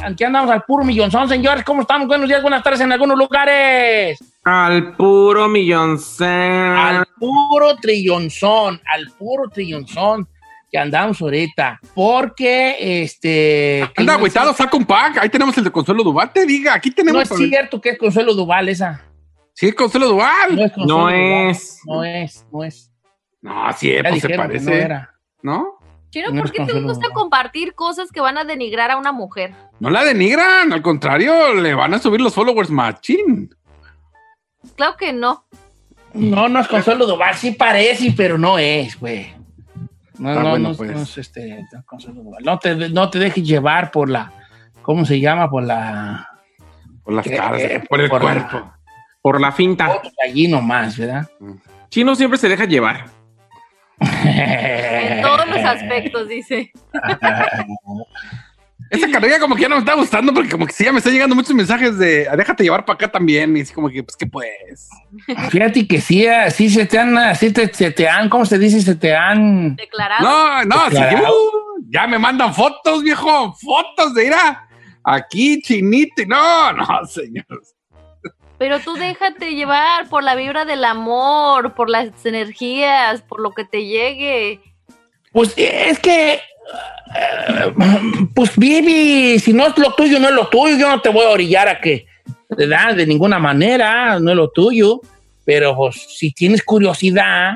Aquí 0.03 0.23
andamos 0.23 0.49
al 0.49 0.63
puro 0.63 0.83
millonzón, 0.83 1.29
señores. 1.29 1.63
¿Cómo 1.63 1.81
estamos? 1.81 2.07
Buenos 2.07 2.27
días, 2.27 2.41
buenas 2.41 2.63
tardes 2.63 2.81
en 2.81 2.91
algunos 2.91 3.17
lugares. 3.17 4.17
Al 4.43 4.95
puro 4.95 5.47
milloncén. 5.47 6.27
Al 6.29 7.05
puro 7.19 7.75
trillonzón, 7.75 8.81
al 8.91 9.07
puro 9.17 9.49
trillonzón 9.49 10.27
que 10.71 10.77
andamos 10.77 11.21
ahorita. 11.21 11.79
Porque, 11.93 13.03
este... 13.03 13.87
¿qué 13.93 14.01
Anda, 14.01 14.13
agüitado, 14.15 14.53
saca 14.53 14.75
un 14.75 14.85
pack. 14.85 15.17
Ahí 15.17 15.29
tenemos 15.29 15.55
el 15.57 15.65
de 15.65 15.71
Consuelo 15.71 16.03
Duval. 16.03 16.31
Te 16.33 16.45
diga, 16.45 16.73
aquí 16.73 16.89
No 16.89 16.95
tenemos. 16.95 17.29
es 17.31 17.37
cierto 17.37 17.79
que 17.79 17.89
es 17.89 17.97
Consuelo 17.99 18.33
Duval 18.33 18.69
esa. 18.69 19.01
Sí, 19.53 19.67
es 19.67 19.75
Consuelo 19.75 20.07
Duval. 20.07 20.55
No 20.55 20.63
es 20.65 20.71
Consuelo 20.71 20.87
No 20.87 20.99
Duval. 21.09 21.49
es. 21.49 21.79
No 21.85 22.03
es, 22.03 22.45
no 22.51 22.63
es. 22.63 22.91
No, 23.41 23.73
sí, 23.73 23.91
pues 24.01 24.21
se 24.21 24.29
parece. 24.29 24.65
no 24.65 24.71
era. 24.75 25.13
¿No? 25.43 25.77
Chino, 26.11 26.29
No 26.31 26.41
¿por 26.41 26.51
qué 26.51 26.65
te 26.65 26.79
gusta 26.81 27.07
compartir 27.13 27.73
cosas 27.73 28.11
que 28.11 28.21
van 28.21 28.37
a 28.37 28.43
denigrar 28.43 28.91
a 28.91 28.97
una 28.97 29.11
mujer? 29.11 29.53
No 29.79 29.89
la 29.89 30.03
denigran, 30.03 30.71
al 30.73 30.81
contrario, 30.81 31.53
le 31.55 31.73
van 31.73 31.93
a 31.93 31.99
subir 31.99 32.21
los 32.21 32.33
followers 32.35 32.69
machín. 32.69 33.55
Claro 34.75 34.95
que 34.97 35.13
no. 35.13 35.45
No, 36.13 36.49
no 36.49 36.59
es 36.59 36.67
Consuelo 36.67 37.05
Duval. 37.07 37.33
Sí 37.35 37.51
parece, 37.51 38.13
pero 38.15 38.37
no 38.37 38.59
es, 38.59 38.99
güey. 38.99 39.33
No, 40.19 40.29
Ah, 40.29 40.35
no, 40.43 40.49
bueno, 40.51 40.69
no, 40.69 40.75
pues. 40.75 40.91
no 40.91 41.01
es 41.01 41.17
este, 41.17 41.65
no 41.71 41.83
Consuelo 41.85 42.21
Duval. 42.21 42.43
No 42.43 42.59
te, 42.59 42.75
no 42.89 43.09
te 43.09 43.17
dejes 43.17 43.43
llevar 43.47 43.89
por 43.91 44.09
la... 44.09 44.33
¿Cómo 44.81 45.05
se 45.05 45.19
llama? 45.19 45.49
Por 45.49 45.63
la... 45.63 46.27
Por 47.03 47.13
las 47.13 47.25
Eh, 47.25 47.35
caras, 47.37 47.61
eh, 47.61 47.83
por 47.89 48.01
el 48.01 48.09
por 48.09 48.23
la- 48.23 48.47
cuerpo. 48.47 48.73
Por 49.21 49.39
la 49.39 49.51
finta. 49.51 49.87
Fotos 49.87 50.13
allí 50.27 50.47
nomás, 50.47 50.97
¿verdad? 50.97 51.29
Chino 51.89 52.15
siempre 52.15 52.37
se 52.37 52.49
deja 52.49 52.65
llevar. 52.65 53.05
En 54.01 55.21
todos 55.21 55.47
los 55.47 55.57
aspectos, 55.59 56.27
dice. 56.27 56.71
Esa 58.89 59.09
carrera 59.09 59.39
como 59.39 59.55
que 59.55 59.61
ya 59.61 59.69
no 59.69 59.75
me 59.75 59.79
está 59.79 59.93
gustando 59.93 60.33
porque 60.33 60.49
como 60.49 60.65
que 60.65 60.73
sí, 60.73 60.83
ya 60.83 60.91
me 60.91 60.97
están 60.97 61.13
llegando 61.13 61.33
muchos 61.33 61.55
mensajes 61.55 61.97
de 61.97 62.27
"Ah, 62.29 62.35
déjate 62.35 62.63
llevar 62.63 62.83
para 62.83 62.95
acá 62.95 63.07
también. 63.09 63.55
Y 63.55 63.61
así 63.61 63.73
como 63.73 63.89
que, 63.89 64.03
pues, 64.03 64.17
¿qué 64.17 64.25
pues? 64.25 64.89
Fíjate 65.49 65.87
que 65.87 66.01
sí, 66.01 66.25
eh, 66.25 66.51
sí 66.51 66.69
se 66.69 66.85
te 66.85 66.99
han, 66.99 67.17
así 67.17 67.53
te, 67.53 67.73
se 67.73 67.91
te 67.91 68.09
han, 68.09 68.27
¿cómo 68.27 68.45
se 68.45 68.59
dice? 68.59 68.81
Se 68.81 68.95
te 68.95 69.15
han... 69.15 69.77
Declarado. 69.77 70.23
No, 70.23 70.65
no, 70.65 70.89
sí, 70.89 70.95
Declarado. 71.01 71.33
uh, 71.33 71.85
ya 71.89 72.05
me 72.05 72.19
mandan 72.19 72.53
fotos, 72.53 73.01
viejo, 73.01 73.53
fotos 73.53 74.13
de 74.13 74.25
ir 74.27 74.33
a 74.33 74.67
aquí, 75.05 75.61
chinito. 75.61 76.21
y 76.23 76.25
No, 76.25 76.73
no, 76.73 77.05
señor. 77.05 77.45
Pero 78.61 78.79
tú 78.79 78.93
déjate 78.93 79.55
llevar 79.55 80.07
por 80.07 80.23
la 80.23 80.35
vibra 80.35 80.65
del 80.65 80.85
amor, 80.85 81.73
por 81.73 81.89
las 81.89 82.09
energías, 82.27 83.23
por 83.23 83.41
lo 83.41 83.53
que 83.53 83.65
te 83.65 83.87
llegue. 83.87 84.59
Pues 85.31 85.55
es 85.57 85.97
que... 85.97 86.33
eh, 86.33 87.73
pues 88.35 88.55
Vivi, 88.55 89.39
si 89.39 89.51
no 89.51 89.65
es 89.65 89.75
lo 89.79 89.95
tuyo, 89.95 90.19
no 90.19 90.29
es 90.29 90.35
lo 90.35 90.47
tuyo. 90.47 90.77
Yo 90.77 90.89
no 90.89 91.01
te 91.01 91.09
voy 91.09 91.25
a 91.25 91.31
orillar 91.31 91.69
a 91.69 91.81
que, 91.81 92.05
¿verdad? 92.49 92.93
De 92.93 93.07
ninguna 93.07 93.39
manera, 93.39 94.19
no 94.19 94.29
es 94.29 94.37
lo 94.37 94.51
tuyo. 94.51 95.01
Pero 95.43 95.75
pues, 95.75 95.95
si 95.95 96.31
tienes 96.31 96.61
curiosidad 96.61 97.55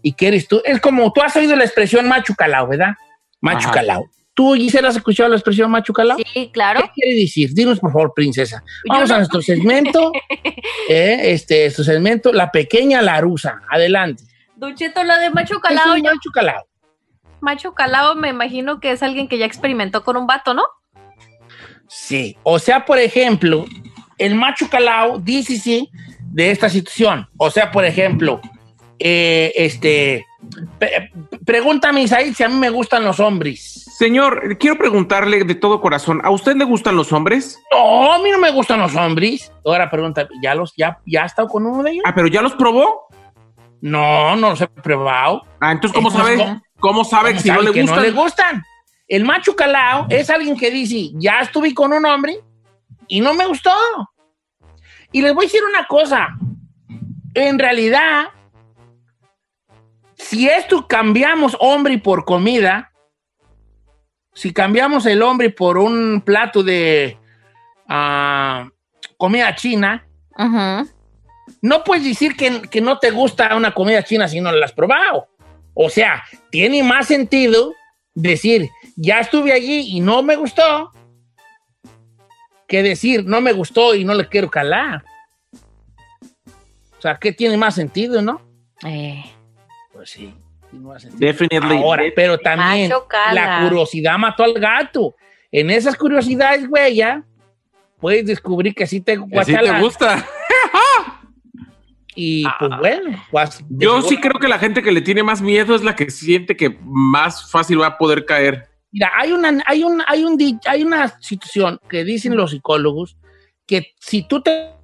y 0.00 0.14
quieres 0.14 0.48
tú... 0.48 0.62
Es 0.64 0.80
como, 0.80 1.12
tú 1.12 1.20
has 1.20 1.36
oído 1.36 1.54
la 1.54 1.64
expresión 1.64 2.08
macho 2.08 2.34
calao, 2.34 2.66
¿verdad? 2.66 2.94
Macho 3.42 3.66
Ajá. 3.66 3.72
calao. 3.72 4.08
¿Tú, 4.36 4.52
Gisela, 4.54 4.88
has 4.90 4.96
escuchado 4.96 5.30
la 5.30 5.36
expresión 5.36 5.70
macho 5.70 5.92
calao? 5.92 6.18
Sí, 6.32 6.50
claro. 6.52 6.80
¿Qué 6.82 6.90
quiere 7.00 7.20
decir? 7.20 7.50
Dinos, 7.54 7.80
por 7.80 7.90
favor, 7.90 8.12
princesa. 8.14 8.62
Vamos 8.86 9.08
no- 9.08 9.14
a 9.14 9.18
nuestro 9.18 9.40
segmento. 9.42 10.12
eh, 10.88 11.18
este, 11.22 11.62
nuestro 11.64 11.84
segmento, 11.84 12.32
La 12.34 12.52
Pequeña 12.52 13.00
Larusa. 13.00 13.62
Adelante. 13.70 14.22
Ducheto, 14.54 15.02
lo 15.04 15.16
de 15.18 15.30
macho 15.30 15.54
Es 15.54 15.60
calao, 15.62 15.94
un 15.94 16.02
yo- 16.02 16.10
macho 16.12 16.30
calao. 16.34 16.66
macho 17.40 17.72
calao 17.74 18.14
me 18.14 18.28
imagino 18.28 18.78
que 18.78 18.90
es 18.92 19.02
alguien 19.02 19.26
que 19.26 19.38
ya 19.38 19.46
experimentó 19.46 20.04
con 20.04 20.16
un 20.18 20.26
vato, 20.26 20.52
¿no? 20.54 20.62
Sí. 21.88 22.36
O 22.42 22.58
sea, 22.58 22.84
por 22.84 22.98
ejemplo, 22.98 23.64
el 24.18 24.34
macho 24.34 24.68
calao 24.68 25.18
dice 25.18 25.56
sí 25.58 25.88
de 26.20 26.50
esta 26.50 26.68
situación. 26.68 27.28
O 27.38 27.50
sea, 27.50 27.70
por 27.70 27.84
ejemplo, 27.84 28.40
eh, 28.98 29.52
este. 29.56 30.26
Pregúntame, 31.44 32.02
Isaí, 32.02 32.34
si 32.34 32.42
a 32.42 32.48
mí 32.48 32.56
me 32.56 32.70
gustan 32.70 33.04
los 33.04 33.20
hombres. 33.20 33.84
Señor, 33.98 34.58
quiero 34.58 34.76
preguntarle 34.76 35.44
de 35.44 35.54
todo 35.54 35.80
corazón, 35.80 36.20
¿a 36.24 36.30
usted 36.30 36.56
le 36.56 36.64
gustan 36.64 36.96
los 36.96 37.12
hombres? 37.12 37.58
No, 37.72 38.12
a 38.12 38.18
mí 38.18 38.30
no 38.30 38.38
me 38.38 38.50
gustan 38.50 38.80
los 38.80 38.94
hombres. 38.94 39.52
Ahora 39.64 39.90
pregunta, 39.90 40.28
¿ya 40.42 40.54
los, 40.54 40.74
ya, 40.76 40.98
ya 41.06 41.24
has 41.24 41.32
estado 41.32 41.48
con 41.48 41.66
uno 41.66 41.82
de 41.82 41.92
ellos? 41.92 42.04
Ah, 42.06 42.14
pero 42.14 42.28
ya 42.28 42.42
los 42.42 42.54
probó. 42.54 43.06
No, 43.80 44.36
no 44.36 44.50
los 44.50 44.60
he 44.60 44.68
probado. 44.68 45.42
Ah, 45.60 45.72
entonces, 45.72 45.94
¿cómo 45.94 46.10
Entonces, 46.10 46.38
sabe? 46.38 46.60
¿Cómo 46.78 47.04
sabe 47.04 47.32
que 47.34 47.40
si 47.40 47.50
no 47.50 47.62
le 47.62 47.72
que 47.72 47.82
gustan? 47.82 47.96
no 47.96 48.02
le 48.02 48.10
gustan. 48.10 48.62
El 49.08 49.24
macho 49.24 49.54
calao 49.54 50.06
es 50.10 50.28
alguien 50.30 50.56
que 50.56 50.70
dice, 50.70 51.10
ya 51.14 51.40
estuve 51.40 51.72
con 51.72 51.92
un 51.92 52.04
hombre 52.04 52.40
y 53.08 53.20
no 53.20 53.34
me 53.34 53.46
gustó. 53.46 53.72
Y 55.12 55.22
les 55.22 55.32
voy 55.34 55.44
a 55.44 55.48
decir 55.48 55.62
una 55.68 55.86
cosa. 55.86 56.36
En 57.34 57.58
realidad, 57.58 58.28
si 60.16 60.48
esto 60.48 60.86
cambiamos 60.86 61.56
hombre 61.60 61.98
por 61.98 62.24
comida, 62.24 62.92
si 64.34 64.52
cambiamos 64.52 65.06
el 65.06 65.22
hombre 65.22 65.50
por 65.50 65.78
un 65.78 66.22
plato 66.24 66.62
de 66.62 67.18
ah, 67.88 68.68
comida 69.16 69.54
china, 69.54 70.06
no 71.62 71.84
puedes 71.84 72.04
decir 72.04 72.36
que, 72.36 72.62
que 72.62 72.80
no 72.80 72.98
te 72.98 73.10
gusta 73.10 73.54
una 73.56 73.72
comida 73.72 74.02
china 74.02 74.28
si 74.28 74.40
no 74.40 74.52
la 74.52 74.64
has 74.64 74.72
probado. 74.72 75.28
O 75.74 75.90
sea, 75.90 76.24
tiene 76.50 76.82
más 76.82 77.06
sentido 77.06 77.74
decir, 78.14 78.70
ya 78.96 79.20
estuve 79.20 79.52
allí 79.52 79.96
y 79.96 80.00
no 80.00 80.22
me 80.22 80.36
gustó, 80.36 80.90
que 82.66 82.82
decir, 82.82 83.24
no 83.24 83.40
me 83.40 83.52
gustó 83.52 83.94
y 83.94 84.04
no 84.04 84.14
le 84.14 84.28
quiero 84.28 84.50
calar. 84.50 85.04
O 86.98 87.00
sea, 87.00 87.16
¿qué 87.16 87.32
tiene 87.32 87.56
más 87.56 87.74
sentido, 87.74 88.22
no? 88.22 88.40
Eh, 88.84 89.22
Pues 89.96 90.10
sí, 90.10 90.34
sentido. 90.98 91.16
Definitely. 91.18 91.76
Ahora, 91.78 92.04
pero 92.14 92.38
también 92.38 92.92
la 93.32 93.62
curiosidad 93.62 94.18
mató 94.18 94.44
al 94.44 94.52
gato. 94.52 95.16
En 95.50 95.70
esas 95.70 95.96
curiosidades, 95.96 96.68
güey, 96.68 96.96
ya, 96.96 97.24
puedes 97.98 98.26
descubrir 98.26 98.74
que 98.74 98.86
sí 98.86 99.00
te 99.00 99.12
Que 99.16 99.18
sí 99.18 99.26
te 99.26 99.52
guachala. 99.52 99.80
gusta. 99.80 100.26
Y 102.18 102.44
pues 102.58 102.70
bueno, 102.78 103.24
pues, 103.30 103.62
Yo 103.68 104.00
sí 104.00 104.18
creo 104.18 104.40
que 104.40 104.48
la 104.48 104.58
gente 104.58 104.82
que 104.82 104.90
le 104.90 105.02
tiene 105.02 105.22
más 105.22 105.42
miedo 105.42 105.74
es 105.74 105.82
la 105.82 105.94
que 105.94 106.10
siente 106.10 106.56
que 106.56 106.78
más 106.82 107.50
fácil 107.50 107.80
va 107.82 107.88
a 107.88 107.98
poder 107.98 108.24
caer. 108.24 108.68
Mira, 108.90 109.12
hay 109.14 109.32
una, 109.32 109.62
hay 109.66 109.84
un, 109.84 110.02
hay 110.06 110.24
un, 110.24 110.60
hay 110.66 110.82
una 110.82 111.08
situación 111.20 111.78
que 111.90 112.04
dicen 112.04 112.34
los 112.34 112.52
psicólogos 112.52 113.18
que 113.66 113.92
si 114.00 114.26
tú 114.26 114.40
te 114.40 114.75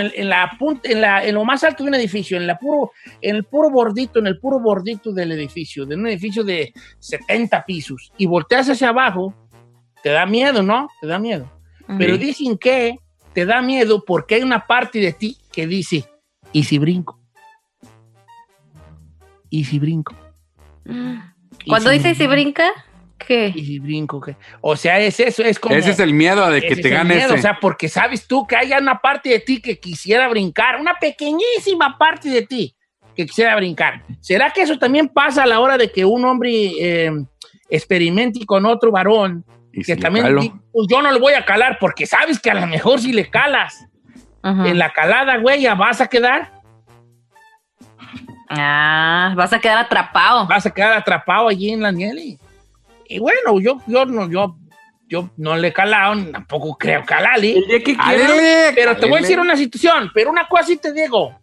en, 0.00 0.12
en 0.14 0.28
la 0.28 0.50
en, 0.84 1.00
la, 1.00 1.24
en 1.24 1.34
lo 1.34 1.44
más 1.44 1.62
alto 1.64 1.82
de 1.84 1.88
un 1.90 1.94
edificio, 1.94 2.36
en 2.36 2.46
la 2.46 2.58
puro, 2.58 2.92
en 3.20 3.36
el 3.36 3.44
puro 3.44 3.70
bordito, 3.70 4.18
en 4.18 4.26
el 4.26 4.38
puro 4.40 4.60
bordito 4.60 5.12
del 5.12 5.32
edificio, 5.32 5.86
de 5.86 5.94
un 5.96 6.06
edificio 6.06 6.42
de 6.44 6.72
70 6.98 7.64
pisos, 7.64 8.12
y 8.16 8.26
volteas 8.26 8.68
hacia 8.70 8.88
abajo, 8.90 9.34
te 10.02 10.10
da 10.10 10.26
miedo, 10.26 10.62
¿no? 10.62 10.88
Te 11.00 11.06
da 11.06 11.18
miedo. 11.18 11.50
Pero 11.98 12.16
dicen 12.16 12.56
que 12.56 12.96
te 13.32 13.44
da 13.44 13.60
miedo 13.62 14.04
porque 14.06 14.36
hay 14.36 14.42
una 14.42 14.66
parte 14.66 14.98
de 15.00 15.12
ti 15.12 15.36
que 15.52 15.66
dice, 15.66 16.04
¿y 16.52 16.64
si 16.64 16.78
brinco? 16.78 17.18
¿Y 19.48 19.64
si 19.64 19.78
brinco? 19.78 20.14
¿Y 20.84 21.68
Cuando 21.68 21.90
si- 21.90 21.96
dice 21.98 22.14
si 22.14 22.26
brinca, 22.26 22.70
¿qué? 23.26 23.52
y 23.54 23.64
si 23.64 23.78
brinco, 23.78 24.20
¿qué? 24.20 24.36
O 24.60 24.76
sea, 24.76 24.98
es 24.98 25.20
eso, 25.20 25.42
es 25.42 25.58
como... 25.58 25.74
Ese 25.74 25.90
es 25.90 25.98
el 26.00 26.12
miedo 26.14 26.48
de 26.50 26.60
que 26.60 26.68
ese 26.68 26.74
te 26.76 26.80
es 26.80 26.86
el 26.86 26.92
gane 26.92 27.14
miedo, 27.14 27.28
ese. 27.28 27.38
O 27.38 27.42
sea, 27.42 27.58
porque 27.60 27.88
sabes 27.88 28.26
tú 28.26 28.46
que 28.46 28.56
hay 28.56 28.72
una 28.72 29.00
parte 29.00 29.28
de 29.28 29.40
ti 29.40 29.60
que 29.60 29.78
quisiera 29.78 30.28
brincar, 30.28 30.80
una 30.80 30.94
pequeñísima 30.94 31.96
parte 31.98 32.28
de 32.28 32.42
ti 32.42 32.74
que 33.14 33.26
quisiera 33.26 33.56
brincar. 33.56 34.02
¿Será 34.20 34.50
que 34.50 34.62
eso 34.62 34.78
también 34.78 35.08
pasa 35.08 35.42
a 35.42 35.46
la 35.46 35.60
hora 35.60 35.76
de 35.76 35.90
que 35.90 36.04
un 36.04 36.24
hombre 36.24 36.72
eh, 36.80 37.10
experimente 37.68 38.44
con 38.46 38.66
otro 38.66 38.90
varón? 38.90 39.44
Y 39.72 39.78
Que 39.78 39.84
si 39.84 39.94
le 39.94 40.00
también, 40.00 40.26
pues 40.72 40.86
yo 40.90 41.00
no 41.00 41.12
le 41.12 41.20
voy 41.20 41.34
a 41.34 41.44
calar 41.44 41.78
porque 41.80 42.06
sabes 42.06 42.40
que 42.40 42.50
a 42.50 42.54
lo 42.54 42.66
mejor 42.66 43.00
si 43.00 43.12
le 43.12 43.30
calas 43.30 43.86
en 44.42 44.78
la 44.78 44.92
calada, 44.92 45.36
güey, 45.36 45.62
ya 45.62 45.74
vas 45.74 46.00
a 46.00 46.06
quedar, 46.08 46.60
Ah, 48.52 49.32
vas 49.36 49.52
a 49.52 49.60
quedar 49.60 49.78
atrapado. 49.78 50.44
vas 50.46 50.66
a 50.66 50.70
quedar 50.72 50.92
atrapado 50.94 51.48
allí 51.48 51.70
en 51.70 51.82
la 51.82 51.92
nieve. 51.92 52.36
Y 53.10 53.18
bueno, 53.18 53.58
yo, 53.60 53.78
yo 53.88 54.06
no, 54.06 54.30
yo, 54.30 54.56
yo 55.08 55.30
no 55.36 55.56
le 55.56 55.68
he 55.68 55.72
calado, 55.72 56.14
tampoco 56.30 56.78
creo. 56.78 57.02
El 57.34 57.42
día 57.42 57.78
que 57.78 57.96
quiera, 57.96 58.04
¡Álele! 58.06 58.72
Pero 58.72 58.96
te 58.96 59.06
voy 59.06 59.18
a 59.18 59.22
decir 59.22 59.40
una 59.40 59.56
situación, 59.56 60.12
pero 60.14 60.30
una 60.30 60.46
cosa 60.46 60.66
sí 60.66 60.76
te 60.76 60.92
digo. 60.92 61.36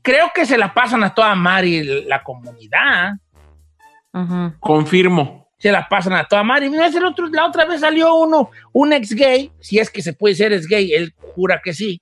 Creo 0.00 0.30
que 0.34 0.46
se 0.46 0.56
la 0.56 0.72
pasan 0.72 1.04
a 1.04 1.14
toda 1.14 1.34
Mari 1.34 2.06
la 2.06 2.22
comunidad. 2.22 3.12
Confirmo. 4.58 5.50
Se 5.58 5.70
la 5.70 5.86
pasan 5.86 6.14
a 6.14 6.24
toda 6.24 6.42
Mari. 6.44 6.70
No 6.70 6.82
es 6.82 6.94
el 6.94 7.04
otro, 7.04 7.28
la 7.28 7.44
otra 7.46 7.66
vez 7.66 7.82
salió 7.82 8.14
uno, 8.14 8.48
un 8.72 8.94
ex 8.94 9.14
gay, 9.14 9.52
si 9.60 9.78
es 9.78 9.90
que 9.90 10.00
se 10.00 10.14
puede 10.14 10.34
ser 10.34 10.54
ex 10.54 10.66
gay, 10.66 10.94
él 10.94 11.12
jura 11.34 11.60
que 11.62 11.74
sí. 11.74 12.00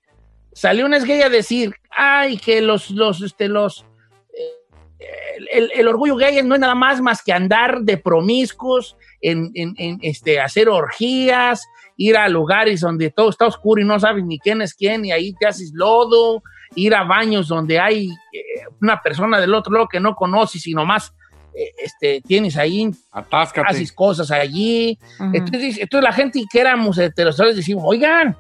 Salió 0.53 0.87
un 0.87 0.95
ex 0.95 1.05
gay 1.05 1.23
a 1.23 1.29
decir, 1.29 1.75
ay, 1.91 2.39
que 2.39 2.61
los, 2.61 2.91
los, 2.91 3.23
este, 3.23 3.49
los, 3.49 3.85
el, 5.53 5.89
orgullo 5.89 6.17
gay 6.17 6.43
no 6.43 6.55
es 6.55 6.61
nada 6.61 6.75
más 6.75 7.01
más 7.01 7.23
que 7.23 7.33
andar 7.33 7.81
de 7.83 7.97
promiscuos, 7.99 8.97
en, 9.21 9.51
en- 9.55 9.75
en, 9.79 9.99
este, 10.03 10.41
hacer 10.41 10.69
orgías, 10.69 11.67
ir 11.97 12.17
a 12.17 12.29
lugares 12.29 12.81
donde 12.81 13.11
todo 13.11 13.29
está 13.31 13.47
oscuro 13.47 13.83
y 13.83 13.85
no 13.85 13.99
sabes 14.01 14.25
ni 14.25 14.39
quién 14.39 14.63
es 14.63 14.73
quién 14.75 15.05
y 15.05 15.13
ahí 15.13 15.35
te 15.35 15.47
haces 15.47 15.73
lodo, 15.75 16.43
ir 16.75 16.95
a 16.95 17.05
baños 17.05 17.49
donde 17.49 17.79
hay 17.79 18.09
eh, 18.33 18.41
una 18.81 19.01
persona 19.03 19.39
del 19.41 19.53
otro 19.55 19.73
lado 19.73 19.89
que 19.89 20.01
no 20.01 20.15
conoces 20.15 20.67
y 20.67 20.73
nomás 20.73 21.13
eh, 21.55 21.73
este, 21.85 22.23
tienes 22.27 22.57
ahí, 22.57 22.91
Atáscate. 23.13 23.69
haces 23.69 23.93
cosas 23.93 24.31
allí. 24.31 24.97
Entonces, 25.33 25.79
entonces 25.79 26.05
la 26.05 26.13
gente 26.13 26.43
que 26.51 26.61
éramos 26.61 26.97
heterosexuales 26.97 27.57
decimos, 27.57 27.83
oigan, 27.87 28.37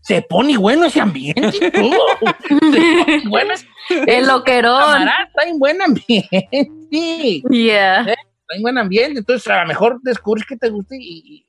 se 0.00 0.20
pone 0.22 0.58
bueno 0.58 0.84
ese 0.86 1.00
ambiente 1.00 1.52
y 1.56 1.70
todo. 1.70 1.92
Se 2.48 2.56
pone 3.04 3.22
bueno 3.28 3.52
ese- 3.54 3.66
El 4.06 4.26
loquerón. 4.26 5.02
está 5.02 5.42
en 5.48 5.58
buen 5.58 5.80
ambiente. 5.82 6.48
Sí, 6.92 7.42
Yeah. 7.48 8.00
está 8.02 8.14
en 8.54 8.60
buen 8.62 8.76
ambiente. 8.76 9.20
Entonces, 9.20 9.48
a 9.48 9.62
lo 9.62 9.68
mejor 9.68 9.98
descubres 10.02 10.44
que 10.46 10.56
te 10.58 10.68
gusta 10.68 10.94
y, 10.94 10.98
y- 11.00 11.36
y- 11.38 11.46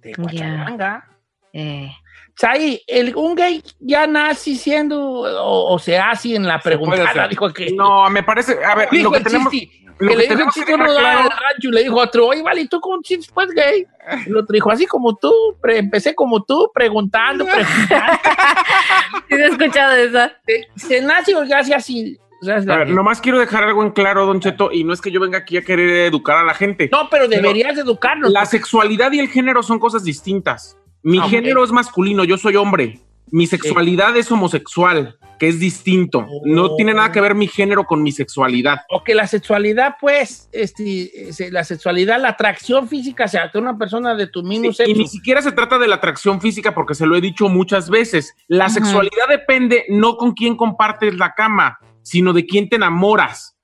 te 0.00 0.12
guachalanga. 0.20 1.08
Eh, 1.52 1.90
Chay, 2.36 2.82
el, 2.88 3.14
un 3.14 3.34
gay 3.36 3.62
ya 3.78 4.06
nace 4.08 4.56
siendo 4.56 5.00
o, 5.00 5.72
o 5.72 5.78
se 5.78 5.96
hace 5.96 6.34
en 6.34 6.46
la 6.46 6.58
preguntada, 6.58 7.28
dijo 7.28 7.52
que 7.52 7.70
No, 7.72 8.10
me 8.10 8.22
parece. 8.24 8.58
A 8.64 8.74
ver, 8.74 8.88
dijo 8.90 9.04
lo 9.04 9.12
que 9.12 9.18
el 9.18 9.24
tenemos. 9.24 9.52
chiste, 9.52 9.83
lo 9.98 10.08
que 10.08 10.16
que 10.16 10.28
le 10.28 10.36
dijo 10.36 10.50
chiste 10.52 10.74
uno 10.74 10.84
dejar 10.84 11.04
al 11.06 11.14
claro- 11.24 11.28
rancho 11.30 11.68
y 11.68 11.72
le 11.72 11.82
dijo 11.82 12.00
a 12.00 12.04
otro, 12.04 12.26
oye, 12.28 12.42
vale, 12.42 12.60
¿y 12.62 12.68
tú 12.68 12.80
cómo 12.80 13.00
chistes 13.02 13.30
pues 13.32 13.48
gay? 13.50 13.86
Y 14.26 14.28
el 14.28 14.36
otro 14.36 14.52
dijo, 14.52 14.70
así 14.70 14.86
como 14.86 15.16
tú, 15.16 15.32
pre- 15.60 15.78
empecé 15.78 16.14
como 16.14 16.42
tú, 16.42 16.70
preguntando, 16.74 17.44
preguntando. 17.46 18.18
sí, 19.28 19.34
he 19.34 19.46
escuchado 19.46 19.92
esa. 19.94 20.32
se, 20.76 21.00
nace 21.00 21.34
o 21.34 21.42
así. 21.74 22.18
A 22.46 22.60
ver, 22.60 22.90
nomás 22.90 23.20
quiero 23.22 23.38
dejar 23.38 23.64
algo 23.64 23.82
en 23.82 23.90
claro, 23.92 24.26
Don 24.26 24.40
Cheto, 24.40 24.70
y 24.70 24.84
no 24.84 24.92
es 24.92 25.00
que 25.00 25.10
yo 25.10 25.18
venga 25.20 25.38
aquí 25.38 25.56
a 25.56 25.62
querer 25.62 25.88
educar 26.06 26.36
a 26.36 26.44
la 26.44 26.52
gente. 26.54 26.90
no, 26.92 27.08
pero 27.10 27.26
deberías 27.26 27.78
educarnos. 27.78 28.30
La 28.30 28.44
sexualidad 28.44 29.12
y 29.12 29.20
el 29.20 29.28
género 29.28 29.62
son 29.62 29.78
cosas 29.78 30.04
distintas. 30.04 30.76
Mi 31.02 31.18
Ah, 31.18 31.28
género 31.28 31.64
es 31.64 31.72
masculino, 31.72 32.24
yo 32.24 32.36
soy 32.36 32.56
hombre. 32.56 33.00
Mi 33.30 33.46
sexualidad 33.46 34.14
es 34.16 34.30
homosexual, 34.30 35.16
que 35.38 35.48
es 35.48 35.58
distinto. 35.60 36.26
No 36.44 36.64
Oh. 36.66 36.76
tiene 36.76 36.94
nada 36.94 37.10
que 37.12 37.20
ver 37.20 37.34
mi 37.34 37.46
género 37.48 37.84
con 37.84 38.02
mi 38.02 38.12
sexualidad. 38.12 38.78
O 38.90 39.02
que 39.04 39.14
la 39.14 39.26
sexualidad, 39.26 39.96
pues, 40.00 40.48
este, 40.52 41.10
la 41.50 41.64
sexualidad, 41.64 42.20
la 42.20 42.30
atracción 42.30 42.88
física 42.88 43.24
hacia 43.24 43.50
una 43.54 43.76
persona 43.76 44.14
de 44.14 44.26
tu 44.26 44.42
mismo 44.42 44.64
Sí, 44.72 44.82
y 44.84 44.86
sexo. 44.86 44.92
ni 45.02 45.06
siquiera 45.08 45.42
se 45.42 45.52
trata 45.52 45.78
de 45.78 45.88
la 45.88 45.96
atracción 45.96 46.40
física, 46.40 46.74
porque 46.74 46.94
se 46.94 47.06
lo 47.06 47.16
he 47.16 47.20
dicho 47.20 47.48
muchas 47.48 47.90
veces. 47.90 48.34
La 48.48 48.66
Ajá. 48.66 48.74
sexualidad 48.74 49.28
depende 49.28 49.84
no 49.88 50.16
con 50.16 50.32
quién 50.32 50.56
compartes 50.56 51.14
la 51.16 51.34
cama, 51.34 51.78
sino 52.02 52.32
de 52.32 52.46
quién 52.46 52.68
te 52.68 52.76
enamoras. 52.76 53.56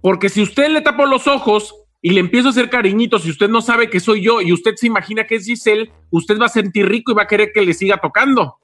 Porque 0.00 0.28
si 0.28 0.42
usted 0.42 0.68
le 0.70 0.80
tapo 0.82 1.06
los 1.06 1.26
ojos 1.26 1.74
y 2.02 2.10
le 2.10 2.20
empiezo 2.20 2.48
a 2.48 2.50
hacer 2.50 2.70
cariñitos 2.70 3.26
y 3.26 3.30
usted 3.30 3.48
no 3.48 3.60
sabe 3.60 3.90
que 3.90 3.98
soy 4.00 4.22
yo 4.22 4.40
y 4.40 4.52
usted 4.52 4.74
se 4.76 4.86
imagina 4.86 5.26
que 5.26 5.34
es 5.36 5.46
Giselle, 5.46 5.90
usted 6.10 6.38
va 6.38 6.46
a 6.46 6.50
sentir 6.50 6.86
rico 6.88 7.10
y 7.12 7.14
va 7.14 7.22
a 7.22 7.26
querer 7.26 7.50
que 7.52 7.62
le 7.62 7.74
siga 7.74 7.96
tocando. 7.98 8.56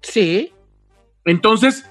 Sí. 0.00 0.52
Entonces, 1.28 1.88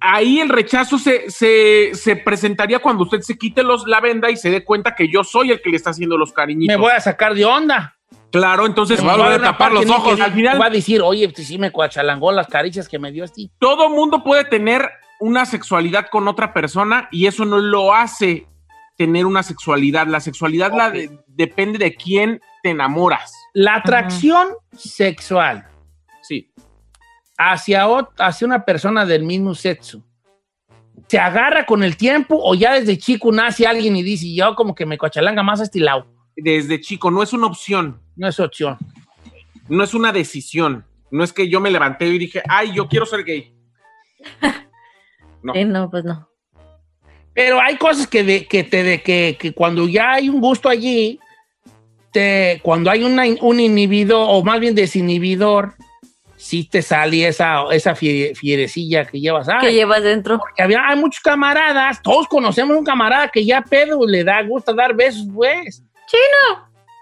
ahí 0.00 0.40
el 0.40 0.48
rechazo 0.48 0.98
se, 0.98 1.30
se, 1.30 1.90
se 1.94 2.16
presentaría 2.16 2.78
cuando 2.78 3.02
usted 3.04 3.20
se 3.20 3.36
quite 3.36 3.62
los, 3.62 3.86
la 3.86 4.00
venda 4.00 4.30
y 4.30 4.36
se 4.36 4.50
dé 4.50 4.64
cuenta 4.64 4.94
que 4.94 5.08
yo 5.08 5.24
soy 5.24 5.50
el 5.50 5.60
que 5.60 5.70
le 5.70 5.76
está 5.76 5.90
haciendo 5.90 6.16
los 6.16 6.32
cariñitos. 6.32 6.74
Me 6.76 6.80
voy 6.80 6.92
a 6.92 7.00
sacar 7.00 7.34
de 7.34 7.44
onda. 7.44 7.96
Claro, 8.30 8.66
entonces 8.66 9.04
va 9.04 9.14
a 9.14 9.16
Va 9.16 9.34
a 9.34 9.38
tapar 9.38 9.70
parte 9.72 9.86
los 9.86 9.90
ojos. 9.90 10.16
que 10.16 10.22
Al 10.22 10.32
final- 10.32 10.60
va 10.60 10.66
a 10.66 10.70
decir, 10.70 11.00
oye, 11.02 11.28
pues 11.30 11.46
sí 11.46 11.58
me 11.58 11.70
cuachalangó 11.70 12.30
las 12.30 12.46
caricias 12.46 12.86
que 12.88 12.98
me 12.98 13.10
dio 13.10 13.24
así. 13.24 13.50
todo 13.58 13.88
mundo 13.88 14.22
puede 14.22 14.44
tener 14.44 14.88
una 15.20 15.46
sexualidad 15.46 16.08
con 16.10 16.28
otra 16.28 16.52
persona 16.52 17.08
y 17.10 17.26
eso 17.26 17.44
no 17.44 17.58
lo 17.58 17.94
hace 17.94 18.46
tener 18.98 19.24
una 19.26 19.42
sexualidad. 19.42 20.06
La 20.06 20.20
sexualidad 20.20 20.72
la 20.76 20.90
de- 20.90 21.18
depende 21.26 21.78
de 21.78 21.94
quién 21.94 22.40
te 22.62 22.70
enamoras. 22.70 23.32
La 23.54 23.76
atracción 23.76 24.48
sexual. 24.76 25.66
Hacia, 27.38 27.86
hacia 28.18 28.46
una 28.46 28.64
persona 28.64 29.06
del 29.06 29.22
mismo 29.22 29.54
sexo, 29.54 30.04
¿se 31.06 31.18
agarra 31.18 31.64
con 31.64 31.82
el 31.82 31.96
tiempo 31.96 32.38
o 32.42 32.54
ya 32.54 32.74
desde 32.74 32.98
chico 32.98 33.32
nace 33.32 33.66
alguien 33.66 33.96
y 33.96 34.02
dice, 34.02 34.26
yo 34.34 34.54
como 34.54 34.74
que 34.74 34.84
me 34.84 34.98
cuachalanga 34.98 35.42
más 35.42 35.60
a 35.60 35.64
este 35.64 35.80
lado? 35.80 36.06
Desde 36.36 36.80
chico, 36.80 37.10
no 37.10 37.22
es 37.22 37.32
una 37.32 37.46
opción, 37.46 38.00
No 38.16 38.28
es 38.28 38.38
opción. 38.40 38.76
no 39.68 39.82
es 39.84 39.94
una 39.94 40.12
decisión. 40.12 40.84
No 41.10 41.24
es 41.24 41.32
que 41.32 41.48
yo 41.48 41.58
me 41.60 41.70
levanté 41.70 42.06
y 42.06 42.18
dije, 42.18 42.42
ay, 42.48 42.72
yo 42.74 42.86
quiero 42.86 43.06
ser 43.06 43.24
gay. 43.24 43.54
No. 45.40 45.54
Eh, 45.54 45.64
no, 45.64 45.88
pues 45.88 46.04
no. 46.04 46.28
Pero 47.32 47.60
hay 47.60 47.76
cosas 47.76 48.08
que, 48.08 48.24
de- 48.24 48.46
que, 48.46 48.64
te, 48.64 48.82
de, 48.82 49.00
que, 49.02 49.36
que 49.38 49.52
cuando 49.52 49.86
ya 49.86 50.14
hay 50.14 50.28
un 50.28 50.40
gusto 50.40 50.68
allí, 50.68 51.20
te, 52.10 52.58
cuando 52.64 52.90
hay 52.90 53.04
una, 53.04 53.22
un 53.42 53.60
inhibidor, 53.60 54.26
o 54.28 54.42
más 54.42 54.58
bien 54.58 54.74
desinhibidor, 54.74 55.74
sí 56.38 56.64
te 56.64 56.80
sale 56.80 57.26
esa, 57.28 57.64
esa 57.72 57.94
fie- 57.94 58.34
fierecilla 58.34 59.04
que 59.04 59.20
llevas. 59.20 59.48
¿Qué 59.60 59.72
llevas 59.72 60.02
dentro? 60.02 60.38
porque 60.38 60.62
había, 60.62 60.86
hay 60.88 60.96
muchos 60.98 61.20
camaradas, 61.20 62.00
todos 62.02 62.26
conocemos 62.28 62.76
un 62.76 62.84
camarada 62.84 63.28
que 63.28 63.44
ya 63.44 63.60
pedo 63.60 64.06
le 64.06 64.24
da 64.24 64.42
gusto 64.44 64.72
dar 64.72 64.94
besos, 64.94 65.26
pues. 65.34 65.82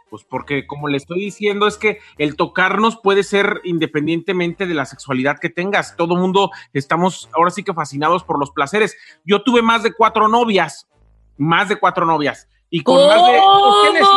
Pues 0.09 0.25
porque, 0.25 0.66
como 0.66 0.88
le 0.88 0.96
estoy 0.96 1.20
diciendo, 1.20 1.66
es 1.66 1.77
que 1.77 1.99
el 2.16 2.37
tocarnos 2.37 2.96
puede 2.96 3.22
ser 3.25 3.61
independientemente 3.64 4.64
de 4.66 4.72
la 4.75 4.85
sexualidad 4.87 5.38
que 5.40 5.51
tengas. 5.51 5.96
Todo 5.96 6.16
mundo 6.16 6.51
estamos 6.72 7.29
ahora 7.37 7.51
sí 7.51 7.62
que 7.64 7.75
fascinados 7.75 8.22
por 8.25 8.38
los 8.38 8.51
placeres. 8.53 8.96
Yo 9.25 9.42
tuve 9.42 9.62
más 9.62 9.83
de 9.83 9.92
cuatro 9.92 10.29
novias, 10.29 10.88
más 11.37 11.68
de 11.68 11.77
cuatro 11.77 12.07
novias. 12.07 12.49
Y 12.70 12.83
con 12.83 12.96
más 13.07 13.16
de... 13.27 13.38
¿Por 13.38 13.83
qué, 13.87 13.92
les- 13.99 14.09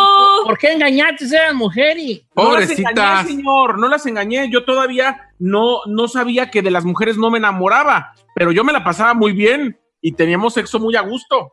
por 0.49 0.57
qué 0.57 0.71
engañaste 0.73 1.23
a 1.23 1.27
esas 1.27 1.53
mujeres? 1.55 2.23
No 2.35 2.43
las 2.43 2.61
Pobrecitas. 2.63 2.91
engañé, 2.91 3.27
señor, 3.29 3.79
no 3.79 3.87
las 3.87 4.05
engañé. 4.05 4.49
Yo 4.51 4.65
todavía 4.65 5.29
no, 5.39 5.79
no 5.85 6.07
sabía 6.07 6.49
que 6.51 6.61
de 6.61 6.71
las 6.71 6.85
mujeres 6.85 7.17
no 7.17 7.29
me 7.29 7.37
enamoraba, 7.37 8.13
pero 8.35 8.51
yo 8.51 8.63
me 8.63 8.73
la 8.73 8.83
pasaba 8.83 9.13
muy 9.13 9.31
bien 9.33 9.79
y 10.01 10.13
teníamos 10.13 10.53
sexo 10.53 10.79
muy 10.79 10.95
a 10.95 11.01
gusto. 11.01 11.51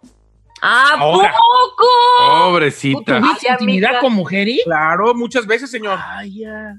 ¿A 0.63 0.95
Ahora. 0.99 1.33
poco? 1.33 1.87
Pobrecita. 2.51 3.21
¿Tuviste 3.21 3.49
intimidad 3.53 3.91
amiga. 3.91 4.01
con 4.01 4.13
mujeres? 4.15 4.61
Claro, 4.65 5.15
muchas 5.15 5.47
veces, 5.47 5.71
señor. 5.71 5.99
Ay, 6.03 6.41
ya. 6.41 6.77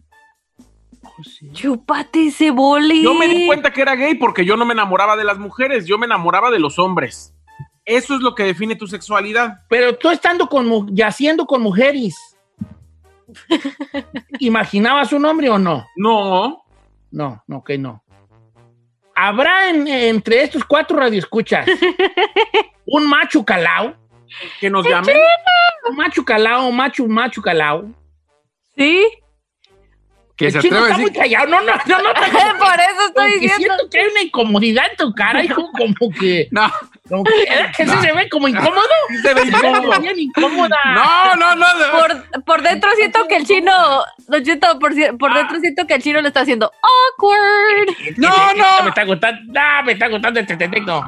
Pues 1.16 1.36
sí. 1.38 1.50
Chúpate 1.52 2.28
ese 2.28 2.52
boli. 2.52 3.04
Yo 3.04 3.14
me 3.14 3.28
di 3.28 3.46
cuenta 3.46 3.72
que 3.72 3.82
era 3.82 3.96
gay 3.96 4.16
porque 4.16 4.46
yo 4.46 4.58
no 4.58 4.66
me 4.66 4.74
enamoraba 4.74 5.16
de 5.16 5.24
las 5.24 5.38
mujeres, 5.38 5.86
yo 5.86 5.98
me 5.98 6.06
enamoraba 6.06 6.50
de 6.52 6.60
los 6.60 6.80
hombres. 6.80 7.34
Eso 7.88 8.16
es 8.16 8.22
lo 8.22 8.36
que 8.36 8.44
define 8.44 8.76
tu 8.76 8.86
sexualidad. 8.86 9.60
Pero 9.70 9.96
tú 9.96 10.10
estando 10.10 10.48
con, 10.50 10.94
yaciendo 10.94 11.46
con 11.46 11.62
mujeres, 11.62 12.16
¿imaginabas 14.40 15.14
un 15.14 15.26
hombre 15.26 15.50
o 15.50 15.58
no? 15.58 15.86
No. 15.96 16.64
No, 17.12 17.44
no, 17.48 17.64
que 17.64 17.78
no. 17.78 18.04
¿Habrá 19.16 19.70
en- 19.70 19.88
entre 19.88 20.44
estos 20.44 20.64
cuatro 20.66 20.98
radioescuchas 20.98 21.66
un 22.86 23.08
macho 23.10 23.44
calao? 23.44 23.96
Que 24.60 24.70
nos 24.70 24.86
llamen. 24.88 25.16
Un 25.90 25.96
macho 25.96 26.24
calao, 26.26 26.70
macho, 26.72 27.08
macho 27.08 27.42
calao. 27.42 27.86
Sí. 28.76 29.08
Que 30.36 30.48
El 30.48 30.52
se 30.52 30.60
chino 30.60 30.76
atreve 30.78 30.88
a 30.88 30.92
está 30.92 31.02
muy 31.02 31.10
decir. 31.10 31.22
callado. 31.22 31.48
No, 31.48 31.62
no, 31.62 31.72
no, 31.88 31.98
no. 32.04 32.14
te- 32.14 32.32
Por 32.60 32.80
eso 32.80 33.08
estoy 33.08 33.32
diciendo. 33.40 33.56
siento 33.58 33.90
que 33.90 34.00
hay 34.00 34.08
una 34.12 34.22
incomodidad 34.22 34.84
en 34.92 34.98
tu 34.98 35.14
cara, 35.16 35.44
hijo, 35.44 35.68
como 35.72 36.12
que... 36.12 36.48
No, 36.52 36.72
Como 37.10 37.24
que, 37.24 37.32
que 37.78 37.86
sí 37.86 37.98
se 38.02 38.14
ve 38.14 38.30
como 38.30 38.48
incómodo. 38.48 38.82
Se 39.22 39.34
ve 39.34 39.44
incómodo. 39.46 40.00
Bien 40.02 40.20
incómoda. 40.20 40.76
no, 40.94 41.36
no, 41.36 41.56
no. 41.56 41.66
Por, 41.92 42.44
por 42.44 42.62
dentro 42.62 42.90
siento 42.96 43.28
que 43.28 43.38
el 43.38 43.46
chino, 43.46 43.72
Don 44.28 44.44
Cheto, 44.44 44.80
por, 44.80 44.94
por 45.18 45.34
dentro 45.34 45.60
siento 45.60 45.88
que 45.88 45.96
el 45.96 46.02
chino 46.02 46.22
le 46.22 46.28
está 46.28 46.42
haciendo 46.42 46.72
awkward. 46.82 48.18
No, 48.18 48.30
no. 48.56 48.84
Me 48.84 48.90
está 48.90 49.06
gustando, 49.06 49.42
no, 49.48 49.84
me 49.84 49.94
está 49.94 50.08
gustando 50.08 50.40
este 50.40 50.56
detecto. 50.56 51.04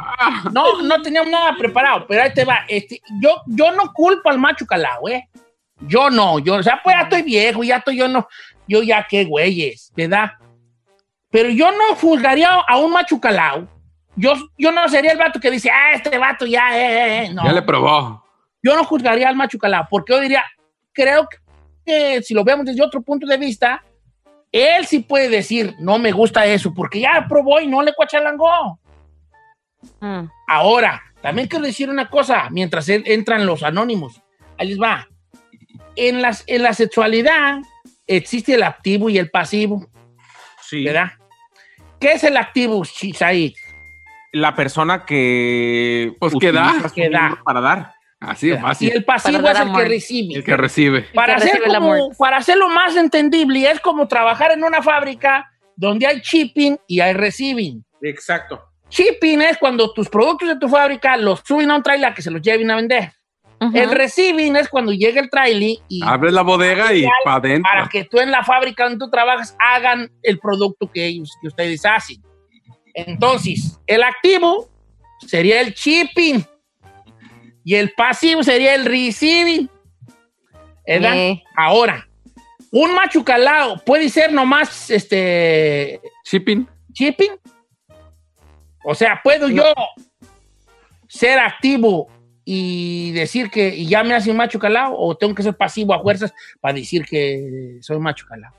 No, 0.51 0.81
no 0.81 1.01
teníamos 1.01 1.31
nada 1.31 1.55
preparado, 1.57 2.05
pero 2.07 2.23
ahí 2.23 2.33
te 2.33 2.45
va. 2.45 2.65
Este, 2.67 3.01
yo, 3.21 3.41
yo 3.47 3.71
no 3.71 3.91
culpo 3.93 4.29
al 4.29 4.39
macho 4.39 4.65
calao, 4.65 5.09
¿eh? 5.09 5.27
Yo 5.81 6.09
no, 6.09 6.39
yo, 6.39 6.55
o 6.55 6.63
sea, 6.63 6.81
pues 6.83 6.95
ya 6.95 7.03
estoy 7.03 7.21
viejo, 7.21 7.63
ya 7.63 7.77
estoy, 7.77 7.97
yo 7.97 8.07
no, 8.09 8.27
yo 8.67 8.83
ya 8.83 9.05
qué 9.09 9.23
güeyes, 9.23 9.93
¿verdad? 9.95 10.31
Pero 11.31 11.49
yo 11.49 11.71
no 11.71 11.95
juzgaría 11.95 12.49
a 12.49 12.77
un 12.77 12.91
macho 12.91 13.19
calao. 13.19 13.67
Yo, 14.19 14.33
yo 14.57 14.71
no 14.71 14.87
sería 14.89 15.11
el 15.13 15.17
vato 15.17 15.39
que 15.39 15.49
dice, 15.51 15.69
ah, 15.71 15.93
este 15.95 16.17
vato 16.17 16.45
ya, 16.45 16.77
eh, 16.77 16.87
eh, 16.87 17.25
eh. 17.25 17.33
No. 17.33 17.43
Ya 17.45 17.53
le 17.53 17.61
probó. 17.61 18.23
yo 18.61 18.75
no 18.75 18.83
juzgaría 18.83 19.29
al 19.29 19.35
macho 19.35 19.57
calao, 19.57 19.87
porque 19.89 20.13
yo 20.13 20.19
diría, 20.19 20.43
creo 20.93 21.27
que 21.85 22.21
si 22.21 22.33
lo 22.33 22.43
vemos 22.43 22.65
desde 22.65 22.83
otro 22.83 23.01
punto 23.01 23.25
de 23.25 23.37
vista, 23.37 23.83
él 24.51 24.85
sí 24.85 24.99
puede 24.99 25.29
decir, 25.29 25.75
no 25.79 25.97
me 25.99 26.11
gusta 26.11 26.45
eso, 26.45 26.73
porque 26.73 26.99
ya 26.99 27.25
probó 27.29 27.59
y 27.61 27.67
no 27.67 27.81
le 27.81 27.93
cuachalangó. 27.93 28.79
Mm. 30.01 30.25
Ahora, 30.47 31.01
también 31.21 31.47
quiero 31.47 31.65
decir 31.65 31.89
una 31.89 32.09
cosa, 32.09 32.49
mientras 32.49 32.89
en- 32.89 33.03
entran 33.05 33.45
los 33.45 33.63
anónimos, 33.63 34.21
ahí 34.57 34.69
les 34.69 34.79
va. 34.81 35.07
En, 35.95 36.21
las, 36.21 36.43
en 36.47 36.63
la 36.63 36.73
sexualidad 36.73 37.59
existe 38.07 38.55
el 38.55 38.63
activo 38.63 39.09
y 39.09 39.17
el 39.17 39.29
pasivo, 39.29 39.87
Sí. 40.61 40.83
¿verdad? 40.83 41.11
¿Qué 41.99 42.13
es 42.13 42.23
el 42.23 42.37
activo, 42.37 42.83
Said? 42.85 43.53
La 44.31 44.53
persona 44.55 45.05
que. 45.05 46.13
Pues, 46.19 46.33
que 46.39 46.51
da. 46.51 46.73
Que 46.93 47.09
da. 47.09 47.39
Para 47.43 47.61
dar. 47.61 47.93
Así 48.19 48.51
es 48.51 48.59
Y 48.59 48.61
fácil. 48.61 48.91
el 48.91 49.05
pasivo 49.05 49.47
es 49.49 49.59
el 49.59 49.71
que 49.73 49.85
recibe. 49.85 50.35
El 50.35 50.43
que 50.43 50.57
recibe. 50.57 51.01
para, 51.13 51.35
que 51.35 51.43
hacer 51.43 51.59
recibe 51.61 51.75
como- 51.75 52.09
para 52.17 52.37
hacerlo 52.37 52.67
más 52.69 52.95
entendible, 52.97 53.71
es 53.71 53.79
como 53.79 54.07
trabajar 54.09 54.51
en 54.51 54.63
una 54.63 54.81
fábrica 54.83 55.49
donde 55.77 56.05
hay 56.05 56.19
shipping 56.19 56.77
y 56.85 56.99
hay 56.99 57.13
receiving. 57.13 57.83
Exacto. 58.01 58.61
Shipping 58.89 59.41
es 59.43 59.57
cuando 59.57 59.93
tus 59.93 60.09
productos 60.09 60.49
de 60.49 60.57
tu 60.57 60.67
fábrica 60.67 61.15
los 61.15 61.41
suben 61.45 61.71
a 61.71 61.77
un 61.77 61.83
trailer 61.83 62.13
que 62.13 62.21
se 62.21 62.29
los 62.29 62.41
lleven 62.41 62.69
a 62.71 62.75
vender. 62.75 63.13
Ujú. 63.61 63.77
El 63.77 63.91
receiving 63.91 64.55
es 64.57 64.67
cuando 64.67 64.91
llega 64.91 65.21
el 65.21 65.29
trailer 65.29 65.77
y 65.87 66.01
Abres 66.03 66.33
la 66.33 66.41
bodega 66.41 66.93
y 66.93 67.05
para 67.23 67.37
adentro. 67.37 67.71
para 67.71 67.87
que 67.87 68.03
tú 68.05 68.19
en 68.19 68.31
la 68.31 68.43
fábrica 68.43 68.83
donde 68.83 68.99
tú 68.99 69.09
trabajas 69.09 69.55
hagan 69.59 70.09
el 70.23 70.39
producto 70.39 70.89
que 70.91 71.05
ellos, 71.05 71.29
que 71.41 71.47
ustedes 71.47 71.85
hacen. 71.85 72.17
Entonces, 73.07 73.79
el 73.87 74.03
activo 74.03 74.69
sería 75.27 75.61
el 75.61 75.73
shipping 75.73 76.43
y 77.63 77.75
el 77.75 77.91
pasivo 77.91 78.43
sería 78.43 78.75
el 78.75 78.85
receiving. 78.85 79.69
¿Verdad? 80.87 81.15
Eh. 81.15 81.43
Ahora, 81.55 82.07
un 82.71 82.93
macho 82.93 83.23
calao 83.23 83.77
puede 83.85 84.09
ser 84.09 84.31
nomás 84.31 84.89
este 84.89 86.01
Shipping. 86.25 86.67
shipping. 86.93 87.31
O 88.83 88.95
sea, 88.95 89.19
puedo 89.23 89.49
yo 89.49 89.73
ser 91.07 91.39
activo 91.39 92.07
y 92.43 93.11
decir 93.11 93.51
que 93.51 93.75
y 93.75 93.87
ya 93.87 94.03
me 94.03 94.15
hace 94.15 94.31
un 94.31 94.37
macho 94.37 94.57
calao 94.57 94.95
o 94.97 95.15
tengo 95.15 95.35
que 95.35 95.43
ser 95.43 95.55
pasivo 95.55 95.93
a 95.93 96.01
fuerzas 96.01 96.33
para 96.59 96.73
decir 96.73 97.05
que 97.05 97.77
soy 97.81 97.99
macho 97.99 98.25
calao. 98.27 98.53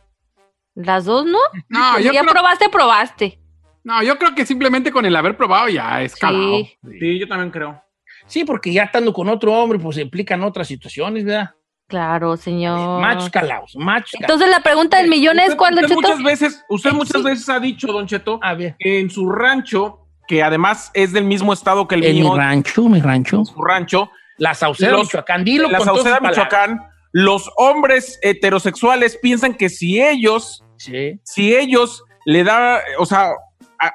Las 0.77 1.05
dos, 1.05 1.27
¿no? 1.27 1.39
No, 1.69 1.99
yo 1.99 2.13
ya 2.13 2.21
creo, 2.21 2.33
probaste, 2.33 2.69
probaste. 2.69 3.40
No, 3.85 4.03
yo 4.03 4.19
creo 4.19 4.35
que 4.35 4.45
simplemente 4.47 4.91
con 4.93 5.05
el 5.07 5.17
haber 5.17 5.37
probado 5.37 5.69
ya 5.69 6.03
es 6.03 6.15
calado. 6.17 6.59
Sí. 6.59 6.79
Sí, 6.99 7.19
yo 7.19 7.29
también 7.29 7.51
creo. 7.51 7.83
Sí, 8.27 8.45
porque 8.45 8.73
ya 8.73 8.85
estando 8.85 9.13
con 9.13 9.29
otro 9.29 9.53
hombre, 9.55 9.79
pues 9.79 9.97
se 9.97 10.03
implican 10.03 10.43
otras 10.43 10.69
situaciones, 10.69 11.25
¿verdad? 11.25 11.51
Claro, 11.89 12.37
señor. 12.37 13.01
Machos 13.01 13.31
calaos, 13.31 13.75
machos 13.77 14.13
calaos. 14.13 14.21
Entonces 14.31 14.49
la 14.51 14.63
pregunta 14.63 14.99
del 14.99 15.09
millón 15.11 15.41
es 15.41 15.51
usted 15.57 15.81
Cheto. 15.83 15.95
muchas 15.95 16.23
veces, 16.23 16.65
usted 16.69 16.91
Sí. 16.91 16.97
muchas 16.97 17.23
veces 17.25 17.49
ha 17.49 17.59
dicho, 17.59 17.89
Don 17.89 18.07
Cheto, 18.07 18.39
A 18.43 18.55
ver, 18.55 18.77
que 18.79 19.01
en 19.01 19.11
su 19.11 19.29
rancho, 19.29 20.07
que 20.29 20.43
además 20.45 20.93
es 20.95 21.13
del 21.13 21.25
mismo 21.25 21.53
estado 21.53 21.89
que 21.89 21.97
el 21.97 22.05
en 22.05 22.15
mi 22.15 22.21
mío, 22.23 22.37
rancho, 22.37 22.85
mi 22.89 23.01
rancho, 23.01 23.45
su 23.45 23.61
rancho, 23.61 24.11
la 24.37 24.55
Sauceda, 24.55 24.93
Los- 24.93 25.07
Michoacán, 25.07 25.45
dilo 25.45 25.67
en 25.67 25.73
la 25.73 25.79
con 25.79 25.87
Sauceda, 25.87 26.19
palabras. 26.21 26.37
Michoacán, 26.37 26.81
los 27.13 27.51
hombres 27.57 28.21
heterosexuales 28.23 29.19
piensan 29.21 29.55
que 29.55 29.69
si 29.69 30.01
ellos, 30.01 30.63
Sí. 30.77 31.19
si 31.25 31.57
ellos 31.57 32.05
le 32.25 32.45
da, 32.45 32.81
o 32.99 33.07
sea, 33.07 33.31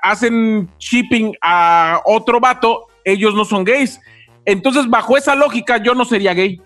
hacen 0.02 0.69
shipping 0.80 1.36
a 1.41 2.02
otro 2.06 2.39
vato, 2.39 2.88
ellos 3.04 3.34
no 3.36 3.45
son 3.45 3.63
gays. 3.63 4.00
Entonces, 4.45 4.88
bajo 4.89 5.17
esa 5.17 5.36
lógica, 5.36 5.78
yo 5.78 5.93
no 5.93 6.06
sería 6.06 6.34
gay. 6.34 6.62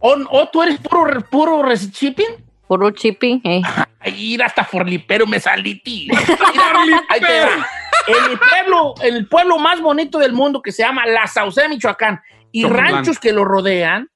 O, 0.00 0.16
o 0.30 0.48
tú 0.48 0.62
eres 0.62 0.78
puro, 0.78 1.20
puro 1.30 1.74
shipping. 1.74 2.44
Puro 2.68 2.90
chipping. 2.90 3.40
eh. 3.44 3.62
Ay, 4.00 4.32
ir 4.34 4.42
hasta 4.42 4.64
forlipero 4.64 5.26
me 5.26 5.40
salí, 5.40 5.80
tío. 5.80 6.12
Mira, 6.14 7.02
ahí 7.08 7.20
te 7.20 7.40
va. 7.40 7.66
En 8.08 8.30
el 8.30 8.38
pueblo, 8.38 8.94
en 9.02 9.14
el 9.16 9.28
pueblo 9.28 9.58
más 9.58 9.80
bonito 9.80 10.18
del 10.18 10.32
mundo 10.32 10.62
que 10.62 10.72
se 10.72 10.82
llama 10.82 11.06
La 11.06 11.26
Sauceda, 11.26 11.68
Michoacán, 11.68 12.20
y 12.52 12.64
ranchos 12.64 13.18
que 13.18 13.32
lo 13.32 13.44
rodean, 13.44 14.08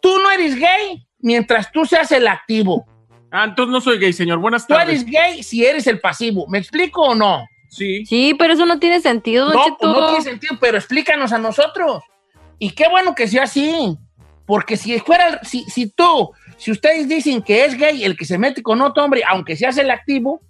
tú 0.00 0.18
no 0.18 0.30
eres 0.30 0.56
gay 0.56 1.06
mientras 1.18 1.70
tú 1.70 1.84
seas 1.84 2.10
el 2.12 2.26
activo. 2.28 2.86
Ah, 3.30 3.44
entonces 3.44 3.72
no 3.72 3.80
soy 3.80 3.98
gay, 3.98 4.12
señor. 4.12 4.38
Buenas 4.38 4.66
Tú 4.66 4.74
tardes. 4.74 5.02
eres 5.02 5.04
gay 5.06 5.42
si 5.42 5.64
eres 5.64 5.86
el 5.86 6.00
pasivo. 6.00 6.46
¿Me 6.48 6.58
explico 6.58 7.02
o 7.02 7.14
no? 7.14 7.46
Sí. 7.68 8.04
Sí, 8.04 8.34
pero 8.38 8.52
eso 8.54 8.66
no 8.66 8.78
tiene 8.80 9.00
sentido, 9.00 9.46
Don 9.46 9.54
No, 9.54 9.64
Cheto. 9.64 9.92
no 9.92 10.06
tiene 10.08 10.22
sentido, 10.24 10.56
pero 10.60 10.76
explícanos 10.76 11.32
a 11.32 11.38
nosotros. 11.38 12.02
Y 12.58 12.70
qué 12.70 12.88
bueno 12.88 13.14
que 13.14 13.28
sea 13.28 13.44
así. 13.44 13.96
Porque 14.46 14.76
si 14.76 14.98
fuera, 14.98 15.40
si, 15.44 15.62
si 15.64 15.88
tú, 15.88 16.30
si 16.56 16.72
ustedes 16.72 17.08
dicen 17.08 17.40
que 17.40 17.64
es 17.64 17.78
gay 17.78 18.02
el 18.04 18.16
que 18.16 18.24
se 18.24 18.36
mete 18.36 18.62
con 18.62 18.80
otro 18.82 19.04
hombre, 19.04 19.22
aunque 19.28 19.54
seas 19.56 19.78
el 19.78 19.90
activo, 19.92 20.40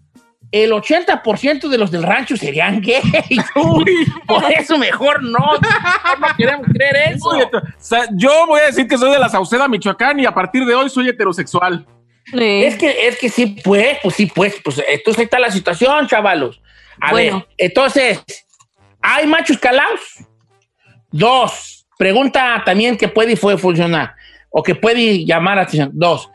el 0.50 0.72
80% 0.72 1.68
de 1.68 1.76
los 1.78 1.90
del 1.90 2.02
rancho 2.02 2.36
serían 2.36 2.80
gays. 2.82 3.44
Uy, 3.54 3.94
por 4.26 4.42
eso 4.50 4.78
mejor 4.78 5.22
no. 5.22 5.38
no 5.38 6.26
queremos 6.38 6.66
creer 6.72 7.12
eso. 7.14 7.30
Sea, 7.76 8.06
yo 8.14 8.46
voy 8.46 8.60
a 8.60 8.66
decir 8.66 8.88
que 8.88 8.96
soy 8.96 9.10
de 9.10 9.18
la 9.18 9.28
Sauceda, 9.28 9.68
Michoacán, 9.68 10.18
y 10.18 10.24
a 10.24 10.32
partir 10.32 10.64
de 10.64 10.74
hoy 10.74 10.88
soy 10.88 11.10
heterosexual. 11.10 11.86
Sí. 12.30 12.64
Es 12.64 12.76
que, 12.76 13.08
es 13.08 13.18
que 13.18 13.28
sí, 13.28 13.46
pues, 13.64 13.98
pues 14.02 14.14
sí, 14.14 14.26
pues, 14.26 14.54
pues 14.62 14.82
entonces 14.86 15.18
ahí 15.18 15.24
está 15.24 15.38
la 15.38 15.50
situación, 15.50 16.06
chavalos. 16.06 16.60
A 17.00 17.10
Bueno. 17.10 17.38
ver, 17.38 17.48
entonces, 17.58 18.22
¿hay 19.00 19.26
machos 19.26 19.58
calaos? 19.58 20.00
Dos, 21.10 21.86
pregunta 21.98 22.62
también 22.64 22.96
que 22.96 23.08
puede 23.08 23.32
y 23.32 23.36
puede 23.36 23.58
funcionar, 23.58 24.14
o 24.50 24.62
que 24.62 24.74
puede 24.74 25.24
llamar 25.24 25.56
la 25.56 25.62
atención. 25.62 25.90
Dos, 25.92 26.30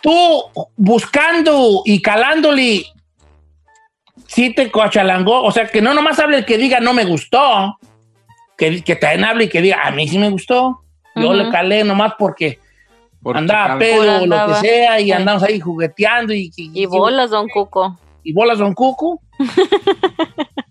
tú 0.00 0.44
buscando 0.76 1.82
y 1.84 2.00
calándole, 2.00 2.84
sí 4.26 4.54
te 4.54 4.70
coachalangó, 4.70 5.42
o 5.42 5.50
sea, 5.50 5.66
que 5.66 5.82
no 5.82 5.94
nomás 5.94 6.18
hable 6.20 6.38
el 6.38 6.44
que 6.44 6.58
diga 6.58 6.80
no 6.80 6.92
me 6.92 7.04
gustó, 7.04 7.78
que, 8.56 8.82
que 8.82 8.94
también 8.96 9.24
hable 9.24 9.44
y 9.44 9.48
que 9.48 9.62
diga 9.62 9.80
a 9.82 9.90
mí 9.90 10.06
sí 10.06 10.18
me 10.18 10.30
gustó. 10.30 10.82
Yo 11.16 11.34
le 11.34 11.50
calé 11.50 11.82
nomás 11.82 12.12
porque 12.16 12.60
Porque 13.28 13.38
andaba 13.40 13.78
pedo, 13.78 14.18
Por 14.20 14.28
lo 14.28 14.46
que 14.46 14.54
sea, 14.54 15.00
y 15.00 15.04
Sí. 15.04 15.12
andamos 15.12 15.42
ahí 15.42 15.60
jugueteando 15.60 16.32
y, 16.32 16.50
Y 16.56 16.86
bolas, 16.86 17.30
Don 17.30 17.46
Cuco. 17.48 17.98
y 18.24 18.32
bolas 18.32 18.58
Don 18.58 18.72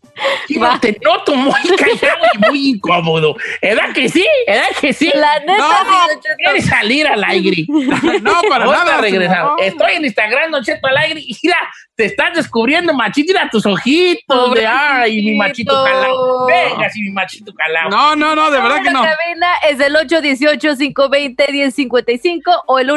Chino, 0.47 0.79
te 0.79 0.97
noto 1.03 1.35
muy 1.35 1.53
callado 1.77 2.25
y 2.33 2.37
muy 2.49 2.69
incómodo. 2.69 3.35
¿Edad 3.61 3.91
que 3.93 4.07
sí? 4.09 4.25
¿Edad 4.45 4.69
que 4.79 4.93
sí? 4.93 5.11
La 5.13 5.39
neta, 5.39 5.57
No. 5.57 6.07
¿Quieres 6.37 6.65
salir 6.65 7.05
al 7.07 7.23
aire? 7.23 7.65
No, 8.21 8.41
para 8.49 8.65
nada. 8.65 8.97
regresamos. 9.01 9.55
señor. 9.59 9.73
Estoy 9.73 9.93
en 9.95 10.05
Instagram, 10.05 10.51
Don 10.51 10.63
Cheto 10.63 10.87
al 10.87 10.97
aire. 10.97 11.19
Y 11.23 11.35
mira, 11.43 11.57
te 11.95 12.05
estás 12.05 12.33
descubriendo, 12.35 12.93
machito. 12.93 13.33
Mira 13.33 13.49
tus 13.49 13.65
ojitos. 13.65 14.53
De, 14.53 14.65
ay, 14.65 15.21
mi 15.23 15.35
machito 15.35 15.73
calado. 15.83 16.45
Venga, 16.47 16.89
sí, 16.89 17.01
mi 17.01 17.11
machito 17.11 17.53
calado. 17.53 17.89
No, 17.89 18.15
no, 18.15 18.35
no, 18.35 18.49
de 18.51 18.61
verdad 18.61 18.81
que 18.83 18.91
no. 18.91 19.03
La 19.03 19.15
cabina 19.15 19.47
es 19.69 19.79
el 19.79 19.95
818-520-1055 19.95 22.63
o 22.67 22.79
el 22.79 22.89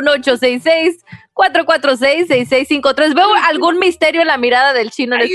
1866-446-6653. 1.40 3.14
Veo 3.14 3.28
algún 3.48 3.78
misterio 3.78 4.20
en 4.20 4.26
la 4.28 4.36
mirada 4.36 4.72
del 4.72 4.90
chino 4.90 5.16
en 5.16 5.22
Ay, 5.22 5.32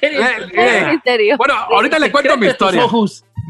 este 0.00 0.82
No. 0.82 0.92
misterio. 0.92 1.36
Bueno, 1.36 1.54
ahorita 1.54 1.98
le 1.98 2.10
cuento 2.10 2.36
mi 2.36 2.46
historia. 2.46 2.84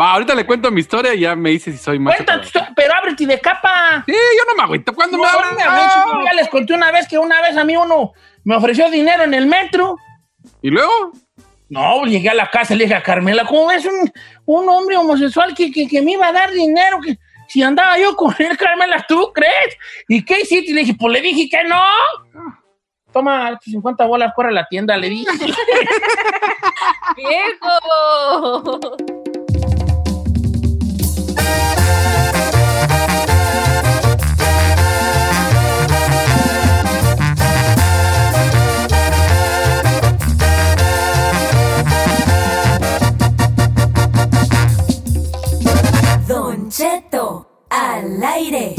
Va, 0.00 0.12
ahorita 0.12 0.34
le 0.34 0.46
cuento 0.46 0.70
mi 0.70 0.80
historia 0.80 1.14
y 1.14 1.20
ya 1.20 1.34
me 1.34 1.50
dice 1.50 1.72
si 1.72 1.78
soy 1.78 1.98
macho. 1.98 2.24
Cuenta 2.24 2.40
pero 2.76 2.94
ábrete 2.94 3.26
de 3.26 3.40
capa. 3.40 4.04
Sí, 4.06 4.12
yo 4.12 4.44
no 4.48 4.54
me 4.56 4.62
agüito. 4.62 4.94
¿Cuándo 4.94 5.16
No, 5.16 5.24
me 5.24 5.30
no 5.30 5.38
agüites, 5.38 5.94
yo 6.12 6.24
ya 6.24 6.32
les 6.34 6.48
conté 6.48 6.74
una 6.74 6.90
vez 6.92 7.08
que 7.08 7.18
una 7.18 7.40
vez 7.42 7.56
a 7.56 7.64
mí 7.64 7.76
uno 7.76 8.12
me 8.44 8.56
ofreció 8.56 8.88
dinero 8.90 9.24
en 9.24 9.34
el 9.34 9.46
metro. 9.46 9.96
¿Y 10.62 10.70
luego? 10.70 11.12
No, 11.68 12.04
llegué 12.04 12.30
a 12.30 12.34
la 12.34 12.50
casa 12.50 12.74
y 12.74 12.78
le 12.78 12.84
dije 12.84 12.96
a 12.96 13.02
Carmela, 13.02 13.44
¿cómo 13.44 13.70
es 13.70 13.84
un, 13.84 14.10
un 14.46 14.68
hombre 14.68 14.96
homosexual 14.96 15.54
que, 15.54 15.70
que, 15.70 15.86
que 15.86 16.02
me 16.02 16.12
iba 16.12 16.28
a 16.28 16.32
dar 16.32 16.50
dinero? 16.50 16.98
Que, 17.00 17.16
si 17.50 17.64
andaba 17.64 17.98
yo 17.98 18.14
con 18.14 18.32
él, 18.38 18.56
Carmela, 18.56 19.04
¿tú 19.08 19.32
crees? 19.34 19.76
¿Y 20.06 20.24
qué 20.24 20.40
hiciste? 20.42 20.70
Y 20.70 20.72
le 20.72 20.82
dije, 20.82 20.94
pues 20.96 21.12
le 21.12 21.20
dije 21.20 21.48
que 21.48 21.64
no. 21.64 21.82
Toma 23.12 23.58
50 23.60 24.06
bolas, 24.06 24.32
corre 24.36 24.50
a 24.50 24.52
la 24.52 24.66
tienda, 24.66 24.96
le 24.96 25.08
dije. 25.10 25.26
¡Viejo! 27.16 28.80
Al 48.20 48.34
aire. 48.34 48.74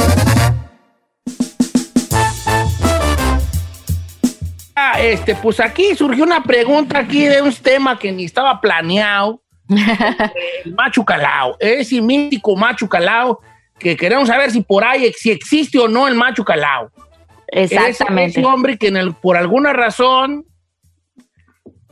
Ah, 4.76 5.00
este, 5.02 5.36
pues 5.36 5.60
aquí 5.60 5.96
surgió 5.96 6.24
una 6.24 6.44
pregunta 6.44 7.00
aquí 7.00 7.26
de 7.26 7.42
un 7.42 7.54
tema 7.54 7.98
que 7.98 8.12
ni 8.12 8.26
estaba 8.26 8.60
planeado. 8.62 9.42
el 10.66 10.74
macho 10.76 11.04
calao. 11.06 11.56
Ese 11.60 12.02
mítico 12.02 12.56
macho 12.56 12.88
calao 12.90 13.40
que 13.80 13.96
queremos 13.96 14.28
saber 14.28 14.52
si 14.52 14.62
por 14.62 14.84
ahí, 14.84 15.12
si 15.18 15.32
existe 15.32 15.80
o 15.80 15.88
no 15.88 16.08
el 16.08 16.16
macho 16.16 16.44
calao. 16.44 16.92
Exactamente. 17.48 18.32
Ese, 18.32 18.40
ese 18.42 18.48
hombre 18.48 18.78
que 18.78 18.88
en 18.88 18.98
el- 18.98 19.14
por 19.14 19.38
alguna 19.38 19.74
razón 19.74 20.46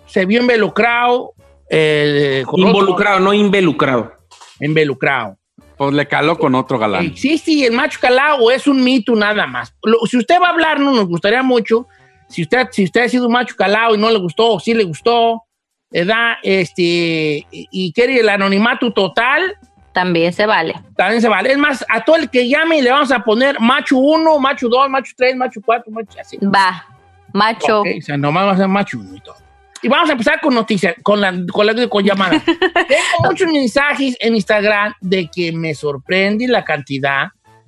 se 0.06 0.26
vio 0.26 0.42
involucrado. 0.42 1.34
eh, 1.70 2.44
Involucrado, 2.54 3.20
no 3.20 3.34
involucrado. 3.34 4.14
involucrado. 4.60 5.38
Pues 5.80 5.94
le 5.94 6.08
caló 6.10 6.38
con 6.38 6.56
otro 6.56 6.78
galán. 6.78 7.06
¿Existe 7.06 7.66
el 7.66 7.72
macho 7.72 8.00
calao 8.02 8.38
o 8.44 8.52
es 8.52 8.68
un 8.68 8.84
mito 8.84 9.16
nada 9.16 9.48
más? 9.48 9.74
Lo- 9.82 10.06
si 10.06 10.18
usted 10.18 10.36
va 10.42 10.48
a 10.48 10.50
hablarnos, 10.50 10.94
nos 10.94 11.08
gustaría 11.08 11.42
mucho. 11.42 11.88
Si 12.28 12.42
usted, 12.42 12.68
si 12.72 12.84
usted 12.84 13.04
ha 13.06 13.10
sido 13.10 13.28
un 13.28 13.32
macho 13.32 13.56
calao 13.58 13.96
y 13.96 13.98
no 13.98 14.12
le 14.12 14.20
gustó, 14.20 14.52
o 14.56 14.60
sí 14.60 14.74
le 14.74 14.84
gustó, 14.84 15.42
¿verdad? 15.90 16.34
Este, 16.44 17.48
y, 17.50 17.94
quiere 17.94 18.20
el 18.20 18.28
anonimato 18.28 18.92
total, 18.92 19.56
También 19.94 20.34
se 20.34 20.46
vale. 20.46 20.76
también 20.98 21.22
se 21.22 21.30
vale. 21.30 21.54
Es 21.54 21.58
más, 21.58 21.86
a 21.90 22.04
todo 22.04 22.18
el 22.18 22.30
que 22.30 22.50
llame 22.50 22.82
le 22.82 22.92
vamos 22.92 23.12
a 23.14 23.20
poner 23.24 23.58
macho 23.62 23.98
1, 23.98 24.38
macho 24.38 24.68
2, 24.68 24.90
macho 24.90 25.14
3, 25.16 25.36
macho 25.38 25.62
4, 25.66 25.92
macho 25.94 26.20
así. 26.20 26.38
Va. 26.40 26.86
Macho. 27.34 27.80
Ok, 27.82 27.88
o 28.00 28.02
sea, 28.02 28.18
nomás 28.18 28.46
va 28.48 28.52
a 28.52 28.58
ser 28.58 28.68
macho 28.68 29.00
1 29.00 29.16
y 29.16 29.22
todo. 29.22 29.36
Y 29.82 29.88
vamos 29.88 30.10
a 30.10 30.14
empezar 30.14 30.40
con 30.42 30.54
noticias, 30.54 30.96
con 31.04 31.22
la, 31.22 31.34
con 31.52 31.66
la 31.66 31.88
con 31.88 32.04
llamadas. 32.04 32.44
Tengo 32.46 33.30
muchos 33.30 33.52
mensajes 33.52 34.16
en 34.20 34.36
Instagram 34.36 34.94
de 35.02 35.30
que 35.34 35.52
me 35.52 35.74
sorprende 35.74 36.48
la 36.48 36.64
cantidad 36.66 37.28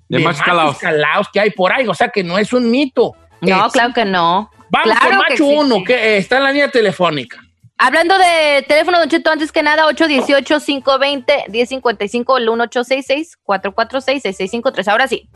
De 0.09 0.17
de, 0.17 0.23
machos 0.23 0.39
machos 0.39 0.45
calaos. 0.45 0.77
calaos 0.79 1.27
que 1.31 1.39
hay 1.39 1.51
por 1.51 1.71
ahí. 1.71 1.87
O 1.87 1.93
sea 1.93 2.09
que 2.09 2.23
no 2.23 2.37
es 2.37 2.51
un 2.53 2.69
mito. 2.69 3.13
No, 3.41 3.69
claro 3.69 3.93
que 3.93 4.05
no. 4.05 4.49
Vamos 4.69 4.97
Claro 4.97 5.01
con 5.01 5.09
que 5.09 5.15
macho 5.17 5.33
existe. 5.33 5.55
1, 5.75 5.83
que 5.83 5.93
eh, 5.93 6.17
está 6.17 6.37
en 6.37 6.43
la 6.43 6.51
línea 6.51 6.69
telefónica. 6.69 7.39
Hablando 7.77 8.15
de 8.17 8.63
teléfono, 8.67 8.99
Don 8.99 9.09
Cheto, 9.09 9.31
antes 9.31 9.51
que 9.51 9.63
nada, 9.63 9.85
818-520-1055, 9.87 12.37
el 12.37 12.47
1866-446-6653. 12.49 14.87
Ahora 14.87 15.07
sí. 15.07 15.27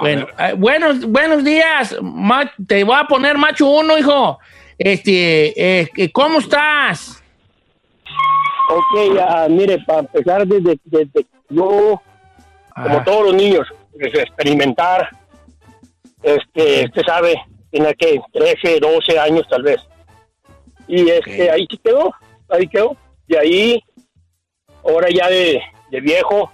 Bueno, 0.00 0.26
eh, 0.38 0.54
buenos, 0.56 1.04
buenos 1.06 1.44
días. 1.44 1.94
Ma- 2.02 2.50
te 2.66 2.82
voy 2.84 2.96
a 2.98 3.04
poner 3.04 3.38
macho 3.38 3.66
1, 3.68 3.98
hijo. 3.98 4.38
Este, 4.82 5.82
eh, 5.82 6.10
¿cómo 6.10 6.38
estás? 6.38 7.22
Ok, 8.70 9.50
mire, 9.50 9.78
para 9.80 10.00
empezar 10.00 10.46
desde, 10.46 10.78
desde 10.84 11.26
yo, 11.50 12.00
como 12.74 12.96
Ah. 12.98 13.04
todos 13.04 13.26
los 13.26 13.34
niños, 13.34 13.68
desde 13.92 14.22
experimentar, 14.22 15.10
este, 16.22 16.86
usted 16.86 17.02
sabe, 17.04 17.34
tiene 17.70 17.94
que 17.94 18.22
13, 18.32 18.80
12 18.80 19.18
años 19.18 19.46
tal 19.50 19.64
vez. 19.64 19.82
Y 20.88 21.10
este, 21.10 21.50
Ok. 21.50 21.54
ahí 21.54 21.66
quedó, 21.66 22.14
ahí 22.48 22.66
quedó. 22.66 22.96
Y 23.28 23.36
ahí, 23.36 23.84
ahora 24.82 25.08
ya 25.14 25.28
de, 25.28 25.60
de 25.90 26.00
viejo, 26.00 26.50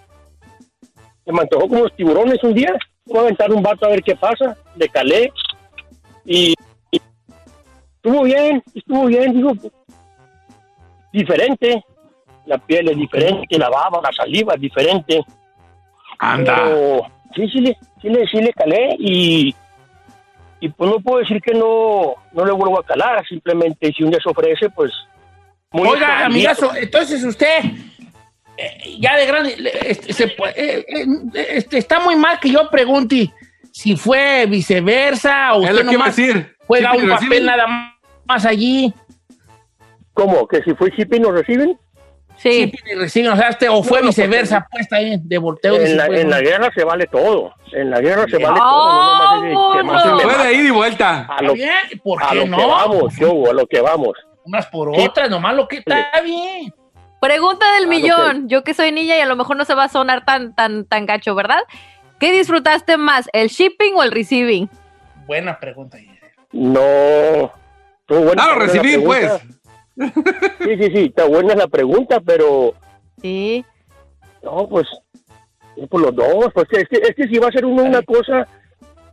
se 1.24 1.32
me 1.32 1.42
antojó 1.42 1.68
como 1.68 1.84
los 1.84 1.94
tiburones 1.94 2.42
un 2.42 2.54
día. 2.54 2.74
Voy 3.04 3.18
a 3.18 3.20
aventar 3.20 3.52
un 3.52 3.62
vato 3.62 3.86
a 3.86 3.90
ver 3.90 4.02
qué 4.02 4.16
pasa, 4.16 4.56
le 4.74 4.88
calé 4.88 5.30
y 6.24 6.54
estuvo 8.06 8.22
bien, 8.22 8.62
estuvo 8.72 9.06
bien, 9.06 9.32
digo, 9.32 9.52
diferente, 11.12 11.84
la 12.46 12.56
piel 12.58 12.88
es 12.90 12.96
diferente, 12.96 13.58
la 13.58 13.68
baba, 13.68 14.00
la 14.00 14.12
saliva 14.12 14.54
es 14.54 14.60
diferente. 14.60 15.24
Anda. 16.18 16.54
Pero 16.54 17.06
sí, 17.34 17.48
sí 17.48 17.60
le, 17.60 17.76
sí 18.00 18.08
le, 18.08 18.26
sí 18.28 18.36
le 18.40 18.52
calé 18.52 18.94
y, 18.98 19.54
y 20.60 20.68
pues 20.68 20.88
no 20.88 21.00
puedo 21.00 21.18
decir 21.18 21.42
que 21.42 21.52
no, 21.52 22.14
no 22.32 22.44
le 22.44 22.52
vuelvo 22.52 22.78
a 22.78 22.84
calar, 22.84 23.26
simplemente 23.26 23.92
si 23.92 24.04
un 24.04 24.10
día 24.10 24.20
se 24.22 24.30
ofrece, 24.30 24.70
pues... 24.70 24.92
muy 25.72 25.88
Oiga, 25.88 26.26
amigazo, 26.26 26.74
entonces 26.76 27.24
usted, 27.24 27.64
eh, 28.56 28.96
ya 29.00 29.16
de 29.16 29.26
grande, 29.26 29.72
este, 29.84 30.12
se 30.12 30.24
eh, 30.24 30.34
eh, 30.54 31.06
este, 31.34 31.78
está 31.78 31.98
muy 31.98 32.14
mal 32.14 32.38
que 32.38 32.50
yo 32.50 32.70
pregunte 32.70 33.32
si 33.72 33.96
fue 33.96 34.46
viceversa 34.46 35.54
o 35.54 35.62
Es 35.64 35.70
usted 35.70 35.84
lo 35.84 35.90
que 35.90 35.94
iba 35.96 36.04
a 36.04 36.06
nomás 36.06 36.16
decir. 36.16 36.56
juega 36.66 36.92
Sí, 36.92 36.98
un 36.98 37.08
papel 37.10 37.44
nada 37.44 37.66
más 37.66 37.95
allí. 38.28 38.92
¿Cómo? 40.14 40.46
¿Que 40.48 40.62
si 40.62 40.74
fue 40.74 40.90
shipping 40.90 41.22
nos 41.22 41.32
reciben? 41.32 41.78
Sí. 42.36 42.70
Sí, 42.84 42.94
reciben, 42.94 43.32
o 43.32 43.36
sea, 43.36 43.48
este, 43.48 43.68
o 43.68 43.82
fue 43.82 43.98
No, 43.98 44.04
no, 44.04 44.08
viceversa, 44.08 44.66
pues 44.70 44.82
está 44.82 44.96
ahí, 44.96 45.16
de 45.22 45.38
volteo. 45.38 45.76
En 45.80 45.96
la, 45.96 46.06
en 46.06 46.28
la 46.28 46.40
guerra 46.42 46.70
se 46.74 46.84
vale 46.84 47.06
todo, 47.06 47.54
en 47.72 47.90
la 47.90 48.00
guerra 48.00 48.26
se 48.28 48.36
vale 48.36 48.58
todo, 48.58 49.74
no 49.82 49.84
más 49.84 50.02
se 50.02 50.10
Puede 50.22 50.52
ir 50.54 50.66
y 50.66 50.70
vuelta. 50.70 51.26
a 51.30 51.42
lo, 51.42 51.54
bien, 51.54 51.70
¿por 52.04 52.22
a 52.22 52.28
qué 52.30 52.34
lo 52.34 52.44
que 52.56 52.66
vamos, 52.66 53.14
yo, 53.18 53.50
a 53.50 53.52
lo 53.54 53.66
que 53.66 53.80
vamos. 53.80 54.12
Unas 54.44 54.66
por 54.66 54.94
Sí. 54.94 55.06
otras, 55.06 55.30
nomás 55.30 55.54
lo 55.54 55.66
que 55.66 55.78
está 55.78 56.08
bien. 56.22 56.72
Pregunta 57.20 57.64
del 57.76 57.84
Ah, 57.84 57.88
millón. 57.88 58.48
Yo 58.50 58.62
que 58.62 58.74
soy 58.74 58.92
niña 58.92 59.16
y 59.16 59.20
a 59.20 59.26
lo 59.26 59.34
mejor 59.36 59.56
no 59.56 59.64
se 59.64 59.74
va 59.74 59.84
a 59.84 59.88
sonar 59.88 60.24
tan, 60.26 60.54
tan, 60.54 60.84
tan 60.84 61.06
gacho, 61.06 61.34
¿verdad? 61.34 61.60
¿Qué 62.20 62.32
disfrutaste 62.32 62.98
más, 62.98 63.28
el 63.32 63.48
shipping 63.48 63.94
o 63.96 64.02
el 64.02 64.12
receiving? 64.12 64.68
Buena 65.26 65.58
pregunta. 65.58 65.96
No. 66.52 67.50
Estuvo 68.06 68.20
buena- 68.26 68.42
Ah, 68.44 68.48
lo 68.50 68.56
buena 68.56 68.72
recibí, 68.72 69.04
pues. 69.04 69.32
Sí, 69.96 70.76
sí, 70.76 70.90
sí, 70.94 71.04
está 71.06 71.24
buena 71.24 71.54
la 71.54 71.66
pregunta, 71.68 72.20
pero 72.20 72.74
Sí. 73.22 73.64
no, 74.42 74.68
pues, 74.68 74.86
por 75.90 76.00
los 76.02 76.14
dos. 76.14 76.52
Pues 76.54 76.66
es 76.72 76.88
que, 76.88 76.96
es 76.98 77.14
que 77.14 77.28
si 77.28 77.38
va 77.38 77.46
a 77.46 77.48
hacer 77.48 77.64
uno 77.64 77.82
una 77.82 78.02
cosa, 78.02 78.46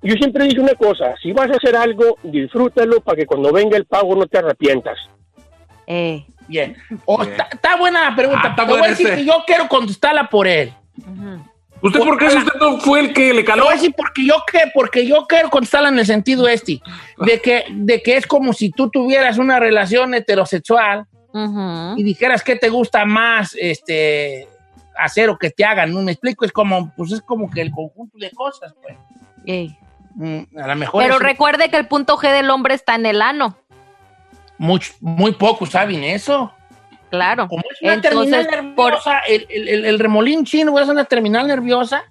yo 0.02 0.14
siempre 0.16 0.46
digo 0.46 0.62
una 0.64 0.76
cosa, 0.76 1.16
si 1.22 1.32
vas 1.32 1.50
a 1.50 1.56
hacer 1.56 1.76
algo, 1.76 2.18
disfrútalo 2.24 3.00
para 3.02 3.16
que 3.18 3.26
cuando 3.26 3.52
venga 3.52 3.78
el 3.78 3.86
pago 3.86 4.16
no 4.16 4.28
te 4.28 4.38
arrepientas. 4.40 4.98
Eh. 5.88 6.26
Bien. 6.48 6.76
O 7.06 7.18
Bien. 7.20 7.32
está, 7.32 7.44
está 7.52 7.78
buena 7.78 8.10
la 8.10 8.16
pregunta. 8.16 8.42
Ah, 8.44 8.50
está 8.50 8.64
Te 8.64 8.68
voy 8.68 8.76
a 8.76 8.80
buena 8.80 8.88
decir 8.90 9.08
ese. 9.08 9.16
que 9.16 9.26
yo 9.26 9.34
quiero 9.48 9.68
contestarla 9.70 10.30
por 10.30 10.48
él. 10.48 10.74
¿Usted 11.84 12.00
por 12.00 12.18
qué 12.18 12.30
si 12.30 12.38
usted 12.38 12.54
no 12.60 12.80
fue 12.80 13.02
el 13.02 13.14
que 13.14 13.34
le 13.34 13.44
caló? 13.44 13.70
a 13.70 13.74
decir 13.74 13.94
porque 13.96 14.26
yo, 14.26 14.36
que, 14.50 14.60
porque 14.74 15.06
yo 15.06 15.26
quiero 15.28 15.50
contestarla 15.50 15.90
en 15.90 16.00
el 16.00 16.06
sentido 16.06 16.48
este, 16.48 16.82
de 17.18 17.42
que, 17.42 17.66
de 17.72 18.02
que 18.02 18.16
es 18.18 18.26
como 18.26 18.54
si 18.54 18.72
tú 18.72 18.90
tuvieras 18.90 19.38
una 19.38 19.60
relación 19.60 20.14
heterosexual 20.14 21.06
y 21.98 22.04
dijeras 22.04 22.44
que 22.44 22.56
te 22.56 22.70
gusta 22.70 23.06
más 23.06 23.56
este 23.60 24.48
hacer 24.96 25.30
o 25.30 25.38
que 25.38 25.50
te 25.50 25.66
hagan, 25.66 25.92
¿no? 25.92 26.02
Me 26.04 26.12
explico, 26.12 26.46
es 26.46 26.52
como, 26.52 26.92
pues 26.96 27.12
es 27.12 27.22
como 27.22 27.50
que 27.50 27.62
el 27.62 27.72
conjunto 27.72 28.18
de 28.20 28.30
cosas, 28.32 28.74
pues. 28.82 28.96
Ey. 29.46 29.76
Mm, 30.16 30.42
a 30.60 30.68
lo 30.68 30.76
mejor 30.76 31.04
Pero 31.04 31.18
recuerde 31.18 31.70
que 31.70 31.78
el 31.78 31.88
punto 31.88 32.18
G 32.18 32.32
del 32.32 32.50
hombre 32.52 32.76
está 32.76 32.94
en 32.96 33.08
el 33.08 33.22
ano. 33.22 33.58
much- 34.60 34.94
muy 35.02 35.32
pocos 35.32 35.72
saben 35.72 36.04
eso. 36.04 36.54
Claro. 37.14 37.48
Como 37.48 37.62
es 37.72 37.80
una 37.80 38.02
terminal 38.02 38.26
Entonces, 38.42 38.52
nerviosa, 38.64 39.20
el, 39.20 39.46
el- 39.48 39.70
el- 39.70 39.86
el 39.86 40.00
remolín 40.00 40.46
chino, 40.46 40.72
güey, 40.72 40.84
es 40.84 40.90
una 40.90 41.06
terminal 41.06 41.46
nerviosa. 41.46 42.06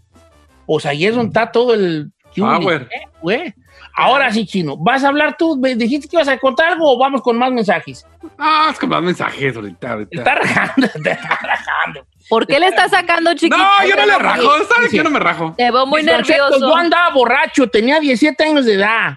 Pues 0.64 0.86
ahí 0.86 1.07
es 1.07 1.16
donde 1.16 1.30
está 1.30 1.50
todo 1.50 1.74
el... 1.74 2.12
Power. 2.36 2.82
Eh, 2.88 3.09
güey. 3.20 3.53
Ahora 3.96 4.30
sí, 4.32 4.46
chino. 4.46 4.76
¿Vas 4.76 5.03
a 5.03 5.09
hablar 5.09 5.36
tú? 5.36 5.57
¿Me 5.57 5.74
¿Dijiste 5.74 6.07
que 6.07 6.14
ibas 6.14 6.28
a 6.28 6.38
contar 6.38 6.68
algo 6.74 6.88
o 6.92 6.96
vamos 6.98 7.20
con 7.20 7.36
más 7.36 7.50
mensajes? 7.50 8.07
Ah, 8.38 8.68
es 8.72 8.78
que 8.78 8.86
más 8.86 9.03
mensajes 9.03 9.57
ahorita. 9.57 9.90
ahorita. 9.90 10.11
Te 10.11 10.18
está 10.18 10.34
rajando, 10.36 10.88
te 11.03 11.11
está 11.11 11.38
rajando. 11.42 12.07
¿Por 12.28 12.46
qué 12.46 12.61
le 12.61 12.68
está 12.68 12.88
sacando 12.88 13.34
chiquito? 13.34 13.57
No, 13.59 13.84
yo 13.88 13.96
no 13.96 14.07
le 14.07 14.18
rajo. 14.18 14.42
¿Sabes 14.72 14.90
que 14.90 14.98
yo 14.98 15.03
no 15.03 15.11
me 15.11 15.18
rajo? 15.18 15.53
Te 15.59 15.68
veo 15.68 15.84
muy 15.84 16.05
nervioso. 16.05 16.61
Yo 16.61 16.76
andaba 16.76 17.11
borracho, 17.12 17.66
tenía 17.66 17.98
17 17.98 18.44
años 18.44 18.64
de 18.66 18.74
edad. 18.74 19.14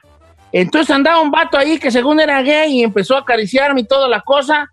Entonces 0.51 0.89
andaba 0.95 1.21
un 1.21 1.29
vato 1.29 1.59
ahí 1.59 1.77
que 1.77 1.91
según 1.91 2.19
era 2.19 2.41
gay 2.41 2.79
y 2.79 2.83
empezó 2.83 3.15
a 3.15 3.19
acariciarme 3.19 3.81
y 3.81 3.83
toda 3.85 4.07
la 4.09 4.21
cosa. 4.21 4.71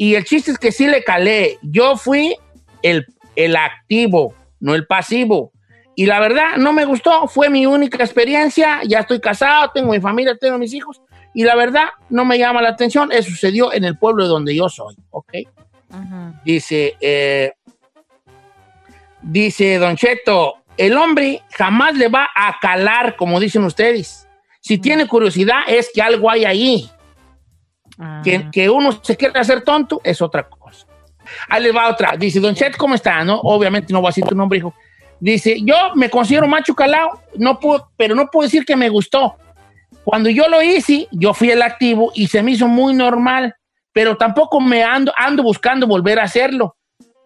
Y 0.00 0.14
el 0.14 0.24
chiste 0.24 0.50
es 0.50 0.58
que 0.58 0.72
sí 0.72 0.86
le 0.86 1.04
calé. 1.04 1.58
Yo 1.60 1.94
fui 1.94 2.34
el, 2.80 3.04
el 3.36 3.54
activo, 3.54 4.34
no 4.58 4.74
el 4.74 4.86
pasivo. 4.86 5.52
Y 5.94 6.06
la 6.06 6.18
verdad, 6.20 6.56
no 6.56 6.72
me 6.72 6.86
gustó. 6.86 7.28
Fue 7.28 7.50
mi 7.50 7.66
única 7.66 8.02
experiencia. 8.02 8.80
Ya 8.88 9.00
estoy 9.00 9.20
casado, 9.20 9.70
tengo 9.74 9.92
mi 9.92 10.00
familia, 10.00 10.34
tengo 10.40 10.56
mis 10.56 10.72
hijos. 10.72 11.02
Y 11.34 11.44
la 11.44 11.54
verdad, 11.54 11.88
no 12.08 12.24
me 12.24 12.38
llama 12.38 12.62
la 12.62 12.70
atención. 12.70 13.12
Eso 13.12 13.28
sucedió 13.28 13.74
en 13.74 13.84
el 13.84 13.98
pueblo 13.98 14.22
de 14.22 14.30
donde 14.30 14.56
yo 14.56 14.70
soy, 14.70 14.96
¿ok? 15.10 15.34
Dice, 16.46 16.96
eh, 16.98 17.52
dice 19.20 19.76
Don 19.76 19.96
Cheto, 19.96 20.62
el 20.78 20.96
hombre 20.96 21.42
jamás 21.50 21.94
le 21.94 22.08
va 22.08 22.26
a 22.34 22.56
calar, 22.58 23.16
como 23.16 23.38
dicen 23.38 23.64
ustedes. 23.64 24.26
Si 24.62 24.78
tiene 24.78 25.06
curiosidad, 25.06 25.64
es 25.68 25.90
que 25.92 26.00
algo 26.00 26.30
hay 26.30 26.46
ahí. 26.46 26.90
Que, 28.24 28.50
que 28.50 28.70
uno 28.70 28.92
se 29.02 29.16
quiere 29.16 29.38
hacer 29.38 29.62
tonto 29.62 30.00
es 30.02 30.22
otra 30.22 30.48
cosa. 30.48 30.86
Ahí 31.48 31.62
le 31.62 31.72
va 31.72 31.88
otra. 31.88 32.16
Dice, 32.16 32.40
Don 32.40 32.54
Cheto, 32.54 32.78
¿cómo 32.78 32.94
está? 32.94 33.22
¿No? 33.24 33.40
Obviamente 33.40 33.92
no 33.92 34.00
voy 34.00 34.08
a 34.08 34.10
decir 34.10 34.24
tu 34.24 34.34
nombre, 34.34 34.58
hijo. 34.58 34.74
Dice, 35.20 35.58
yo 35.62 35.76
me 35.94 36.08
considero 36.08 36.48
macho 36.48 36.74
calado, 36.74 37.20
no 37.36 37.60
puedo, 37.60 37.90
pero 37.96 38.14
no 38.14 38.28
puedo 38.28 38.46
decir 38.46 38.64
que 38.64 38.74
me 38.74 38.88
gustó. 38.88 39.36
Cuando 40.02 40.30
yo 40.30 40.48
lo 40.48 40.62
hice, 40.62 41.08
yo 41.10 41.34
fui 41.34 41.50
el 41.50 41.60
activo 41.60 42.10
y 42.14 42.26
se 42.26 42.42
me 42.42 42.52
hizo 42.52 42.66
muy 42.66 42.94
normal, 42.94 43.54
pero 43.92 44.16
tampoco 44.16 44.60
me 44.60 44.82
ando, 44.82 45.12
ando 45.16 45.42
buscando 45.42 45.86
volver 45.86 46.18
a 46.18 46.24
hacerlo. 46.24 46.76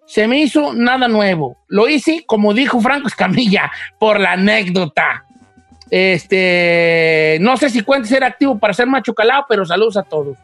Se 0.06 0.26
me 0.26 0.40
hizo 0.40 0.74
nada 0.74 1.06
nuevo. 1.06 1.56
Lo 1.68 1.88
hice, 1.88 2.24
como 2.26 2.52
dijo 2.52 2.80
Franco 2.80 3.06
Escamilla, 3.06 3.70
por 3.98 4.18
la 4.18 4.32
anécdota. 4.32 5.24
Este, 5.88 7.38
no 7.40 7.56
sé 7.56 7.70
si 7.70 7.82
cuenta 7.82 8.08
ser 8.08 8.24
activo 8.24 8.58
para 8.58 8.74
ser 8.74 8.88
macho 8.88 9.14
calado, 9.14 9.46
pero 9.48 9.64
saludos 9.64 9.96
a 9.96 10.02
todos. 10.02 10.36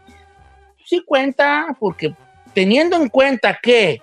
Sí 0.90 1.04
cuenta, 1.06 1.68
porque 1.78 2.12
teniendo 2.52 2.96
en 2.96 3.08
cuenta 3.08 3.56
que 3.62 4.02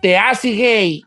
te 0.00 0.16
hace 0.16 0.52
gay 0.52 1.02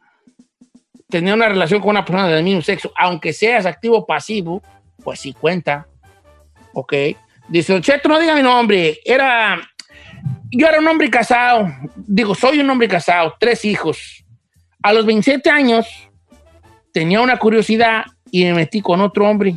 tener 1.07 1.33
una 1.33 1.47
relación 1.47 1.79
con 1.79 1.91
una 1.91 2.03
persona 2.03 2.27
del 2.27 2.43
mismo 2.43 2.61
sexo, 2.61 2.91
aunque 2.93 3.31
seas 3.31 3.65
activo 3.65 3.99
o 3.99 4.05
pasivo, 4.05 4.61
pues 5.01 5.21
sí 5.21 5.31
cuenta. 5.31 5.87
Ok. 6.73 6.93
Dice, 7.47 7.79
Cheto, 7.79 8.09
no 8.09 8.19
diga 8.19 8.35
mi 8.35 8.41
nombre. 8.43 8.99
Era. 9.05 9.57
Yo 10.51 10.67
era 10.67 10.79
un 10.79 10.87
hombre 10.89 11.09
casado. 11.09 11.69
Digo, 11.95 12.35
soy 12.35 12.59
un 12.59 12.69
hombre 12.69 12.89
casado, 12.89 13.33
tres 13.39 13.63
hijos. 13.63 14.25
A 14.83 14.91
los 14.91 15.05
27 15.05 15.49
años 15.49 15.87
tenía 16.91 17.21
una 17.21 17.39
curiosidad 17.39 18.03
y 18.29 18.43
me 18.43 18.55
metí 18.55 18.81
con 18.81 18.99
otro 18.99 19.25
hombre. 19.25 19.55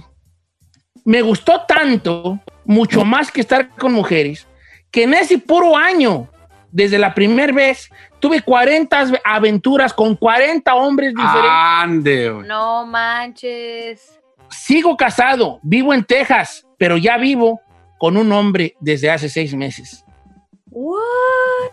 Me 1.05 1.22
gustó 1.22 1.62
tanto, 1.66 2.38
mucho 2.64 3.05
más 3.05 3.32
que 3.32 3.40
estar 3.40 3.70
con 3.70 3.92
mujeres, 3.92 4.46
que 4.91 5.05
en 5.05 5.14
ese 5.14 5.38
puro 5.38 5.76
año, 5.76 6.28
desde 6.70 6.99
la 6.99 7.14
primera 7.14 7.53
vez, 7.53 7.91
tuve 8.18 8.43
40 8.43 9.12
aventuras 9.24 9.93
con 9.93 10.16
40 10.16 10.74
hombres 10.74 11.14
diferentes. 11.14 11.51
Ande, 11.51 12.30
güey. 12.30 12.49
No 12.49 12.86
manches. 12.86 14.18
Sigo 14.51 14.97
casado, 14.97 15.61
vivo 15.62 15.95
en 15.95 16.05
Texas, 16.05 16.66
pero 16.76 16.97
ya 16.97 17.16
vivo 17.16 17.61
con 17.99 18.16
un 18.16 18.32
hombre 18.32 18.74
desde 18.80 19.11
hace 19.11 19.28
seis 19.28 19.55
meses. 19.55 20.05
What? 20.70 21.70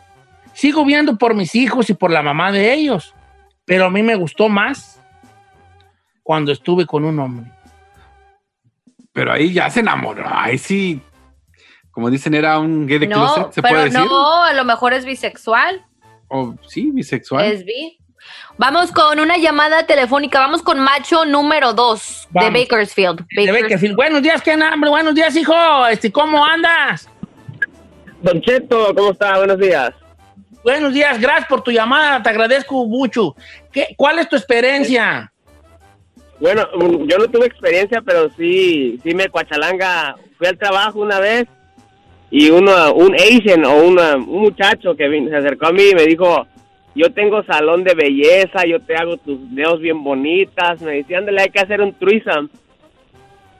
Sigo 0.53 0.85
viendo 0.85 1.17
por 1.17 1.33
mis 1.33 1.55
hijos 1.55 1.89
y 1.89 1.93
por 1.93 2.11
la 2.11 2.21
mamá 2.21 2.51
de 2.51 2.73
ellos, 2.73 3.13
pero 3.65 3.85
a 3.85 3.89
mí 3.89 4.01
me 4.03 4.15
gustó 4.15 4.49
más 4.49 5.01
cuando 6.23 6.51
estuve 6.51 6.85
con 6.85 7.05
un 7.05 7.19
hombre. 7.19 7.51
Pero 9.13 9.33
ahí 9.33 9.53
ya 9.53 9.69
se 9.69 9.79
enamoró. 9.79 10.25
Ahí 10.27 10.57
sí. 10.57 11.01
Como 11.97 12.11
dicen, 12.11 12.35
era 12.35 12.59
un 12.59 12.85
gay 12.85 12.99
de 12.99 13.07
No, 13.07 13.15
closet, 13.15 13.53
¿se 13.53 13.59
pero 13.63 13.73
puede 13.73 13.85
decir? 13.85 13.99
no, 14.01 14.43
a 14.43 14.53
lo 14.53 14.63
mejor 14.65 14.93
es 14.93 15.03
bisexual. 15.03 15.83
O 16.27 16.53
sí, 16.67 16.91
bisexual. 16.93 17.45
Es 17.45 17.65
bi. 17.65 17.97
Vamos 18.55 18.91
con 18.91 19.19
una 19.19 19.37
llamada 19.37 19.87
telefónica. 19.87 20.39
Vamos 20.39 20.61
con 20.61 20.79
macho 20.79 21.25
número 21.25 21.73
2 21.73 22.27
de. 22.29 22.49
Bakersfield. 22.51 23.25
De 23.35 23.51
Bakersfield. 23.51 23.95
Buenos 23.95 24.21
días, 24.21 24.43
¿qué 24.43 24.51
hambre? 24.51 24.91
Buenos 24.91 25.15
días, 25.15 25.35
hijo. 25.35 25.55
Este, 25.87 26.11
¿Cómo 26.11 26.45
andas? 26.45 27.09
Don 28.21 28.41
Cheto, 28.41 28.93
¿cómo 28.95 29.13
está? 29.13 29.35
Buenos 29.39 29.57
días. 29.57 29.95
Buenos 30.63 30.93
días, 30.93 31.19
gracias 31.19 31.47
por 31.47 31.63
tu 31.63 31.71
llamada, 31.71 32.21
te 32.21 32.29
agradezco 32.29 32.85
mucho. 32.85 33.35
¿Qué, 33.71 33.95
¿Cuál 33.97 34.19
es 34.19 34.29
tu 34.29 34.35
experiencia? 34.35 35.33
Bueno, 36.39 36.67
mm, 36.75 37.07
yo 37.07 37.17
no 37.17 37.27
tuve 37.27 37.47
experiencia, 37.47 38.03
pero 38.05 38.29
sí, 38.37 38.99
sí 39.01 39.15
me 39.15 39.29
cuachalanga. 39.29 40.15
Fui 40.37 40.45
al 40.45 40.59
trabajo 40.59 40.99
una 40.99 41.19
vez 41.19 41.47
y 42.29 42.49
uno, 42.49 42.93
un 42.93 43.15
Asian 43.15 43.63
o 43.65 43.83
una- 43.83 44.15
un 44.17 44.41
muchacho 44.41 44.95
que 44.95 45.09
se 45.29 45.35
acercó 45.35 45.67
a 45.67 45.71
mí 45.71 45.83
y 45.91 45.95
me 45.95 46.05
dijo, 46.05 46.45
yo 46.95 47.11
tengo 47.11 47.43
salón 47.43 47.83
de 47.83 47.93
belleza, 47.93 48.65
yo 48.67 48.79
te 48.81 48.95
hago 48.95 49.17
tus 49.17 49.53
dedos 49.53 49.79
bien 49.79 50.03
bonitas. 50.03 50.81
Me 50.81 50.95
decía, 50.95 51.19
ándale, 51.19 51.41
hay 51.43 51.49
que 51.49 51.59
hacer 51.59 51.79
un. 51.81 51.95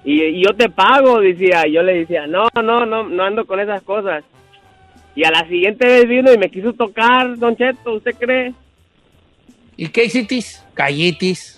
Y, 0.03 0.24
y 0.24 0.43
yo 0.43 0.53
te 0.55 0.70
pago, 0.70 1.20
decía. 1.22 1.65
Yo 1.68 1.84
le 1.84 1.99
decía, 1.99 2.26
no, 2.28 2.47
no, 2.63 2.86
no, 2.86 3.07
no 3.07 3.24
ando 3.24 3.45
con 3.45 3.59
esas 3.59 3.82
cosas. 3.84 4.24
Y 5.15 5.24
a 5.24 5.32
la 5.32 5.47
siguiente 5.47 5.86
vez 5.86 6.07
vino 6.07 6.34
y 6.34 6.38
me 6.38 6.49
quiso 6.49 6.74
tocar, 6.74 7.38
Don 7.38 7.55
Cheto, 7.55 7.93
¿usted 7.93 8.15
cree? 8.18 8.53
¿Y 9.76 9.88
qué 9.89 10.05
hiciste? 10.05 10.39
Callitis. 10.74 11.57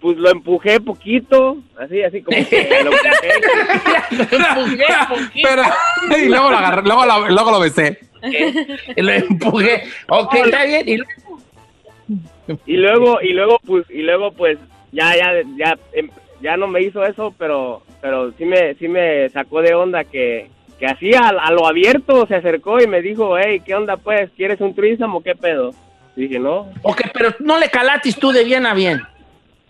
Pues 0.00 0.16
lo 0.16 0.30
empujé 0.30 0.80
poquito, 0.80 1.58
así, 1.78 2.02
así 2.02 2.22
como 2.22 2.36
que 2.48 2.68
lo 2.84 2.90
empujé. 2.92 4.84
Pero, 5.42 5.62
y 6.16 6.28
luego 6.28 6.50
lo 6.50 6.56
agarré, 6.58 6.82
luego, 6.82 7.04
lo- 7.06 7.28
luego 7.28 7.50
lo 7.50 7.60
besé. 7.60 7.98
Y 8.96 9.02
lo 9.02 9.12
empujé. 9.12 9.82
Ok, 10.08 10.34
está 10.34 10.64
bien. 10.64 10.88
Y 10.88 10.96
luego- 10.98 12.60
Y 12.66 12.76
luego, 12.76 13.18
y 13.22 13.32
luego, 13.32 13.58
pues, 13.66 13.84
y 13.90 14.02
luego, 14.02 14.32
pues, 14.32 14.58
ya, 14.92 15.14
ya, 15.16 15.32
ya, 15.56 15.76
em- 15.92 16.10
ya 16.40 16.56
no 16.56 16.66
me 16.68 16.80
hizo 16.82 17.04
eso, 17.04 17.34
pero, 17.36 17.82
pero 18.00 18.32
sí 18.38 18.44
me, 18.44 18.74
sí 18.76 18.88
me 18.88 19.28
sacó 19.30 19.60
de 19.60 19.74
onda 19.74 20.04
que, 20.04 20.48
que 20.78 20.86
así 20.86 21.12
a, 21.14 21.28
a 21.28 21.50
lo 21.50 21.66
abierto 21.66 22.26
se 22.26 22.36
acercó 22.36 22.80
y 22.80 22.86
me 22.86 23.02
dijo, 23.02 23.36
hey, 23.36 23.60
¿qué 23.66 23.74
onda, 23.74 23.96
pues? 23.96 24.30
¿Quieres 24.36 24.60
un 24.60 24.74
threesome 24.74 25.16
o 25.16 25.20
qué 25.22 25.34
pedo? 25.34 25.74
Y 26.16 26.22
dije, 26.22 26.38
no, 26.38 26.70
Ok, 26.82 27.02
pero 27.12 27.34
no 27.40 27.58
le 27.58 27.68
calatis 27.68 28.16
tú 28.18 28.30
de 28.32 28.44
bien 28.44 28.64
a 28.66 28.74
bien. 28.74 29.02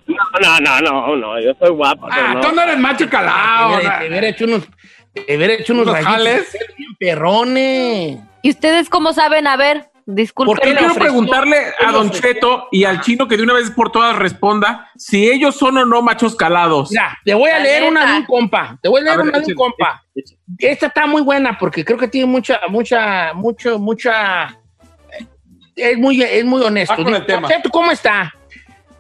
No, 0.09 0.61
no, 0.61 0.61
no, 0.61 0.80
no, 0.80 1.16
no, 1.16 1.40
yo 1.40 1.52
soy 1.59 1.70
guapo. 1.70 2.09
pero 2.09 2.26
Ah, 2.28 2.34
no. 2.34 2.40
tú 2.40 2.52
no 2.54 2.62
eres 2.62 2.78
macho 2.78 3.09
calado. 3.09 3.78
Te 3.78 4.09
hubiera- 4.09 4.28
hecho 4.28 4.44
unos, 4.46 4.68
te 5.12 5.36
hubiera 5.36 5.52
hecho 5.54 5.72
unos, 5.74 5.86
¿Unos 5.88 6.00
jales? 6.04 6.56
bien 6.76 6.94
perrones. 6.98 8.18
¿Y 8.42 8.50
ustedes 8.50 8.88
cómo 8.88 9.12
saben? 9.12 9.46
A 9.46 9.56
ver, 9.56 9.90
disculpen. 10.06 10.54
¿Por 10.54 10.61
qué 10.62 10.68
Yo 10.68 10.72
le 10.74 10.78
quiero 10.78 10.92
ofreció? 10.92 11.11
preguntarle 11.12 11.56
a 11.86 11.92
Don. 11.92 12.11
Cheto 12.11 12.68
y 12.72 12.84
al 12.84 13.00
chino 13.02 13.28
que 13.28 13.36
de 13.36 13.42
una 13.42 13.52
vez 13.54 13.70
por 13.70 13.90
todas 13.92 14.16
responda 14.16 14.90
si 14.96 15.28
ellos 15.30 15.56
son 15.56 15.76
o 15.78 15.84
no 15.84 16.00
machos 16.02 16.34
calados. 16.36 16.90
Mira, 16.90 17.18
te 17.24 17.34
voy 17.34 17.50
a 17.50 17.59
La 17.59 17.64
leer 17.64 17.80
neta. 17.82 17.90
una 17.90 18.06
de 18.12 18.18
un 18.20 18.24
compa. 18.26 18.78
Te 18.80 18.88
voy 18.88 19.00
a 19.00 19.04
leer 19.04 19.14
A 19.14 19.16
ver, 19.18 19.22
una 19.28 19.32
de 19.32 19.38
un 19.38 19.42
échale, 19.44 19.54
compa. 19.56 20.02
Esta 20.59 20.86
está 20.86 21.06
muy 21.06 21.22
buena 21.22 21.59
porque 21.59 21.84
creo 21.84 21.98
que 21.98 22.09
tiene 22.09 22.26
mucha, 22.26 22.61
mucha, 22.68 23.32
mucho, 23.34 23.78
mucha. 23.78 24.56
Es 25.76 25.96
muy, 25.96 26.20
es 26.22 26.44
muy 26.44 26.62
honesto. 26.62 26.92
Va 26.92 26.96
con 26.96 27.06
Dice, 27.06 27.18
el 27.18 27.26
tema. 27.26 27.40
"Don 27.42 27.50
Cheto, 27.50 27.70
¿Cómo 27.70 27.90
está? 27.92 28.34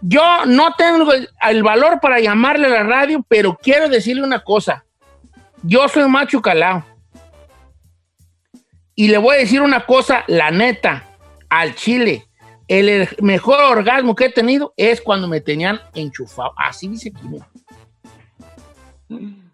Yo 0.00 0.46
no 0.46 0.74
tengo 0.74 1.12
el, 1.12 1.28
el 1.48 1.62
valor 1.62 1.98
para 2.00 2.20
llamarle 2.20 2.66
a 2.68 2.70
la 2.70 2.82
radio, 2.84 3.24
pero 3.28 3.56
quiero 3.60 3.88
decirle 3.88 4.22
una 4.22 4.42
cosa. 4.44 4.84
Yo 5.62 5.88
soy 5.88 6.08
macho 6.08 6.40
calado. 6.40 6.84
Y 8.94 9.08
le 9.08 9.18
voy 9.18 9.36
a 9.36 9.38
decir 9.40 9.60
una 9.62 9.86
cosa, 9.86 10.24
la 10.26 10.50
neta, 10.50 11.04
al 11.48 11.74
chile. 11.74 12.24
El 12.66 12.88
er- 12.88 13.16
mejor 13.22 13.60
orgasmo 13.60 14.14
que 14.14 14.26
he 14.26 14.32
tenido 14.32 14.72
es 14.76 15.00
cuando 15.00 15.26
me 15.28 15.40
tenían 15.40 15.80
enchufado. 15.94 16.52
Así 16.56 16.88
dice 16.88 17.12
aquí, 17.14 17.26
mira. 17.28 17.48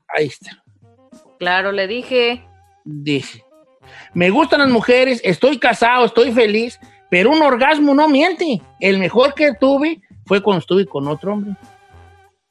Ahí 0.09 0.26
está. 0.26 0.62
Claro, 1.38 1.72
le 1.72 1.86
dije. 1.86 2.45
Dice. 2.84 3.45
Me 4.14 4.30
gustan 4.30 4.61
las 4.61 4.70
mujeres, 4.70 5.20
estoy 5.24 5.59
casado, 5.59 6.07
estoy 6.07 6.32
feliz, 6.32 6.80
pero 7.11 7.30
un 7.30 7.42
orgasmo 7.42 7.95
no 7.95 8.09
miente. 8.09 8.61
El 8.80 8.99
mejor 8.99 9.34
que 9.34 9.53
tuve 9.55 10.01
fue 10.27 10.43
cuando 10.43 10.61
estuve 10.61 10.87
con 10.87 11.07
otro 11.09 11.33
hombre. 11.35 11.55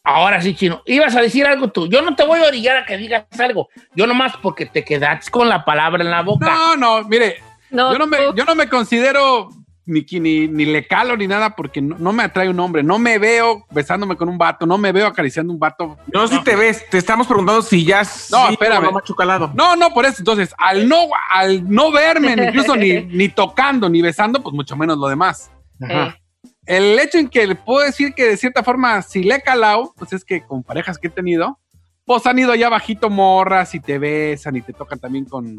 Ahora 0.03 0.41
sí, 0.41 0.53
chino. 0.53 0.81
Ibas 0.85 1.15
a 1.15 1.21
decir 1.21 1.45
algo 1.45 1.69
tú. 1.69 1.87
Yo 1.87 2.01
no 2.01 2.15
te 2.15 2.25
voy 2.25 2.39
a 2.41 2.47
orillar 2.47 2.75
a 2.77 2.85
que 2.85 2.97
digas 2.97 3.25
algo. 3.39 3.69
Yo 3.95 4.05
nomás 4.05 4.35
porque 4.41 4.65
te 4.65 4.83
quedaste 4.83 5.31
con 5.31 5.47
la 5.47 5.63
palabra 5.63 6.03
en 6.03 6.11
la 6.11 6.21
boca. 6.21 6.45
No, 6.45 6.75
no, 6.75 7.07
mire, 7.07 7.37
yo, 7.71 7.97
no 7.97 8.05
me, 8.05 8.17
yo 8.35 8.43
no 8.43 8.53
me 8.53 8.67
considero 8.67 9.49
ni, 9.85 10.05
ni, 10.11 10.49
ni 10.49 10.65
le 10.65 10.85
calo 10.87 11.15
ni 11.15 11.25
nada 11.25 11.55
porque 11.55 11.81
no, 11.81 11.97
no 11.97 12.11
me 12.11 12.23
atrae 12.23 12.49
un 12.49 12.59
hombre. 12.59 12.83
No 12.83 12.99
me 12.99 13.17
veo 13.17 13.65
besándome 13.71 14.17
con 14.17 14.27
un 14.27 14.37
vato, 14.37 14.65
no 14.65 14.77
me 14.77 14.91
veo 14.91 15.07
acariciando 15.07 15.53
un 15.53 15.59
vato. 15.59 15.97
No, 16.13 16.27
si 16.27 16.37
te 16.43 16.57
ves, 16.57 16.85
te 16.89 16.97
estamos 16.97 17.25
preguntando 17.25 17.61
si 17.61 17.85
ya 17.85 17.99
No, 17.99 18.47
sí 18.47 18.53
espérame. 18.53 18.79
o 18.79 18.87
no 18.87 18.91
machucalado. 18.91 19.51
No, 19.53 19.77
no, 19.77 19.93
por 19.93 20.05
eso. 20.05 20.17
Entonces, 20.19 20.53
al 20.57 20.89
no, 20.89 20.97
al 21.31 21.69
no 21.69 21.93
verme, 21.93 22.35
ni 22.35 22.43
incluso 22.47 22.75
ni, 22.75 23.03
ni 23.05 23.29
tocando, 23.29 23.87
ni 23.87 24.01
besando, 24.01 24.43
pues 24.43 24.53
mucho 24.53 24.75
menos 24.75 24.97
lo 24.97 25.07
demás. 25.07 25.49
Ajá. 25.81 26.17
El 26.65 26.97
hecho 26.99 27.17
en 27.17 27.27
que 27.27 27.45
le 27.45 27.55
puedo 27.55 27.85
decir 27.85 28.13
que 28.13 28.25
de 28.25 28.37
cierta 28.37 28.63
forma, 28.63 29.01
si 29.01 29.23
le 29.23 29.35
he 29.35 29.41
calado, 29.41 29.93
pues 29.97 30.13
es 30.13 30.23
que 30.23 30.41
con 30.45 30.63
parejas 30.63 30.97
que 30.97 31.07
he 31.07 31.11
tenido, 31.11 31.59
pues 32.05 32.25
han 32.25 32.39
ido 32.39 32.51
allá 32.51 32.69
bajito 32.69 33.09
morras 33.09 33.75
y 33.75 33.79
te 33.79 33.97
besan 33.97 34.55
y 34.55 34.61
te 34.61 34.73
tocan 34.73 34.99
también 34.99 35.25
con, 35.25 35.57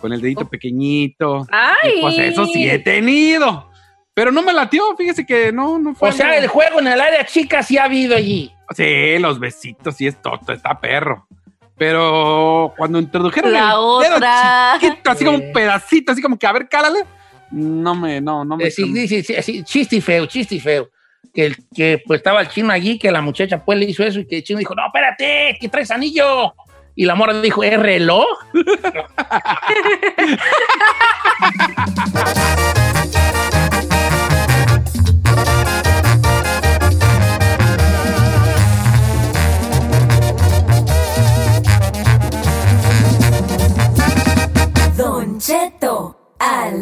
con 0.00 0.12
el 0.12 0.20
dedito 0.20 0.48
pequeñito. 0.48 1.46
¡Ay! 1.50 1.94
Y 1.98 2.00
pues 2.00 2.18
eso 2.18 2.46
sí 2.46 2.68
he 2.68 2.78
tenido. 2.78 3.68
Pero 4.14 4.32
no 4.32 4.42
me 4.42 4.52
latió, 4.52 4.96
fíjese 4.96 5.24
que 5.24 5.52
no, 5.52 5.78
no 5.78 5.94
fue. 5.94 6.08
O 6.08 6.12
sea, 6.12 6.36
el 6.36 6.48
juego 6.48 6.80
en 6.80 6.88
el 6.88 7.00
área 7.00 7.24
chica 7.24 7.62
sí 7.62 7.78
ha 7.78 7.84
habido 7.84 8.16
allí. 8.16 8.52
Sí, 8.76 9.18
los 9.18 9.40
besitos, 9.40 9.96
sí 9.96 10.06
es 10.06 10.20
toto, 10.20 10.52
está 10.52 10.78
perro. 10.78 11.26
Pero 11.76 12.74
cuando 12.76 12.98
introdujeron 12.98 13.52
La 13.52 13.70
el 13.70 14.02
dedo 14.04 14.16
otra. 14.16 14.76
chiquito, 14.78 15.10
así 15.10 15.24
como 15.24 15.38
un 15.38 15.52
pedacito, 15.52 16.12
así 16.12 16.20
como 16.20 16.38
que 16.38 16.46
a 16.46 16.52
ver, 16.52 16.68
cálale, 16.68 17.00
no 17.50 17.94
me, 17.94 18.20
no, 18.20 18.44
no 18.44 18.56
me. 18.56 18.64
Eh, 18.64 18.70
sí, 18.70 19.08
sí, 19.08 19.22
sí, 19.22 19.62
chiste 19.64 19.96
y 19.96 20.00
feo, 20.00 20.26
chiste 20.26 20.54
y 20.56 20.60
feo. 20.60 20.88
Que, 21.34 21.46
el- 21.46 21.56
que 21.74 22.02
pues 22.06 22.18
estaba 22.18 22.40
el 22.40 22.48
chino 22.48 22.72
allí, 22.72 22.98
que 22.98 23.10
la 23.12 23.20
muchacha 23.22 23.64
pues 23.64 23.78
le 23.78 23.84
hizo 23.86 24.02
eso 24.04 24.20
y 24.20 24.26
que 24.26 24.38
el 24.38 24.42
chino 24.42 24.58
dijo, 24.58 24.74
no, 24.74 24.86
espérate, 24.86 25.56
que 25.60 25.68
traes 25.68 25.90
anillo. 25.90 26.54
Y 26.96 27.04
la 27.04 27.14
morra 27.14 27.40
dijo, 27.40 27.62
¿es 27.62 27.78
reloj? 27.78 28.26